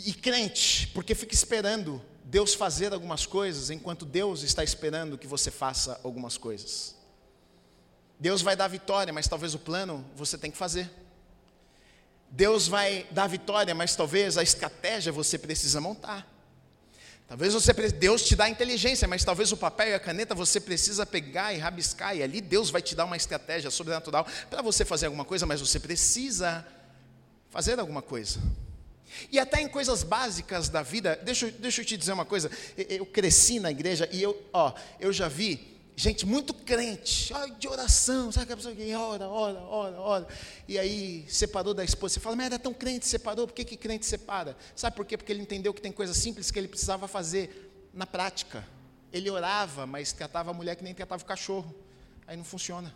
e 0.04 0.12
crente, 0.12 0.88
porque 0.88 1.14
fica 1.14 1.34
esperando 1.34 2.02
Deus 2.24 2.54
fazer 2.54 2.92
algumas 2.92 3.26
coisas, 3.26 3.70
enquanto 3.70 4.04
Deus 4.04 4.42
está 4.42 4.64
esperando 4.64 5.18
que 5.18 5.26
você 5.26 5.50
faça 5.50 6.00
algumas 6.02 6.36
coisas. 6.36 6.96
Deus 8.18 8.42
vai 8.42 8.56
dar 8.56 8.68
vitória, 8.68 9.12
mas 9.12 9.28
talvez 9.28 9.54
o 9.54 9.58
plano 9.58 10.04
você 10.16 10.38
tem 10.38 10.50
que 10.50 10.56
fazer. 10.56 10.90
Deus 12.30 12.66
vai 12.66 13.06
dar 13.10 13.26
vitória, 13.26 13.74
mas 13.74 13.94
talvez 13.94 14.38
a 14.38 14.42
estratégia 14.42 15.12
você 15.12 15.38
precisa 15.38 15.80
montar. 15.80 16.26
Talvez 17.28 17.54
você 17.54 17.72
Deus 17.72 18.22
te 18.24 18.36
dá 18.36 18.48
inteligência, 18.48 19.08
mas 19.08 19.24
talvez 19.24 19.52
o 19.52 19.56
papel 19.56 19.88
e 19.88 19.94
a 19.94 20.00
caneta 20.00 20.34
você 20.34 20.60
precisa 20.60 21.06
pegar 21.06 21.54
e 21.54 21.58
rabiscar 21.58 22.14
e 22.14 22.22
ali 22.22 22.40
Deus 22.40 22.68
vai 22.70 22.82
te 22.82 22.94
dar 22.94 23.06
uma 23.06 23.16
estratégia 23.16 23.70
sobrenatural 23.70 24.26
para 24.50 24.60
você 24.60 24.84
fazer 24.84 25.06
alguma 25.06 25.24
coisa, 25.24 25.46
mas 25.46 25.60
você 25.60 25.80
precisa 25.80 26.66
fazer 27.50 27.80
alguma 27.80 28.02
coisa. 28.02 28.38
E 29.30 29.38
até 29.38 29.60
em 29.60 29.68
coisas 29.68 30.02
básicas 30.02 30.68
da 30.68 30.82
vida, 30.82 31.18
deixa, 31.22 31.50
deixa 31.50 31.82
eu 31.82 31.84
te 31.84 31.96
dizer 31.96 32.12
uma 32.12 32.24
coisa. 32.24 32.50
Eu 32.76 33.06
cresci 33.06 33.60
na 33.60 33.70
igreja 33.70 34.08
e 34.12 34.22
eu, 34.22 34.40
ó, 34.52 34.74
eu 34.98 35.12
já 35.12 35.28
vi 35.28 35.71
gente 35.96 36.24
muito 36.26 36.54
crente, 36.54 37.32
de 37.58 37.68
oração, 37.68 38.32
sabe 38.32 38.44
aquela 38.44 38.56
pessoa 38.56 38.74
que 38.74 38.94
ora, 38.94 39.28
ora, 39.28 39.60
ora, 39.60 40.00
ora, 40.00 40.28
e 40.66 40.78
aí 40.78 41.24
separou 41.28 41.74
da 41.74 41.84
esposa, 41.84 42.14
você 42.14 42.20
fala, 42.20 42.36
mas 42.36 42.46
era 42.46 42.58
tão 42.58 42.72
crente, 42.72 43.06
separou, 43.06 43.46
por 43.46 43.54
que, 43.54 43.64
que 43.64 43.76
crente 43.76 44.06
separa? 44.06 44.56
Sabe 44.74 44.96
por 44.96 45.04
quê? 45.04 45.16
Porque 45.16 45.32
ele 45.32 45.42
entendeu 45.42 45.72
que 45.74 45.80
tem 45.80 45.92
coisas 45.92 46.16
simples 46.16 46.50
que 46.50 46.58
ele 46.58 46.68
precisava 46.68 47.06
fazer 47.06 47.90
na 47.92 48.06
prática. 48.06 48.66
Ele 49.12 49.28
orava, 49.28 49.86
mas 49.86 50.12
tratava 50.12 50.50
a 50.50 50.54
mulher 50.54 50.74
que 50.76 50.82
nem 50.82 50.94
tratava 50.94 51.22
o 51.22 51.26
cachorro, 51.26 51.74
aí 52.26 52.36
não 52.36 52.44
funciona. 52.44 52.94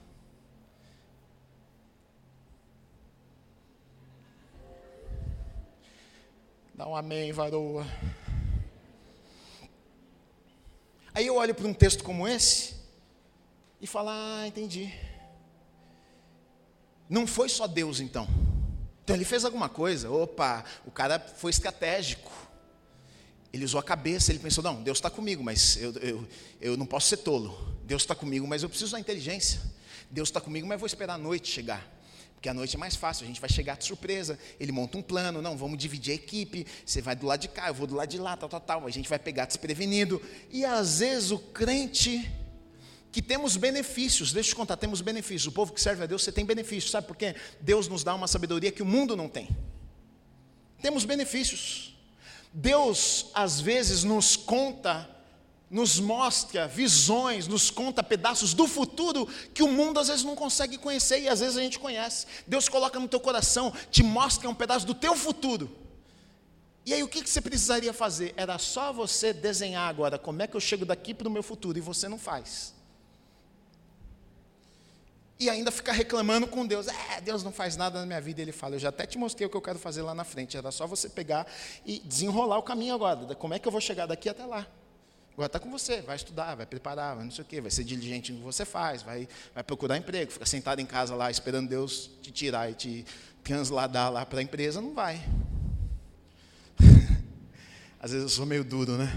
Dá 6.74 6.87
um 6.87 6.94
amém, 6.94 7.32
varoa. 7.32 7.87
Aí 11.14 11.26
eu 11.26 11.37
olho 11.37 11.54
para 11.54 11.66
um 11.66 11.72
texto 11.72 12.04
como 12.04 12.28
esse, 12.28 12.76
e 13.81 13.87
falar: 13.87 14.41
Ah, 14.43 14.47
entendi. 14.47 14.93
Não 17.09 17.27
foi 17.27 17.49
só 17.49 17.67
Deus 17.67 18.01
então. 18.01 18.27
Então 19.05 19.15
ele 19.15 19.25
fez 19.25 19.45
alguma 19.45 19.69
coisa. 19.69 20.11
Opa, 20.11 20.65
o 20.85 20.91
cara 20.91 21.21
foi 21.21 21.51
estratégico. 21.51 22.33
Ele 23.53 23.65
usou 23.65 23.79
a 23.79 23.83
cabeça, 23.83 24.33
ele 24.33 24.39
pensou: 24.39 24.62
não, 24.62 24.83
Deus 24.83 24.99
está 24.99 25.09
comigo, 25.09 25.43
mas 25.43 25.77
eu, 25.77 25.93
eu, 25.93 26.29
eu 26.61 26.77
não 26.77 26.85
posso 26.85 27.09
ser 27.09 27.19
tolo. 27.19 27.57
Deus 27.85 28.03
está 28.03 28.15
comigo, 28.15 28.47
mas 28.47 28.62
eu 28.62 28.69
preciso 28.69 28.93
da 28.93 29.01
inteligência. 29.01 29.61
Deus 30.11 30.29
está 30.29 30.41
comigo, 30.41 30.67
mas 30.67 30.79
vou 30.79 30.87
esperar 30.87 31.15
a 31.15 31.19
noite 31.19 31.49
chegar. 31.49 31.95
Porque 32.35 32.49
a 32.49 32.55
noite 32.55 32.77
é 32.77 32.79
mais 32.79 32.95
fácil, 32.97 33.25
a 33.25 33.27
gente 33.27 33.41
vai 33.41 33.49
chegar 33.49 33.77
de 33.77 33.85
surpresa. 33.85 34.39
Ele 34.61 34.73
monta 34.73 34.99
um 34.99 35.03
plano, 35.03 35.41
não, 35.41 35.57
vamos 35.57 35.79
dividir 35.79 36.12
a 36.12 36.15
equipe. 36.15 36.67
Você 36.85 37.01
vai 37.01 37.17
do 37.17 37.27
lado 37.27 37.41
de 37.41 37.49
cá, 37.49 37.69
eu 37.69 37.75
vou 37.75 37.87
do 37.87 37.95
lado 37.95 38.09
de 38.09 38.19
lá, 38.19 38.37
tal, 38.37 38.49
tal, 38.49 38.61
tal. 38.61 38.87
A 38.87 38.91
gente 38.91 39.09
vai 39.09 39.19
pegar 39.19 39.47
desprevenido. 39.47 40.21
E 40.51 40.65
às 40.65 40.99
vezes 40.99 41.31
o 41.31 41.39
crente 41.39 42.31
que 43.16 43.22
temos 43.22 43.57
benefícios, 43.57 44.31
deixa 44.31 44.50
eu 44.50 44.52
te 44.52 44.57
contar, 44.57 44.76
temos 44.76 45.00
benefícios. 45.00 45.46
O 45.46 45.52
povo 45.52 45.72
que 45.72 45.81
serve 45.81 46.02
a 46.02 46.07
Deus, 46.07 46.22
você 46.22 46.31
tem 46.31 46.44
benefícios, 46.44 46.90
sabe 46.90 47.07
por 47.07 47.16
quê? 47.16 47.35
Deus 47.62 47.88
nos 47.88 48.05
dá 48.05 48.14
uma 48.14 48.29
sabedoria 48.29 48.70
que 48.70 48.83
o 48.83 48.85
mundo 48.85 49.16
não 49.16 49.26
tem. 49.26 49.48
Temos 50.83 51.07
benefícios. 51.07 51.96
Deus, 52.52 53.31
às 53.33 53.59
vezes, 53.59 54.05
nos 54.05 54.37
conta 54.37 55.09
nos 55.70 55.98
mostra 55.98 56.68
visões, 56.68 57.48
nos 57.48 57.70
conta 57.70 58.02
pedaços 58.02 58.52
do 58.52 58.68
futuro 58.68 59.26
que 59.55 59.62
o 59.62 59.68
mundo 59.68 59.98
às 59.98 60.09
vezes 60.09 60.22
não 60.22 60.37
consegue 60.37 60.76
conhecer 60.76 61.20
e 61.20 61.29
às 61.29 61.40
vezes 61.40 61.57
a 61.57 61.62
gente 61.62 61.79
conhece. 61.79 62.26
Deus 62.46 62.68
coloca 62.68 63.00
no 63.00 63.09
teu 63.09 63.18
coração, 63.18 63.72
te 63.90 64.02
mostra 64.02 64.46
um 64.48 64.55
pedaço 64.55 64.87
do 64.87 64.94
teu 64.94 65.16
futuro. 65.16 65.74
E 66.85 66.92
aí 66.92 67.02
o 67.02 67.09
que 67.09 67.26
você 67.26 67.40
precisaria 67.40 67.94
fazer? 67.94 68.35
Era 68.36 68.59
só 68.59 68.93
você 68.93 69.32
desenhar 69.32 69.88
agora 69.88 70.18
como 70.18 70.43
é 70.43 70.47
que 70.47 70.55
eu 70.55 70.61
chego 70.61 70.84
daqui 70.84 71.14
para 71.14 71.26
o 71.26 71.30
meu 71.30 71.43
futuro 71.43 71.78
e 71.78 71.80
você 71.80 72.09
não 72.09 72.18
faz. 72.18 72.76
E 75.39 75.51
ainda 75.51 75.70
ficar 75.70 75.93
reclamando 75.93 76.47
com 76.47 76.66
Deus. 76.66 76.89
É, 76.89 77.20
Deus 77.20 77.43
não 77.43 77.53
faz 77.53 77.76
nada 77.76 78.01
na 78.01 78.07
minha 78.07 78.20
vida. 78.20 78.41
Ele 78.41 78.53
fala, 78.53 78.76
eu 78.76 78.78
já 78.78 78.89
até 78.89 79.05
te 79.05 79.18
mostrei 79.18 79.47
o 79.47 79.51
que 79.51 79.57
eu 79.57 79.61
quero 79.61 79.78
fazer 79.78 80.03
lá 80.03 80.14
na 80.14 80.24
frente. 80.24 80.57
Era 80.57 80.70
só 80.70 80.87
você 80.87 81.09
pegar 81.09 81.47
e 81.84 81.99
desenrolar 82.01 82.59
o 82.59 82.62
caminho 82.62 82.95
agora. 82.95 83.34
Como 83.34 83.53
é 83.53 83.59
que 83.59 83.68
eu 83.68 83.72
vou 83.72 83.80
chegar 83.80 84.07
daqui 84.07 84.28
até 84.28 84.47
lá? 84.47 84.66
Agora 85.37 85.49
está 85.49 85.59
com 85.59 85.70
você, 85.70 86.01
vai 86.01 86.16
estudar, 86.16 86.55
vai 86.55 86.64
preparar, 86.64 87.14
vai 87.14 87.22
não 87.22 87.30
sei 87.30 87.45
o 87.45 87.47
quê, 87.47 87.61
vai 87.61 87.70
ser 87.70 87.84
diligente 87.84 88.32
no 88.32 88.39
que 88.39 88.45
você 88.45 88.64
faz, 88.64 89.03
vai, 89.03 89.28
vai 89.55 89.62
procurar 89.62 89.99
emprego, 89.99 90.32
fica 90.32 90.47
sentado 90.47 90.80
em 90.80 90.87
casa 90.87 91.14
lá 91.14 91.30
esperando 91.30 91.68
Deus 91.68 92.11
te 92.22 92.30
tirar 92.30 92.70
e 92.70 92.74
te 92.74 93.05
transladar 93.45 94.11
lá 94.11 94.24
para 94.24 94.39
a 94.39 94.43
empresa, 94.43 94.80
não 94.80 94.95
vai. 94.95 95.22
Às 98.01 98.12
vezes 98.12 98.22
eu 98.22 98.30
sou 98.30 98.47
meio 98.47 98.64
duro, 98.64 98.97
né? 98.97 99.12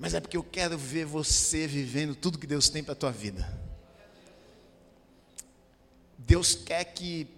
Mas 0.00 0.14
é 0.14 0.20
porque 0.20 0.36
eu 0.38 0.42
quero 0.42 0.78
ver 0.78 1.04
você 1.04 1.66
vivendo 1.66 2.14
tudo 2.14 2.38
que 2.38 2.46
Deus 2.46 2.70
tem 2.70 2.82
para 2.82 2.94
a 2.94 2.96
tua 2.96 3.12
vida. 3.12 3.46
Deus 6.16 6.54
quer 6.54 6.84
que 6.84 7.28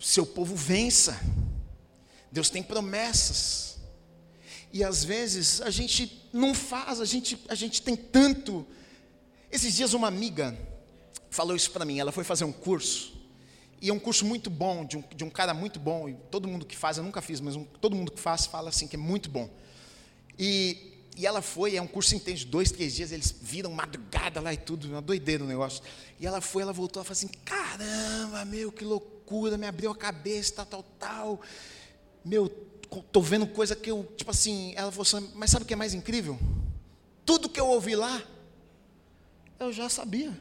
seu 0.00 0.24
povo 0.24 0.56
vença. 0.56 1.20
Deus 2.32 2.48
tem 2.48 2.62
promessas. 2.62 3.76
E 4.72 4.82
às 4.82 5.04
vezes 5.04 5.60
a 5.60 5.68
gente 5.68 6.26
não 6.32 6.54
faz, 6.54 7.02
a 7.02 7.04
gente, 7.04 7.38
a 7.50 7.54
gente 7.54 7.82
tem 7.82 7.94
tanto. 7.94 8.66
Esses 9.52 9.74
dias 9.74 9.92
uma 9.92 10.08
amiga 10.08 10.56
falou 11.30 11.54
isso 11.54 11.70
para 11.70 11.84
mim, 11.84 11.98
ela 11.98 12.10
foi 12.10 12.24
fazer 12.24 12.44
um 12.44 12.52
curso, 12.52 13.12
e 13.82 13.90
é 13.90 13.92
um 13.92 13.98
curso 13.98 14.24
muito 14.24 14.48
bom, 14.48 14.84
de 14.84 14.96
um, 14.96 15.04
de 15.14 15.24
um 15.24 15.30
cara 15.30 15.52
muito 15.52 15.78
bom, 15.80 16.08
e 16.08 16.14
todo 16.30 16.48
mundo 16.48 16.64
que 16.64 16.76
faz, 16.76 16.96
eu 16.96 17.04
nunca 17.04 17.20
fiz, 17.20 17.40
mas 17.40 17.56
um, 17.56 17.64
todo 17.64 17.94
mundo 17.94 18.12
que 18.12 18.20
faz 18.20 18.46
fala 18.46 18.68
assim 18.68 18.86
que 18.86 18.94
é 18.94 18.98
muito 18.98 19.28
bom. 19.28 19.50
E, 20.38 20.93
e 21.16 21.26
ela 21.26 21.40
foi, 21.40 21.76
é 21.76 21.82
um 21.82 21.86
curso 21.86 22.14
intenso, 22.14 22.38
de 22.38 22.46
dois, 22.46 22.72
três 22.72 22.94
dias, 22.94 23.12
eles 23.12 23.34
viram 23.40 23.70
madrugada 23.70 24.40
lá 24.40 24.52
e 24.52 24.56
tudo, 24.56 24.88
uma 24.88 25.00
doideira 25.00 25.44
o 25.44 25.46
negócio. 25.46 25.82
E 26.18 26.26
ela 26.26 26.40
foi, 26.40 26.62
ela 26.62 26.72
voltou, 26.72 27.00
ela 27.00 27.04
falou 27.04 27.16
assim, 27.16 27.28
caramba, 27.44 28.44
meu, 28.44 28.72
que 28.72 28.84
loucura, 28.84 29.56
me 29.56 29.66
abriu 29.66 29.90
a 29.90 29.96
cabeça, 29.96 30.54
tal, 30.54 30.66
tal, 30.66 30.82
tal. 30.98 31.40
Meu, 32.24 32.46
estou 32.92 33.22
vendo 33.22 33.46
coisa 33.46 33.76
que 33.76 33.90
eu, 33.90 34.12
tipo 34.16 34.30
assim, 34.30 34.72
ela 34.74 34.90
falou 34.90 35.02
assim, 35.02 35.30
mas 35.36 35.50
sabe 35.50 35.64
o 35.64 35.66
que 35.66 35.74
é 35.74 35.76
mais 35.76 35.94
incrível? 35.94 36.36
Tudo 37.24 37.48
que 37.48 37.60
eu 37.60 37.68
ouvi 37.68 37.94
lá, 37.94 38.20
eu 39.60 39.72
já 39.72 39.88
sabia. 39.88 40.36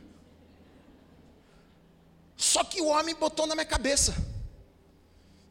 Só 2.35 2.63
que 2.63 2.81
o 2.81 2.87
homem 2.87 3.13
botou 3.13 3.45
na 3.45 3.53
minha 3.53 3.65
cabeça. 3.65 4.15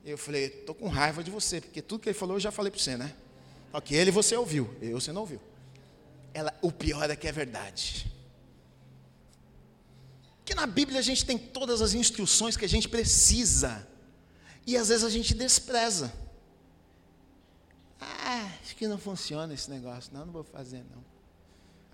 Eu 0.04 0.18
falei, 0.18 0.46
estou 0.46 0.74
com 0.74 0.88
raiva 0.88 1.22
de 1.22 1.30
você, 1.30 1.60
porque 1.60 1.80
tudo 1.80 2.00
que 2.00 2.08
ele 2.08 2.18
falou 2.18 2.36
eu 2.36 2.40
já 2.40 2.50
falei 2.50 2.72
para 2.72 2.80
você, 2.80 2.96
né? 2.96 3.14
Ok, 3.72 3.96
ele 3.96 4.10
você 4.10 4.36
ouviu, 4.36 4.74
eu 4.80 5.00
você 5.00 5.12
não 5.12 5.22
ouviu. 5.22 5.40
Ela, 6.34 6.52
o 6.60 6.70
pior 6.70 7.08
é 7.10 7.16
que 7.16 7.26
é 7.26 7.32
verdade. 7.32 8.10
Que 10.44 10.54
na 10.54 10.66
Bíblia 10.66 10.98
a 10.98 11.02
gente 11.02 11.24
tem 11.24 11.38
todas 11.38 11.80
as 11.80 11.94
instruções 11.94 12.56
que 12.56 12.64
a 12.64 12.68
gente 12.68 12.88
precisa. 12.88 13.86
E 14.66 14.76
às 14.76 14.88
vezes 14.88 15.04
a 15.04 15.10
gente 15.10 15.34
despreza. 15.34 16.12
Ah, 18.00 18.50
acho 18.62 18.76
que 18.76 18.86
não 18.88 18.98
funciona 18.98 19.54
esse 19.54 19.70
negócio. 19.70 20.12
Não, 20.12 20.26
não 20.26 20.32
vou 20.32 20.44
fazer, 20.44 20.84
não. 20.94 21.02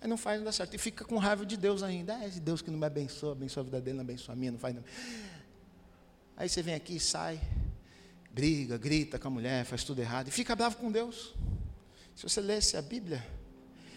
Aí 0.01 0.09
não 0.09 0.17
faz, 0.17 0.39
não 0.39 0.45
dá 0.45 0.53
certo. 0.53 0.75
E 0.75 0.79
fica 0.79 1.05
com 1.05 1.17
raiva 1.19 1.45
de 1.45 1.57
Deus 1.57 1.83
ainda. 1.83 2.17
Ah, 2.17 2.27
esse 2.27 2.41
Deus 2.41 2.63
que 2.63 2.71
não 2.71 2.79
me 2.79 2.87
abençoa, 2.87 3.33
abençoa 3.33 3.63
a 3.63 3.65
vida 3.65 3.81
dele, 3.81 3.97
não 3.97 4.05
abençoa 4.05 4.33
a 4.33 4.37
minha, 4.37 4.53
não 4.53 4.59
faz 4.59 4.75
nada. 4.75 4.87
Aí 6.37 6.49
você 6.49 6.63
vem 6.63 6.75
aqui 6.75 6.97
e 6.97 7.01
sai, 7.01 7.41
briga, 8.31 8.79
grita 8.79 9.19
com 9.19 9.27
a 9.27 9.31
mulher, 9.31 9.65
faz 9.65 9.83
tudo 9.83 10.01
errado, 10.01 10.29
e 10.29 10.31
fica 10.31 10.55
bravo 10.55 10.77
com 10.77 10.91
Deus. 10.91 11.35
Se 12.19 12.25
você 12.25 12.41
lesse 12.41 12.77
a 12.77 12.83
Bíblia, 12.83 13.25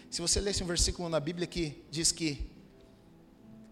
se 0.08 0.20
você 0.20 0.40
lesse 0.40 0.62
um 0.62 0.66
versículo 0.68 1.08
na 1.08 1.18
Bíblia 1.18 1.44
que 1.44 1.84
diz 1.90 2.12
que 2.12 2.48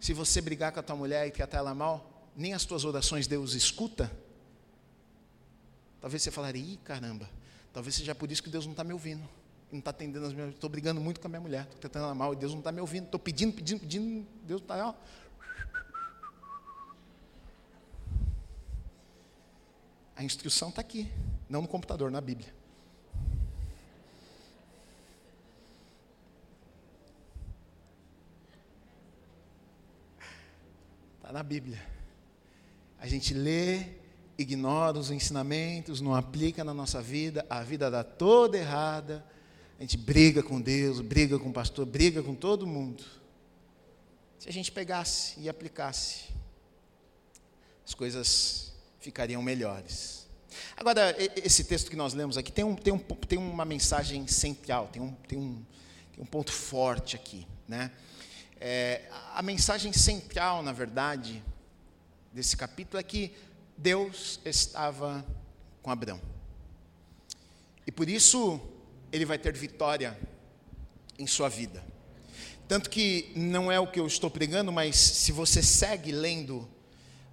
se 0.01 0.13
você 0.13 0.41
brigar 0.41 0.73
com 0.73 0.81
a 0.81 0.83
tua 0.83 0.97
mulher 0.97 1.29
e 1.29 1.31
tratar 1.31 1.59
ela 1.59 1.73
mal, 1.73 2.29
nem 2.35 2.53
as 2.53 2.65
tuas 2.65 2.85
orações 2.85 3.29
Deus 3.29 3.55
escuta, 3.55 4.11
talvez 6.01 6.25
você 6.25 6.33
falaria, 6.33 6.61
ih 6.61 6.79
caramba, 6.79 7.31
Talvez 7.73 7.95
seja 7.95 8.13
por 8.13 8.29
isso 8.33 8.43
que 8.43 8.51
Deus 8.51 8.67
não 8.67 8.73
está 8.73 8.83
me 8.83 8.93
ouvindo. 8.93 9.23
Não 9.71 9.79
está 9.79 9.93
atendendo 9.93 10.27
as 10.27 10.33
minhas. 10.33 10.51
Estou 10.51 10.69
brigando 10.69 11.01
muito 11.01 11.21
com 11.21 11.29
a 11.29 11.31
minha 11.31 11.41
mulher. 11.41 11.63
Estou 11.67 11.83
tentando 11.83 12.07
ela 12.07 12.15
mal 12.17 12.33
e 12.33 12.37
Deus 12.37 12.51
não 12.51 12.59
está 12.59 12.73
me 12.73 12.81
ouvindo. 12.81 13.05
Estou 13.05 13.21
pedindo, 13.21 13.53
pedindo, 13.53 13.79
pedindo. 13.79 14.27
Deus 14.43 14.61
está. 14.61 14.97
A 20.17 20.25
instrução 20.25 20.71
está 20.71 20.81
aqui, 20.81 21.09
não 21.49 21.63
no 21.63 21.69
computador, 21.69 22.11
na 22.11 22.21
Bíblia. 22.21 22.60
Está 31.31 31.39
na 31.39 31.45
Bíblia. 31.45 31.81
A 32.99 33.07
gente 33.07 33.33
lê 33.33 33.85
ignora 34.37 34.99
os 34.99 35.13
ensinamentos, 35.13 36.01
não 36.01 36.13
aplica 36.13 36.65
na 36.65 36.75
nossa 36.75 37.01
vida, 37.01 37.47
a 37.49 37.63
vida 37.63 37.89
dá 37.89 38.03
toda 38.03 38.59
errada, 38.59 39.25
a 39.79 39.83
gente 39.83 39.97
briga 39.97 40.43
com 40.43 40.61
Deus, 40.61 41.01
briga 41.01 41.39
com 41.39 41.51
o 41.51 41.53
pastor, 41.53 41.87
briga 41.87 42.21
com 42.21 42.35
todo 42.35 42.67
mundo. 42.67 43.05
Se 44.41 44.49
a 44.49 44.53
gente 44.53 44.73
pegasse 44.73 45.39
e 45.39 45.49
aplicasse, 45.49 46.31
as 47.87 47.95
coisas 47.95 48.73
ficariam 48.99 49.41
melhores. 49.41 50.27
Agora, 50.77 51.15
esse 51.37 51.63
texto 51.63 51.89
que 51.89 51.97
nós 51.97 52.13
lemos 52.13 52.37
aqui 52.37 52.51
tem, 52.51 52.65
um, 52.65 52.75
tem, 52.75 52.93
um, 52.93 52.99
tem 52.99 53.39
uma 53.39 53.65
mensagem 53.65 54.27
central, 54.27 54.89
tem 54.89 55.01
um, 55.01 55.13
tem 55.29 55.39
um, 55.39 55.65
tem 56.13 56.25
um 56.25 56.27
ponto 56.27 56.51
forte 56.51 57.15
aqui. 57.15 57.47
Né? 57.69 57.93
É, 58.61 59.09
a 59.35 59.41
mensagem 59.41 59.91
central, 59.91 60.63
na 60.63 60.73
verdade, 60.73 61.43
desse 62.31 62.55
capítulo 62.55 63.01
é 63.01 63.03
que 63.03 63.33
Deus 63.75 64.39
estava 64.45 65.25
com 65.83 65.91
Abraão. 65.91 66.21
E 67.87 67.91
por 67.91 68.09
isso 68.09 68.61
ele 69.11 69.25
vai 69.25 69.39
ter 69.39 69.57
vitória 69.57 70.19
em 71.19 71.27
sua 71.27 71.49
vida. 71.49 71.83
Tanto 72.69 72.91
que 72.91 73.33
não 73.35 73.73
é 73.73 73.81
o 73.81 73.87
que 73.87 73.99
eu 73.99 74.07
estou 74.07 74.31
pregando, 74.31 74.71
mas 74.71 74.95
se 74.95 75.33
você 75.33 75.63
segue 75.63 76.13
lendo 76.13 76.69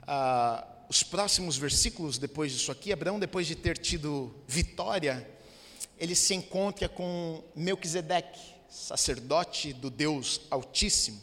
ah, 0.08 0.66
os 0.90 1.04
próximos 1.04 1.58
versículos 1.58 2.18
depois 2.18 2.54
disso 2.54 2.72
aqui, 2.72 2.94
Abraão, 2.94 3.20
depois 3.20 3.46
de 3.46 3.56
ter 3.56 3.78
tido 3.78 4.34
vitória, 4.48 5.30
ele 6.00 6.16
se 6.16 6.34
encontra 6.34 6.88
com 6.88 7.44
Melquisedeque, 7.56 8.40
sacerdote 8.70 9.74
do 9.74 9.90
Deus 9.90 10.42
Altíssimo, 10.50 11.22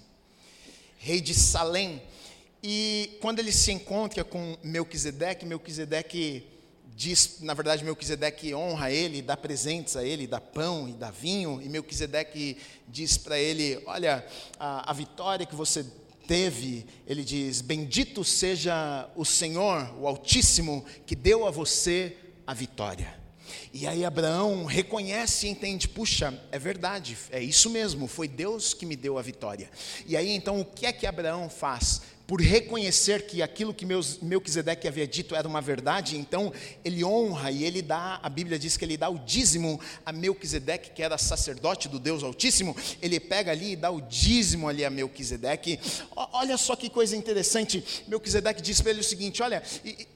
rei 0.99 1.21
de 1.21 1.35
Salém, 1.35 2.03
e 2.63 3.19
quando 3.21 3.39
ele 3.41 3.53
se 3.53 3.71
encontra 3.73 4.25
com 4.25 4.57
Melquisedeque, 4.63 5.45
Melquisedeque 5.45 6.47
diz, 6.97 7.41
na 7.41 7.53
verdade, 7.53 7.85
Melquisedeque 7.85 8.55
honra 8.55 8.91
ele, 8.91 9.21
dá 9.21 9.37
presentes 9.37 9.97
a 9.97 10.05
ele, 10.05 10.27
dá 10.27 10.41
pão 10.41 10.89
e 10.89 10.93
dá 10.93 11.11
vinho, 11.11 11.61
e 11.61 11.69
Melquisedeque 11.69 12.57
diz 12.89 13.19
para 13.19 13.39
ele: 13.39 13.83
Olha, 13.87 14.27
a, 14.59 14.91
a 14.91 14.93
vitória 14.95 15.45
que 15.45 15.55
você 15.55 15.85
teve, 16.27 16.87
ele 17.07 17.23
diz: 17.23 17.61
Bendito 17.61 18.25
seja 18.25 19.11
o 19.15 19.25
Senhor, 19.25 19.95
o 19.99 20.07
Altíssimo, 20.07 20.85
que 21.05 21.15
deu 21.15 21.47
a 21.47 21.51
você 21.51 22.17
a 22.47 22.55
vitória. 22.55 23.24
E 23.73 23.87
aí 23.87 24.05
Abraão 24.05 24.65
reconhece 24.65 25.47
e 25.47 25.51
entende, 25.51 25.89
puxa, 25.89 26.39
é 26.51 26.59
verdade, 26.59 27.17
é 27.31 27.43
isso 27.43 27.71
mesmo, 27.71 28.07
foi 28.07 28.29
Deus 28.29 28.73
que 28.73 28.87
me 28.87 28.97
deu 28.97 29.19
a 29.19 29.23
vitória. 29.23 29.71
E 30.07 30.17
aí 30.17 30.31
então 30.31 30.61
o 30.61 30.65
que 30.65 30.87
é 30.87 30.93
que 30.93 31.07
Abraão 31.07 31.49
faz? 31.49 32.03
Por 32.27 32.41
reconhecer 32.41 33.27
que 33.27 33.43
aquilo 33.43 33.75
que 33.75 33.87
Melquisedeque 34.23 34.89
havia 34.89 35.07
dito 35.07 35.35
era 35.35 35.47
uma 35.47 35.61
verdade, 35.61 36.17
então 36.17 36.53
ele 36.85 37.05
honra 37.05 37.51
e 37.51 37.65
ele 37.65 37.83
dá, 37.83 38.19
a 38.23 38.29
Bíblia 38.29 38.59
diz 38.59 38.77
que 38.77 38.85
ele 38.85 38.97
dá 38.97 39.09
o 39.09 39.19
dízimo 39.19 39.79
a 40.07 40.13
Melquisedeque, 40.13 40.91
que 40.91 41.03
era 41.03 41.19
sacerdote 41.19 41.89
do 41.89 41.99
Deus 41.99 42.23
Altíssimo, 42.23 42.75
ele 43.03 43.21
pega 43.21 43.53
ali 43.53 43.73
e 43.73 43.77
dá 43.77 43.91
o 43.91 44.01
dízimo 44.01 44.69
ali 44.69 44.85
a 44.85 44.91
Melquisedeque. 44.91 45.79
Olha 46.17 46.57
só 46.57 46.75
que 46.75 46.89
coisa 46.89 47.17
interessante, 47.17 47.85
Melquisedeque 48.09 48.63
diz 48.63 48.81
para 48.81 48.91
ele 48.91 49.01
o 49.01 49.05
seguinte: 49.05 49.43
olha, 49.43 49.63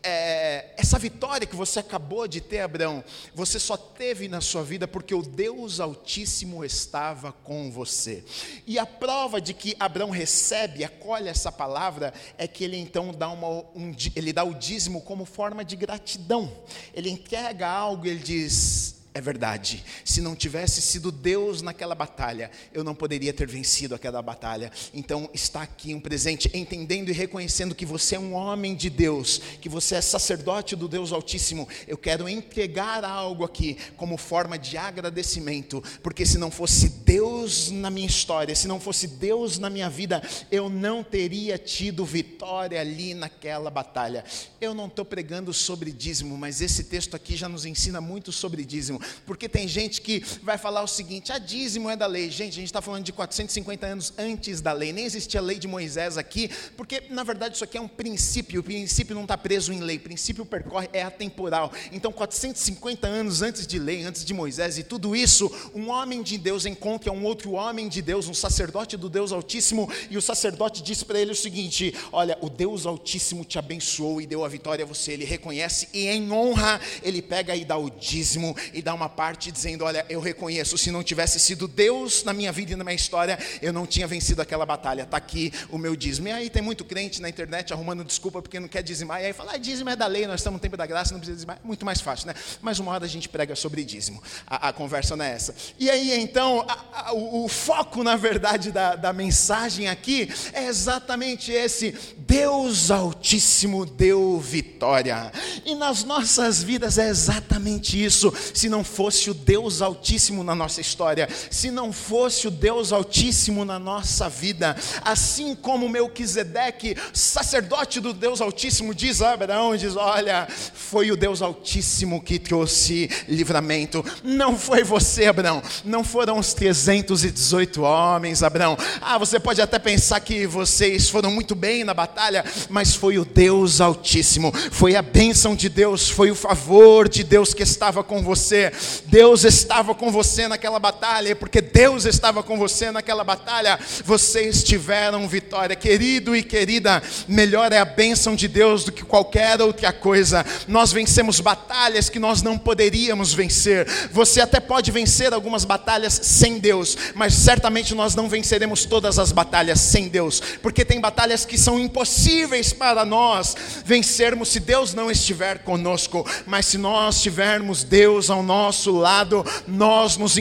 é, 0.03 0.73
essa 0.77 0.99
vitória 0.99 1.47
que 1.47 1.57
você 1.57 1.81
acabou 1.81 2.27
de 2.27 2.41
ter, 2.41 2.61
Abraão, 2.61 3.05
você 3.35 3.59
só 3.59 3.77
teve 3.77 4.29
na 4.29 4.41
sua 4.41 4.63
vida 4.63 4.89
porque 4.89 5.15
o 5.15 5.23
Deus 5.23 5.81
Altíssimo 5.81 6.65
estava 6.65 7.33
com 7.33 7.71
você. 7.71 8.25
E 8.67 8.79
a 8.79 8.87
prova 8.87 9.41
de 9.41 9.53
que 9.53 9.77
Abraão 9.79 10.11
recebe, 10.11 10.85
acolhe 10.85 11.29
essa 11.29 11.53
palavra, 11.53 11.98
palavra 11.99 12.15
é 12.37 12.47
que 12.47 12.65
ele 12.65 12.77
então 12.77 13.13
dá, 13.13 13.29
uma, 13.29 13.49
um, 13.75 13.95
ele 14.15 14.33
dá 14.33 14.45
o 14.45 14.55
dízimo 14.55 15.01
como 15.01 15.25
forma 15.25 15.65
de 15.65 15.77
gratidão. 15.77 16.51
Ele 16.95 17.11
entrega 17.11 17.69
algo, 17.69 18.07
ele 18.07 18.21
diz: 18.21 18.99
é 19.19 19.21
verdade. 19.21 19.85
Se 20.05 20.21
não 20.21 20.37
tivesse 20.37 20.81
sido 20.81 21.11
Deus 21.11 21.61
naquela 21.61 21.95
batalha, 21.95 22.51
eu 22.73 22.85
não 22.85 22.95
poderia 22.95 23.33
ter 23.33 23.49
vencido 23.49 23.95
aquela 23.95 24.23
batalha. 24.23 24.71
Então 24.95 25.29
está 25.35 25.63
aqui 25.63 25.95
um 25.95 26.01
presente, 26.01 26.51
entendendo 26.55 27.09
e 27.09 27.13
reconhecendo 27.13 27.75
que 27.75 27.85
você 27.85 28.15
é 28.15 28.19
um 28.19 28.35
homem 28.35 28.75
de 28.75 28.89
Deus, 28.89 29.39
que 29.61 29.69
você 29.69 29.97
é 29.97 30.01
sacerdote 30.01 30.77
do 30.77 30.87
Deus 30.89 31.13
Altíssimo. 31.13 31.69
Eu 31.87 31.99
quero 31.99 32.29
entregar 32.29 33.05
algo 33.05 33.45
aqui 33.45 33.77
como 33.97 34.17
forma 34.17 34.59
de 34.59 34.77
agradecimento, 34.77 35.83
porque 36.03 36.25
se 36.25 36.39
não 36.39 36.51
fosse 36.51 36.89
Deus 37.09 37.71
na 37.71 37.89
minha 37.89 38.07
história, 38.07 38.55
se 38.55 38.69
não 38.69 38.79
fosse 38.79 39.07
Deus 39.07 39.59
na 39.59 39.71
minha 39.71 39.89
vida, 39.89 40.23
eu 40.53 40.69
não 40.69 41.03
teria 41.03 41.57
tido 41.57 42.05
vitória 42.05 42.79
ali 42.79 43.15
naquela 43.15 43.71
batalha. 43.71 44.23
Eu 44.61 44.75
não 44.75 44.89
estou 44.89 45.07
pregando 45.07 45.55
sobre 45.55 45.91
dízimo, 45.91 46.37
mas 46.37 46.61
esse 46.61 46.85
texto 46.85 47.15
aqui 47.17 47.35
já 47.35 47.49
nos 47.49 47.65
ensina 47.65 47.99
muito 47.99 48.31
sobre 48.31 48.63
dízimo. 48.63 49.01
Porque 49.25 49.49
tem 49.49 49.67
gente 49.67 50.03
que 50.03 50.23
vai 50.43 50.59
falar 50.59 50.83
o 50.83 50.87
seguinte: 50.87 51.33
a 51.33 51.37
ah, 51.37 51.39
dízimo 51.39 51.89
é 51.89 51.97
da 51.97 52.07
lei. 52.07 52.31
Gente, 52.31 52.53
a 52.53 52.57
gente 52.57 52.67
está 52.67 52.83
falando 52.83 53.05
de 53.05 53.13
450 53.15 53.87
anos 53.87 54.13
antes 54.19 54.61
da 54.61 54.75
lei, 54.75 54.93
nem 54.93 55.07
existia 55.07 55.41
a 55.41 55.43
lei 55.43 55.59
de 55.59 55.67
Moisés 55.67 56.19
aqui, 56.19 56.51
porque 56.77 57.05
na 57.09 57.25
verdade 57.25 57.55
isso 57.55 57.65
aqui 57.65 57.79
é 57.79 57.81
um 57.81 57.89
princípio, 57.89 58.61
o 58.61 58.63
princípio 58.65 59.15
não 59.15 59.23
está 59.23 59.39
preso 59.39 59.73
em 59.73 59.81
lei, 59.81 59.97
o 59.97 60.01
princípio 60.01 60.45
percorre, 60.45 60.91
é 60.93 61.03
atemporal. 61.03 61.73
Então, 61.91 62.13
450 62.13 63.07
anos 63.07 63.41
antes 63.41 63.67
de 63.67 63.79
lei, 63.79 64.05
antes 64.05 64.27
de 64.27 64.35
Moisés 64.35 64.77
e 64.77 64.83
tudo 64.83 65.17
isso, 65.17 65.51
um 65.75 65.89
homem 65.89 66.23
de 66.23 66.37
Deus 66.37 66.67
encontra 66.67 66.98
um 67.07 67.25
outro 67.25 67.53
homem 67.53 67.89
de 67.89 68.01
Deus, 68.01 68.29
um 68.29 68.35
sacerdote 68.35 68.97
do 68.97 69.09
Deus 69.09 69.33
Altíssimo, 69.33 69.91
e 70.11 70.17
o 70.17 70.23
sacerdote 70.23 70.83
diz 70.83 71.03
para 71.03 71.21
ele 71.21 71.33
o 71.33 71.37
seguinte: 71.37 71.95
Olha, 72.11 72.39
o 72.41 72.49
Deus 72.49 72.87
Altíssimo 72.87 73.45
te 73.45 73.59
abençoou 73.59 74.21
e 74.21 74.27
deu 74.27 74.45
a 74.45 74.49
vitória 74.49 74.85
a 74.85 74.89
você, 74.89 75.13
ele 75.13 75.25
reconhece, 75.25 75.89
e 75.93 76.07
em 76.07 76.31
honra, 76.33 76.81
ele 77.03 77.21
pega 77.21 77.55
e 77.55 77.65
dá 77.65 77.77
o 77.77 77.91
dízimo 77.91 78.57
e 78.73 78.83
dá 78.83 78.95
uma 78.95 79.09
parte 79.09 79.53
dizendo: 79.53 79.85
Olha, 79.85 80.05
eu 80.09 80.21
reconheço, 80.21 80.79
se 80.79 80.91
não 80.91 81.03
tivesse 81.03 81.39
sido 81.39 81.69
Deus 81.69 82.25
na 82.25 82.33
minha 82.33 82.53
vida 82.53 82.73
e 82.73 82.77
na 82.77 82.85
minha 82.85 82.97
história, 82.97 83.39
eu 83.61 83.73
não 83.73 83.87
tinha 83.87 84.07
vencido 84.07 84.43
aquela 84.43 84.65
batalha. 84.67 85.03
Está 85.03 85.17
aqui 85.17 85.53
o 85.71 85.79
meu 85.79 85.95
dízimo. 85.95 86.29
E 86.29 86.33
aí 86.33 86.51
tem 86.51 86.63
muito 86.63 86.85
crente 86.85 87.21
na 87.21 87.29
internet 87.29 87.73
arrumando 87.73 88.05
desculpa 88.05 88.43
porque 88.43 88.59
não 88.59 88.69
quer 88.69 88.83
dizimar. 88.83 89.23
E 89.23 89.27
aí 89.27 89.33
fala: 89.33 89.53
ah, 89.53 89.57
dízimo 89.57 89.91
é 89.91 89.97
da 89.97 90.07
lei, 90.07 90.27
nós 90.27 90.41
estamos 90.41 90.59
no 90.59 90.61
tempo 90.61 90.77
da 90.77 90.87
graça, 90.87 91.13
não 91.13 91.21
precisa 91.21 91.37
dizimar. 91.37 91.59
Muito 91.63 91.85
mais 91.85 92.01
fácil, 92.01 92.27
né? 92.27 92.35
Mas 92.61 92.79
uma 92.79 92.93
hora 92.93 93.05
a 93.05 93.09
gente 93.09 93.29
prega 93.29 93.55
sobre 93.55 93.85
dízimo. 93.85 94.23
A, 94.47 94.69
a 94.69 94.73
conversa 94.73 95.17
não 95.17 95.25
é 95.25 95.33
essa. 95.33 95.55
E 95.79 95.91
aí 95.91 96.19
então, 96.21 96.65
a, 96.69 96.85
o, 97.13 97.45
o, 97.45 97.49
foco, 97.49 98.03
na 98.03 98.17
verdade, 98.17 98.71
da, 98.71 98.97
da 98.97 99.13
mensagem 99.13 99.89
aqui 99.89 100.29
é 100.53 100.67
exatamente 100.67 101.53
esse: 101.53 101.95
Deus 102.17 102.91
Altíssimo 102.91 103.87
deu 103.87 104.39
vitória. 104.39 105.33
E 105.65 105.75
nas 105.75 106.05
nossas 106.05 106.63
vidas 106.63 106.99
é 106.99 107.09
exatamente 107.09 108.03
isso. 108.03 108.33
Se 108.55 108.69
não 108.69 108.85
fosse 108.85 109.31
o 109.31 109.35
Deus 109.35 109.81
Altíssimo 109.81 110.45
na 110.45 110.55
nossa 110.55 110.81
história, 110.81 111.29
se 111.51 111.71
não 111.71 111.93
fosse 111.93 112.49
o 112.49 112.51
Deus 112.51 112.93
Altíssimo 112.93 113.65
na 113.65 113.79
nossa 113.79 114.29
vida, 114.29 114.77
assim 115.05 115.55
como 115.55 115.89
Melquisedeque, 115.89 116.97
sacerdote 117.13 118.01
do 118.01 118.13
Deus 118.13 118.41
Altíssimo, 118.41 118.95
diz 118.95 119.23
a 119.23 119.33
Abraão, 119.33 119.77
diz, 119.77 119.97
olha, 119.97 120.47
foi 120.91 121.11
o 121.11 121.17
Deus 121.17 121.43
Altíssimo 121.43 122.23
que 122.23 122.39
trouxe 122.39 123.11
livramento, 123.29 124.03
não 124.25 124.59
foi 124.59 124.83
você 124.83 125.27
Abraão, 125.27 125.63
não 125.85 126.03
foram 126.03 126.39
os 126.39 126.55
318 126.55 127.83
homens 127.83 128.43
Abraão, 128.43 128.77
ah, 129.03 129.19
você 129.19 129.39
pode 129.39 129.61
até 129.61 129.79
pensar 129.79 130.21
que 130.21 130.47
vocês 130.47 131.11
foram 131.11 131.31
muito 131.31 131.55
bem 131.55 131.85
na 131.85 131.93
batalha, 131.93 132.43
mas 132.71 132.95
foi 132.95 133.19
o 133.19 133.25
Deus 133.25 133.83
Altíssimo, 133.83 134.51
foi 134.71 134.97
a 134.97 135.03
bênção 135.03 135.55
de 135.55 135.69
Deus, 135.69 136.09
foi 136.09 136.31
o 136.31 136.35
favor 136.35 137.07
de 137.07 137.23
Deus 137.23 137.53
que 137.53 137.63
estava 137.63 138.03
com 138.03 138.23
você, 138.23 138.73
Deus 139.05 139.45
estava 139.45 139.95
com 139.95 140.11
você 140.11 140.49
naquela 140.49 140.79
batalha, 140.79 141.31
e 141.31 141.35
porque 141.35 141.61
Deus 141.61 142.07
estava 142.07 142.43
com 142.43 142.57
você 142.57 142.91
naquela 142.91 143.25
batalha, 143.25 143.79
vocês 144.05 144.63
tiveram 144.63 145.29
vitória. 145.29 145.77
Querido 145.77 146.35
e 146.35 146.43
querida, 146.43 147.03
melhor 147.27 147.73
é 147.73 147.79
a 147.79 147.85
bênção 147.85 148.35
de 148.35 148.49
Deus 148.49 148.85
do 148.85 148.93
que 148.93 149.05
qualquer 149.05 149.61
outra 149.61 149.93
coisa. 149.93 150.47
Nós 150.67 150.78
vencemos 150.93 151.41
batalhas 151.41 152.09
que 152.09 152.19
nós 152.19 152.43
não 152.43 152.57
poderíamos 152.57 153.35
vencer. 153.35 153.87
Você 154.13 154.41
até 154.41 154.61
pode 154.61 154.91
vencer 154.91 155.33
algumas 155.33 155.65
batalhas 155.65 156.21
sem 156.23 156.59
Deus, 156.59 156.97
mas 157.15 157.35
certamente 157.35 157.95
nós 157.95 158.15
não 158.15 158.29
venceremos 158.29 158.85
todas 158.85 159.19
as 159.19 159.33
batalhas 159.33 159.81
sem 159.81 160.09
Deus, 160.09 160.41
porque 160.63 160.85
tem 160.85 161.01
batalhas 161.01 161.45
que 161.45 161.59
são 161.59 161.79
impossíveis 161.79 162.73
para 162.73 163.05
nós 163.05 163.57
vencermos 163.85 164.49
se 164.49 164.61
Deus 164.61 164.95
não 164.95 165.11
estiver 165.11 165.59
conosco, 165.59 166.27
mas 166.47 166.67
se 166.67 166.79
nós 166.79 167.21
tivermos 167.21 167.83
Deus 167.85 168.31
ao 168.31 168.43
nosso 168.43 168.93
lado, 168.93 169.45
nós 169.67 170.17
nos, 170.17 170.37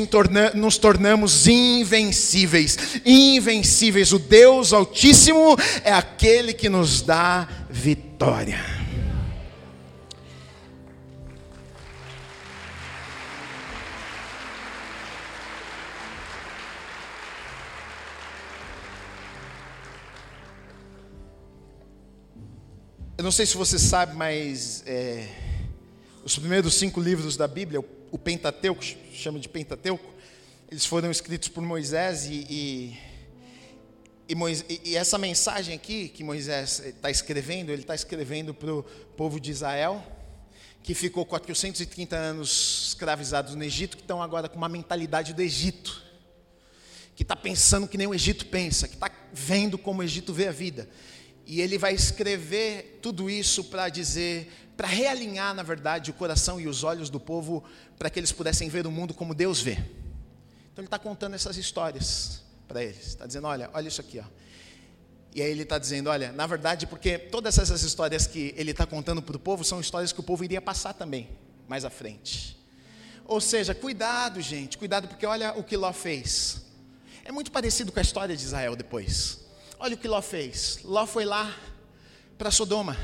nos 0.53 0.77
tornamos 0.77 1.47
invencíveis. 1.47 2.77
Invencíveis. 3.05 4.13
O 4.13 4.19
Deus 4.19 4.73
Altíssimo 4.73 5.57
é 5.83 5.91
aquele 5.91 6.53
que 6.53 6.69
nos 6.69 7.01
dá 7.01 7.47
vitória. 7.69 8.76
Eu 23.18 23.24
não 23.24 23.32
sei 23.32 23.47
se 23.47 23.57
você 23.57 23.80
sabe, 23.80 24.15
mas 24.15 24.84
é, 24.86 25.28
os 26.24 26.38
primeiros 26.38 26.76
cinco 26.76 27.01
livros 27.01 27.36
da 27.36 27.47
Bíblia, 27.47 27.84
o 28.11 28.18
Pentateuco, 28.20 28.84
chama 29.11 29.39
de 29.39 29.49
Pentateuco, 29.49 30.07
eles 30.70 30.86
foram 30.86 31.09
escritos 31.09 31.47
por 31.47 31.63
Moisés 31.63 32.28
e, 32.28 32.45
e, 32.47 32.99
e, 34.30 34.36
Moisés, 34.36 34.80
e 34.86 34.95
essa 34.95 35.18
mensagem 35.18 35.74
aqui 35.74 36.09
que 36.09 36.24
Moisés 36.24 36.80
está 36.80 37.09
escrevendo, 37.09 37.72
ele 37.72 37.82
está 37.82 37.95
escrevendo 37.95 38.53
para 38.53 38.72
o 38.72 38.84
povo 38.84 39.39
de 39.39 39.49
Israel, 39.49 40.05
que 40.84 40.93
ficou 40.93 41.26
430 41.26 42.15
anos 42.15 42.89
escravizados 42.89 43.55
no 43.55 43.63
Egito, 43.63 43.97
que 43.97 44.03
estão 44.03 44.22
agora 44.22 44.47
com 44.47 44.57
uma 44.57 44.70
mentalidade 44.70 45.34
do 45.34 45.41
Egito, 45.41 46.03
que 47.15 47.24
está 47.24 47.36
pensando 47.36 47.88
que 47.88 47.97
nem 47.97 48.05
o 48.05 48.13
Egito 48.13 48.45
pensa, 48.45 48.88
que 48.88 48.93
está 48.93 49.09
vendo 49.34 49.76
como 49.76 50.01
o 50.01 50.03
Egito 50.03 50.32
vê 50.32 50.47
a 50.47 50.51
vida. 50.51 50.88
E 51.47 51.61
ele 51.61 51.77
vai 51.77 51.95
escrever 51.95 52.99
tudo 53.01 53.29
isso 53.29 53.63
para 53.63 53.89
dizer 53.89 54.51
para 54.77 54.87
realinhar, 54.87 55.55
na 55.55 55.63
verdade, 55.63 56.11
o 56.11 56.13
coração 56.13 56.61
e 56.61 56.67
os 56.67 56.83
olhos 56.83 57.09
do 57.09 57.19
povo, 57.19 57.63
para 57.97 58.11
que 58.11 58.19
eles 58.19 58.31
pudessem 58.31 58.69
ver 58.69 58.85
o 58.85 58.91
mundo 58.91 59.11
como 59.11 59.33
Deus 59.33 59.59
vê. 59.59 59.71
Então 59.71 60.83
ele 60.83 60.85
está 60.85 60.99
contando 60.99 61.33
essas 61.33 61.57
histórias 61.57 62.43
para 62.67 62.83
eles. 62.83 63.07
Está 63.07 63.25
dizendo, 63.25 63.47
olha, 63.47 63.71
olha 63.73 63.87
isso 63.87 63.99
aqui, 63.99 64.19
ó. 64.19 64.23
E 65.33 65.41
aí 65.41 65.49
ele 65.49 65.63
está 65.63 65.79
dizendo, 65.79 66.11
olha, 66.11 66.31
na 66.31 66.45
verdade, 66.45 66.85
porque 66.85 67.17
todas 67.17 67.57
essas 67.57 67.81
histórias 67.81 68.27
que 68.27 68.53
ele 68.55 68.69
está 68.69 68.85
contando 68.85 69.21
para 69.21 69.35
o 69.35 69.39
povo 69.39 69.63
são 69.63 69.79
histórias 69.79 70.11
que 70.11 70.19
o 70.19 70.23
povo 70.23 70.43
iria 70.43 70.61
passar 70.61 70.93
também, 70.93 71.27
mais 71.67 71.83
à 71.83 71.89
frente. 71.89 72.55
Ou 73.25 73.41
seja, 73.41 73.73
cuidado, 73.73 74.39
gente, 74.41 74.77
cuidado, 74.77 75.07
porque 75.07 75.25
olha 75.25 75.53
o 75.57 75.63
que 75.63 75.75
Ló 75.75 75.91
fez. 75.91 76.61
É 77.25 77.31
muito 77.31 77.51
parecido 77.51 77.91
com 77.91 77.99
a 77.99 78.01
história 78.01 78.37
de 78.37 78.43
Israel 78.43 78.75
depois. 78.75 79.46
Olha 79.80 79.95
o 79.95 79.97
que 79.97 80.07
Ló 80.07 80.21
fez. 80.21 80.80
Ló 80.84 81.05
foi 81.05 81.25
lá 81.25 81.55
para 82.38 82.51
Sodoma 82.51 82.97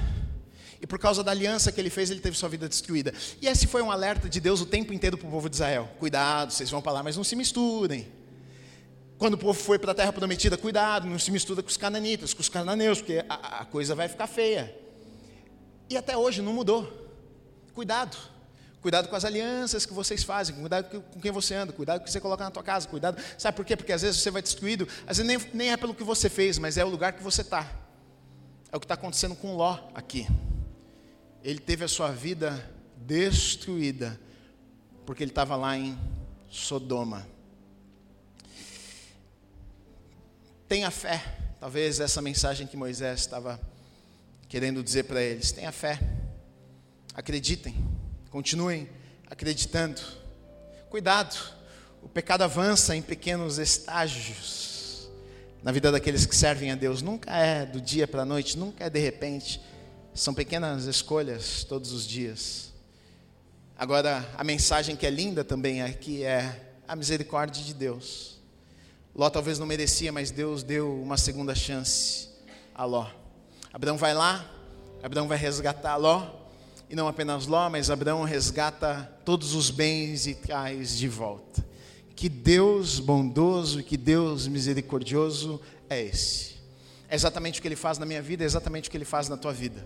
e 0.84 0.86
por 0.86 0.99
causa 0.99 1.24
da 1.24 1.32
aliança 1.32 1.71
que 1.71 1.80
ele 1.80 1.89
fez, 1.89 2.11
ele 2.11 2.19
teve 2.19 2.38
sua 2.38 2.49
vida 2.49 2.67
destruída. 2.67 3.13
E 3.41 3.47
esse 3.47 3.65
foi 3.67 3.82
um 3.82 3.89
alerta 3.89 4.28
de 4.28 4.41
Deus 4.41 4.59
o 4.59 4.65
tempo 4.65 4.91
inteiro 4.91 5.17
para 5.17 5.26
o 5.26 5.32
povo 5.32 5.49
de 5.49 5.55
Israel: 5.55 5.89
cuidado, 5.97 6.51
vocês 6.51 6.69
vão 6.69 6.82
para 6.82 6.91
lá, 6.91 7.01
mas 7.01 7.15
não 7.15 7.24
se 7.24 7.38
misturem. 7.38 8.11
Quando 9.17 9.36
o 9.36 9.38
povo 9.38 9.57
foi 9.57 9.80
para 9.80 9.93
a 9.93 9.95
terra 9.95 10.11
prometida, 10.11 10.57
cuidado, 10.57 11.07
não 11.07 11.17
se 11.17 11.32
mistura 11.32 11.63
com 11.63 11.69
os 11.69 11.78
cananitas, 11.78 12.34
com 12.34 12.41
os 12.41 12.49
cananeus, 12.49 12.99
porque 12.99 13.24
a, 13.30 13.61
a 13.61 13.65
coisa 13.65 13.95
vai 13.95 14.09
ficar 14.09 14.28
feia. 14.28 14.76
E 15.89 15.95
até 15.95 16.17
hoje 16.17 16.41
não 16.41 16.51
mudou. 16.51 16.91
Cuidado. 17.74 18.17
Cuidado 18.84 19.07
com 19.07 19.15
as 19.15 19.25
alianças 19.25 19.84
que 19.84 19.93
vocês 19.93 20.23
fazem, 20.23 20.55
cuidado 20.55 21.01
com 21.01 21.19
quem 21.19 21.31
você 21.31 21.55
anda, 21.55 21.73
cuidado 21.73 21.99
com 21.99 22.03
o 22.03 22.05
que 22.05 22.11
você 22.11 22.19
coloca 22.19 22.43
na 22.43 22.51
tua 22.51 22.61
casa, 22.61 22.88
cuidado. 22.88 23.19
Sabe 23.36 23.55
por 23.55 23.65
quê? 23.65 23.75
Porque 23.75 23.93
às 23.93 24.03
vezes 24.03 24.21
você 24.21 24.29
vai 24.29 24.43
destruído, 24.43 24.88
às 25.07 25.17
vezes 25.17 25.25
nem, 25.25 25.51
nem 25.51 25.71
é 25.71 25.77
pelo 25.77 25.95
que 25.95 26.03
você 26.03 26.29
fez, 26.29 26.59
mas 26.59 26.77
é 26.77 26.86
o 26.86 26.89
lugar 26.89 27.13
que 27.13 27.23
você 27.23 27.41
está. 27.41 27.67
É 28.71 28.77
o 28.77 28.79
que 28.79 28.86
está 28.86 28.93
acontecendo 28.93 29.34
com 29.34 29.55
Ló 29.55 29.79
aqui 29.95 30.27
ele 31.43 31.59
teve 31.59 31.84
a 31.84 31.88
sua 31.88 32.09
vida 32.09 32.71
destruída, 32.95 34.19
porque 35.05 35.23
ele 35.23 35.31
estava 35.31 35.55
lá 35.57 35.77
em 35.77 35.99
Sodoma. 36.49 37.27
Tenha 40.67 40.89
fé, 40.89 41.21
talvez 41.59 41.99
essa 41.99 42.21
mensagem 42.21 42.65
que 42.65 42.77
Moisés 42.77 43.19
estava 43.19 43.59
querendo 44.47 44.81
dizer 44.81 45.03
para 45.03 45.21
eles: 45.21 45.51
tenha 45.51 45.71
fé, 45.71 45.99
acreditem, 47.13 47.75
continuem 48.34 48.89
acreditando. 49.29 50.01
Cuidado, 50.89 51.38
o 52.01 52.09
pecado 52.09 52.41
avança 52.41 52.95
em 52.95 53.01
pequenos 53.01 53.59
estágios 53.59 55.07
na 55.61 55.71
vida 55.71 55.91
daqueles 55.91 56.25
que 56.25 56.36
servem 56.36 56.71
a 56.71 56.75
Deus, 56.75 57.03
nunca 57.03 57.31
é 57.31 57.63
do 57.63 57.79
dia 57.79 58.07
para 58.07 58.23
a 58.23 58.25
noite, 58.25 58.57
nunca 58.57 58.86
é 58.86 58.89
de 58.89 58.99
repente 58.99 59.61
são 60.15 60.34
pequenas 60.34 60.86
escolhas 60.86 61.63
todos 61.63 61.91
os 61.91 62.07
dias. 62.07 62.73
Agora, 63.77 64.27
a 64.36 64.43
mensagem 64.43 64.95
que 64.95 65.05
é 65.05 65.11
linda 65.11 65.43
também 65.43 65.84
aqui 65.84 66.23
é 66.23 66.73
a 66.88 66.95
misericórdia 66.95 67.63
de 67.63 67.75
Deus. 67.75 68.39
Ló 69.15 69.29
talvez 69.29 69.59
não 69.59 69.67
merecia, 69.67 70.11
mas 70.11 70.31
Deus 70.31 70.63
deu 70.63 70.91
uma 71.03 71.17
segunda 71.17 71.53
chance 71.53 72.29
a 72.73 72.84
Ló. 72.84 73.11
Abraão 73.71 73.95
vai 73.95 74.15
lá, 74.15 74.43
Abraão 75.03 75.27
vai 75.27 75.38
resgatar 75.38 75.97
Ló, 75.97 76.42
e 76.93 76.95
não 76.95 77.07
apenas 77.07 77.47
Ló, 77.47 77.71
mas 77.71 77.89
Abraão 77.89 78.21
resgata 78.23 79.11
todos 79.25 79.55
os 79.55 79.71
bens 79.71 80.27
e 80.27 80.35
traz 80.35 80.95
de 80.95 81.07
volta. 81.07 81.65
Que 82.15 82.29
Deus 82.29 82.99
bondoso 82.99 83.79
e 83.79 83.83
que 83.83 83.97
Deus 83.97 84.45
misericordioso 84.45 85.59
é 85.89 85.99
esse. 85.99 86.53
É 87.09 87.15
exatamente 87.15 87.57
o 87.57 87.63
que 87.63 87.67
ele 87.67 87.75
faz 87.75 87.97
na 87.97 88.05
minha 88.05 88.21
vida, 88.21 88.43
é 88.43 88.45
exatamente 88.45 88.89
o 88.89 88.91
que 88.91 88.97
ele 88.97 89.05
faz 89.05 89.27
na 89.27 89.35
tua 89.35 89.51
vida. 89.51 89.83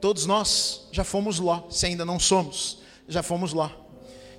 Todos 0.00 0.26
nós 0.26 0.88
já 0.90 1.04
fomos 1.04 1.38
Ló, 1.38 1.70
se 1.70 1.86
ainda 1.86 2.04
não 2.04 2.18
somos, 2.18 2.80
já 3.06 3.22
fomos 3.22 3.52
Ló 3.52 3.83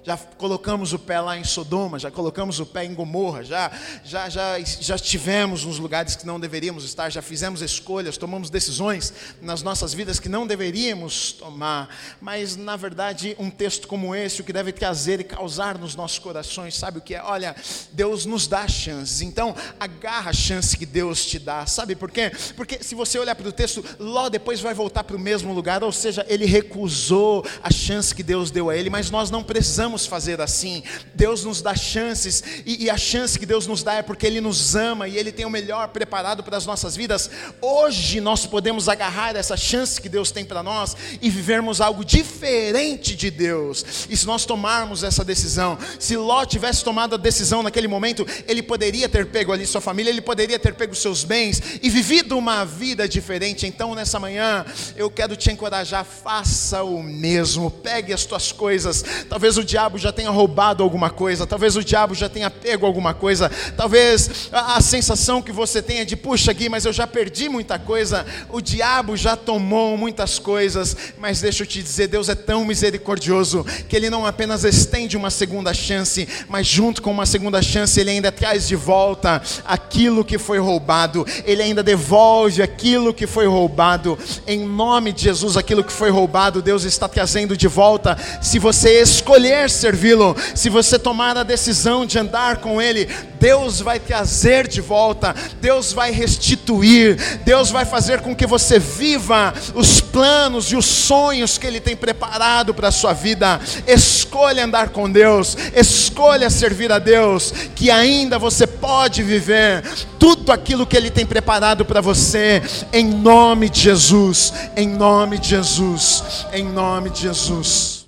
já 0.05 0.15
colocamos 0.15 0.93
o 0.93 0.99
pé 0.99 1.19
lá 1.19 1.35
em 1.35 1.43
Sodoma, 1.43 1.97
já 1.97 2.11
colocamos 2.11 2.59
o 2.59 2.65
pé 2.65 2.85
em 2.85 2.93
Gomorra, 2.93 3.43
já, 3.43 3.71
já, 4.03 4.29
já, 4.29 4.59
já 4.59 4.95
estivemos 4.95 5.65
nos 5.65 5.79
lugares 5.79 6.15
que 6.15 6.27
não 6.27 6.39
deveríamos 6.39 6.83
estar, 6.83 7.09
já 7.09 7.23
fizemos 7.23 7.61
escolhas, 7.61 8.15
tomamos 8.15 8.51
decisões 8.51 9.11
nas 9.41 9.63
nossas 9.63 9.93
vidas 9.95 10.19
que 10.19 10.29
não 10.29 10.45
deveríamos 10.45 11.31
tomar. 11.31 11.89
Mas, 12.21 12.55
na 12.55 12.75
verdade, 12.75 13.35
um 13.39 13.49
texto 13.49 13.87
como 13.87 14.13
esse, 14.13 14.41
o 14.41 14.43
que 14.43 14.53
deve 14.53 14.71
trazer 14.71 15.19
e 15.19 15.23
causar 15.23 15.77
nos 15.79 15.95
nossos 15.95 16.19
corações, 16.19 16.75
sabe 16.75 16.99
o 16.99 17.01
que 17.01 17.15
é? 17.15 17.23
Olha, 17.23 17.55
Deus 17.91 18.27
nos 18.27 18.45
dá 18.45 18.67
chances, 18.67 19.21
então 19.21 19.55
agarra 19.79 20.29
a 20.29 20.33
chance 20.33 20.77
que 20.77 20.85
Deus 20.85 21.25
te 21.25 21.39
dá, 21.39 21.65
sabe 21.65 21.95
por 21.95 22.11
quê? 22.11 22.31
Porque 22.55 22.83
se 22.83 22.93
você 22.93 23.17
olhar 23.17 23.33
para 23.33 23.49
o 23.49 23.51
texto, 23.51 23.83
Ló 23.99 24.29
depois 24.29 24.59
vai 24.59 24.75
voltar 24.75 25.03
para 25.03 25.15
o 25.15 25.19
mesmo 25.19 25.51
lugar, 25.51 25.83
ou 25.83 25.91
seja, 25.91 26.23
ele 26.29 26.45
recusou 26.45 27.43
a 27.63 27.71
chance 27.71 28.13
que 28.13 28.21
Deus 28.21 28.51
deu 28.51 28.69
a 28.69 28.77
ele, 28.77 28.91
mas 28.91 29.09
nós 29.09 29.31
não 29.31 29.43
precisamos 29.43 29.94
podemos 29.95 30.05
fazer 30.05 30.41
assim. 30.41 30.83
Deus 31.13 31.43
nos 31.45 31.61
dá 31.61 31.73
chances, 31.73 32.43
e, 32.65 32.85
e, 32.85 32.89
a 32.89 32.97
chance 32.97 33.39
que 33.39 33.45
Deus 33.45 33.65
nos 33.65 33.81
dá 33.81 33.95
é 33.95 34.01
porque 34.01 34.27
Ele 34.27 34.41
nos 34.41 34.75
ama 34.75 35.07
e 35.07 35.17
Ele 35.17 35.31
tem 35.31 35.45
o 35.45 35.49
melhor 35.49 35.87
preparado 35.89 36.43
para 36.43 36.57
as 36.57 36.65
nossas 36.65 36.95
vidas. 36.95 37.29
Hoje 37.61 38.19
nós 38.19 38.45
podemos 38.45 38.89
agarrar 38.89 39.35
essa 39.35 39.55
chance 39.55 40.01
que 40.01 40.09
Deus 40.09 40.31
tem 40.31 40.43
para 40.43 40.61
nós 40.61 40.95
e 41.21 41.29
vivermos 41.29 41.79
algo 41.79 42.03
diferente 42.03 43.15
de 43.15 43.31
Deus. 43.31 44.07
E 44.09 44.17
se 44.17 44.25
nós 44.25 44.45
tomarmos 44.45 45.03
essa 45.03 45.23
decisão, 45.23 45.77
se 45.99 46.17
Ló 46.17 46.45
tivesse 46.45 46.83
tomado 46.83 47.15
a 47.15 47.17
decisão 47.17 47.63
naquele 47.63 47.87
momento, 47.87 48.25
ele 48.47 48.61
poderia 48.61 49.07
ter 49.07 49.27
pego 49.27 49.53
ali 49.53 49.65
sua 49.65 49.81
família, 49.81 50.09
ele 50.09 50.21
poderia 50.21 50.59
ter 50.59 50.73
pego 50.73 50.93
seus 50.93 51.23
bens 51.23 51.61
e 51.81 51.89
vivido 51.89 52.37
uma 52.37 52.65
vida 52.65 53.07
diferente. 53.07 53.65
Então, 53.65 53.95
nessa 53.95 54.19
manhã, 54.19 54.65
eu 54.97 55.09
quero 55.09 55.35
te 55.35 55.51
encorajar, 55.51 56.03
faça 56.03 56.83
o 56.83 57.01
mesmo, 57.01 57.71
pegue 57.71 58.11
as 58.11 58.25
tuas 58.25 58.51
coisas. 58.51 59.03
Talvez 59.29 59.57
o 59.57 59.63
diabo 59.63 59.84
diabo 59.85 59.99
já 59.99 60.11
tenha 60.11 60.31
roubado 60.31 60.81
alguma 60.81 61.11
coisa, 61.11 61.45
talvez 61.45 61.75
o 61.75 61.83
diabo 61.83 62.15
já 62.15 62.27
tenha 62.27 62.49
pego 62.49 62.87
alguma 62.87 63.13
coisa, 63.13 63.51
talvez 63.77 64.49
a, 64.51 64.77
a 64.77 64.81
sensação 64.81 65.43
que 65.43 65.51
você 65.51 65.79
tenha 65.79 66.03
de, 66.03 66.15
puxa 66.15 66.49
aqui, 66.49 66.67
mas 66.67 66.85
eu 66.85 66.93
já 66.93 67.05
perdi 67.05 67.47
muita 67.47 67.77
coisa, 67.77 68.25
o 68.49 68.59
diabo 68.59 69.15
já 69.15 69.35
tomou 69.35 69.95
muitas 69.95 70.39
coisas, 70.39 70.97
mas 71.19 71.39
deixa 71.39 71.61
eu 71.61 71.67
te 71.67 71.83
dizer, 71.83 72.07
Deus 72.07 72.29
é 72.29 72.35
tão 72.35 72.65
misericordioso 72.65 73.63
que 73.87 73.95
Ele 73.95 74.09
não 74.09 74.25
apenas 74.25 74.63
estende 74.63 75.15
uma 75.15 75.29
segunda 75.29 75.71
chance, 75.71 76.27
mas 76.49 76.65
junto 76.65 76.99
com 76.99 77.11
uma 77.11 77.27
segunda 77.27 77.61
chance, 77.61 77.99
Ele 77.99 78.09
ainda 78.09 78.31
traz 78.31 78.67
de 78.67 78.75
volta 78.75 79.39
aquilo 79.63 80.25
que 80.25 80.39
foi 80.39 80.57
roubado, 80.57 81.27
Ele 81.45 81.61
ainda 81.61 81.83
devolve 81.83 82.63
aquilo 82.63 83.13
que 83.13 83.27
foi 83.27 83.45
roubado, 83.45 84.17
em 84.47 84.65
nome 84.65 85.13
de 85.13 85.21
Jesus, 85.21 85.55
aquilo 85.55 85.83
que 85.83 85.93
foi 85.93 86.09
roubado, 86.09 86.59
Deus 86.59 86.85
está 86.85 87.07
trazendo 87.07 87.55
de 87.55 87.67
volta, 87.67 88.17
se 88.41 88.57
você 88.57 88.99
escolher 89.01 89.69
servi-lo, 89.75 90.35
se 90.55 90.69
você 90.69 90.97
tomar 90.97 91.37
a 91.37 91.43
decisão 91.43 92.05
de 92.05 92.17
andar 92.17 92.57
com 92.57 92.81
Ele, 92.81 93.07
Deus 93.39 93.79
vai 93.79 93.99
trazer 93.99 94.67
de 94.67 94.81
volta, 94.81 95.35
Deus 95.61 95.93
vai 95.93 96.11
restituir, 96.11 97.17
Deus 97.43 97.69
vai 97.69 97.85
fazer 97.85 98.21
com 98.21 98.35
que 98.35 98.47
você 98.47 98.79
viva 98.79 99.53
os 99.73 100.01
planos 100.01 100.71
e 100.71 100.75
os 100.75 100.85
sonhos 100.85 101.57
que 101.57 101.67
Ele 101.67 101.79
tem 101.79 101.95
preparado 101.95 102.73
para 102.73 102.87
a 102.87 102.91
sua 102.91 103.13
vida. 103.13 103.59
Escolha 103.85 104.65
andar 104.65 104.89
com 104.89 105.11
Deus, 105.11 105.55
escolha 105.75 106.49
servir 106.49 106.91
a 106.91 106.99
Deus, 106.99 107.53
que 107.75 107.91
ainda 107.91 108.39
você 108.39 108.65
pode 108.65 109.21
viver 109.21 109.83
tudo 110.17 110.51
aquilo 110.51 110.87
que 110.87 110.97
Ele 110.97 111.11
tem 111.11 111.25
preparado 111.25 111.85
para 111.85 112.01
você, 112.01 112.61
em 112.91 113.05
nome 113.05 113.69
de 113.69 113.81
Jesus, 113.81 114.53
em 114.75 114.87
nome 114.87 115.37
de 115.37 115.49
Jesus, 115.49 116.45
em 116.53 116.63
nome 116.63 117.09
de 117.09 117.21
Jesus. 117.21 118.04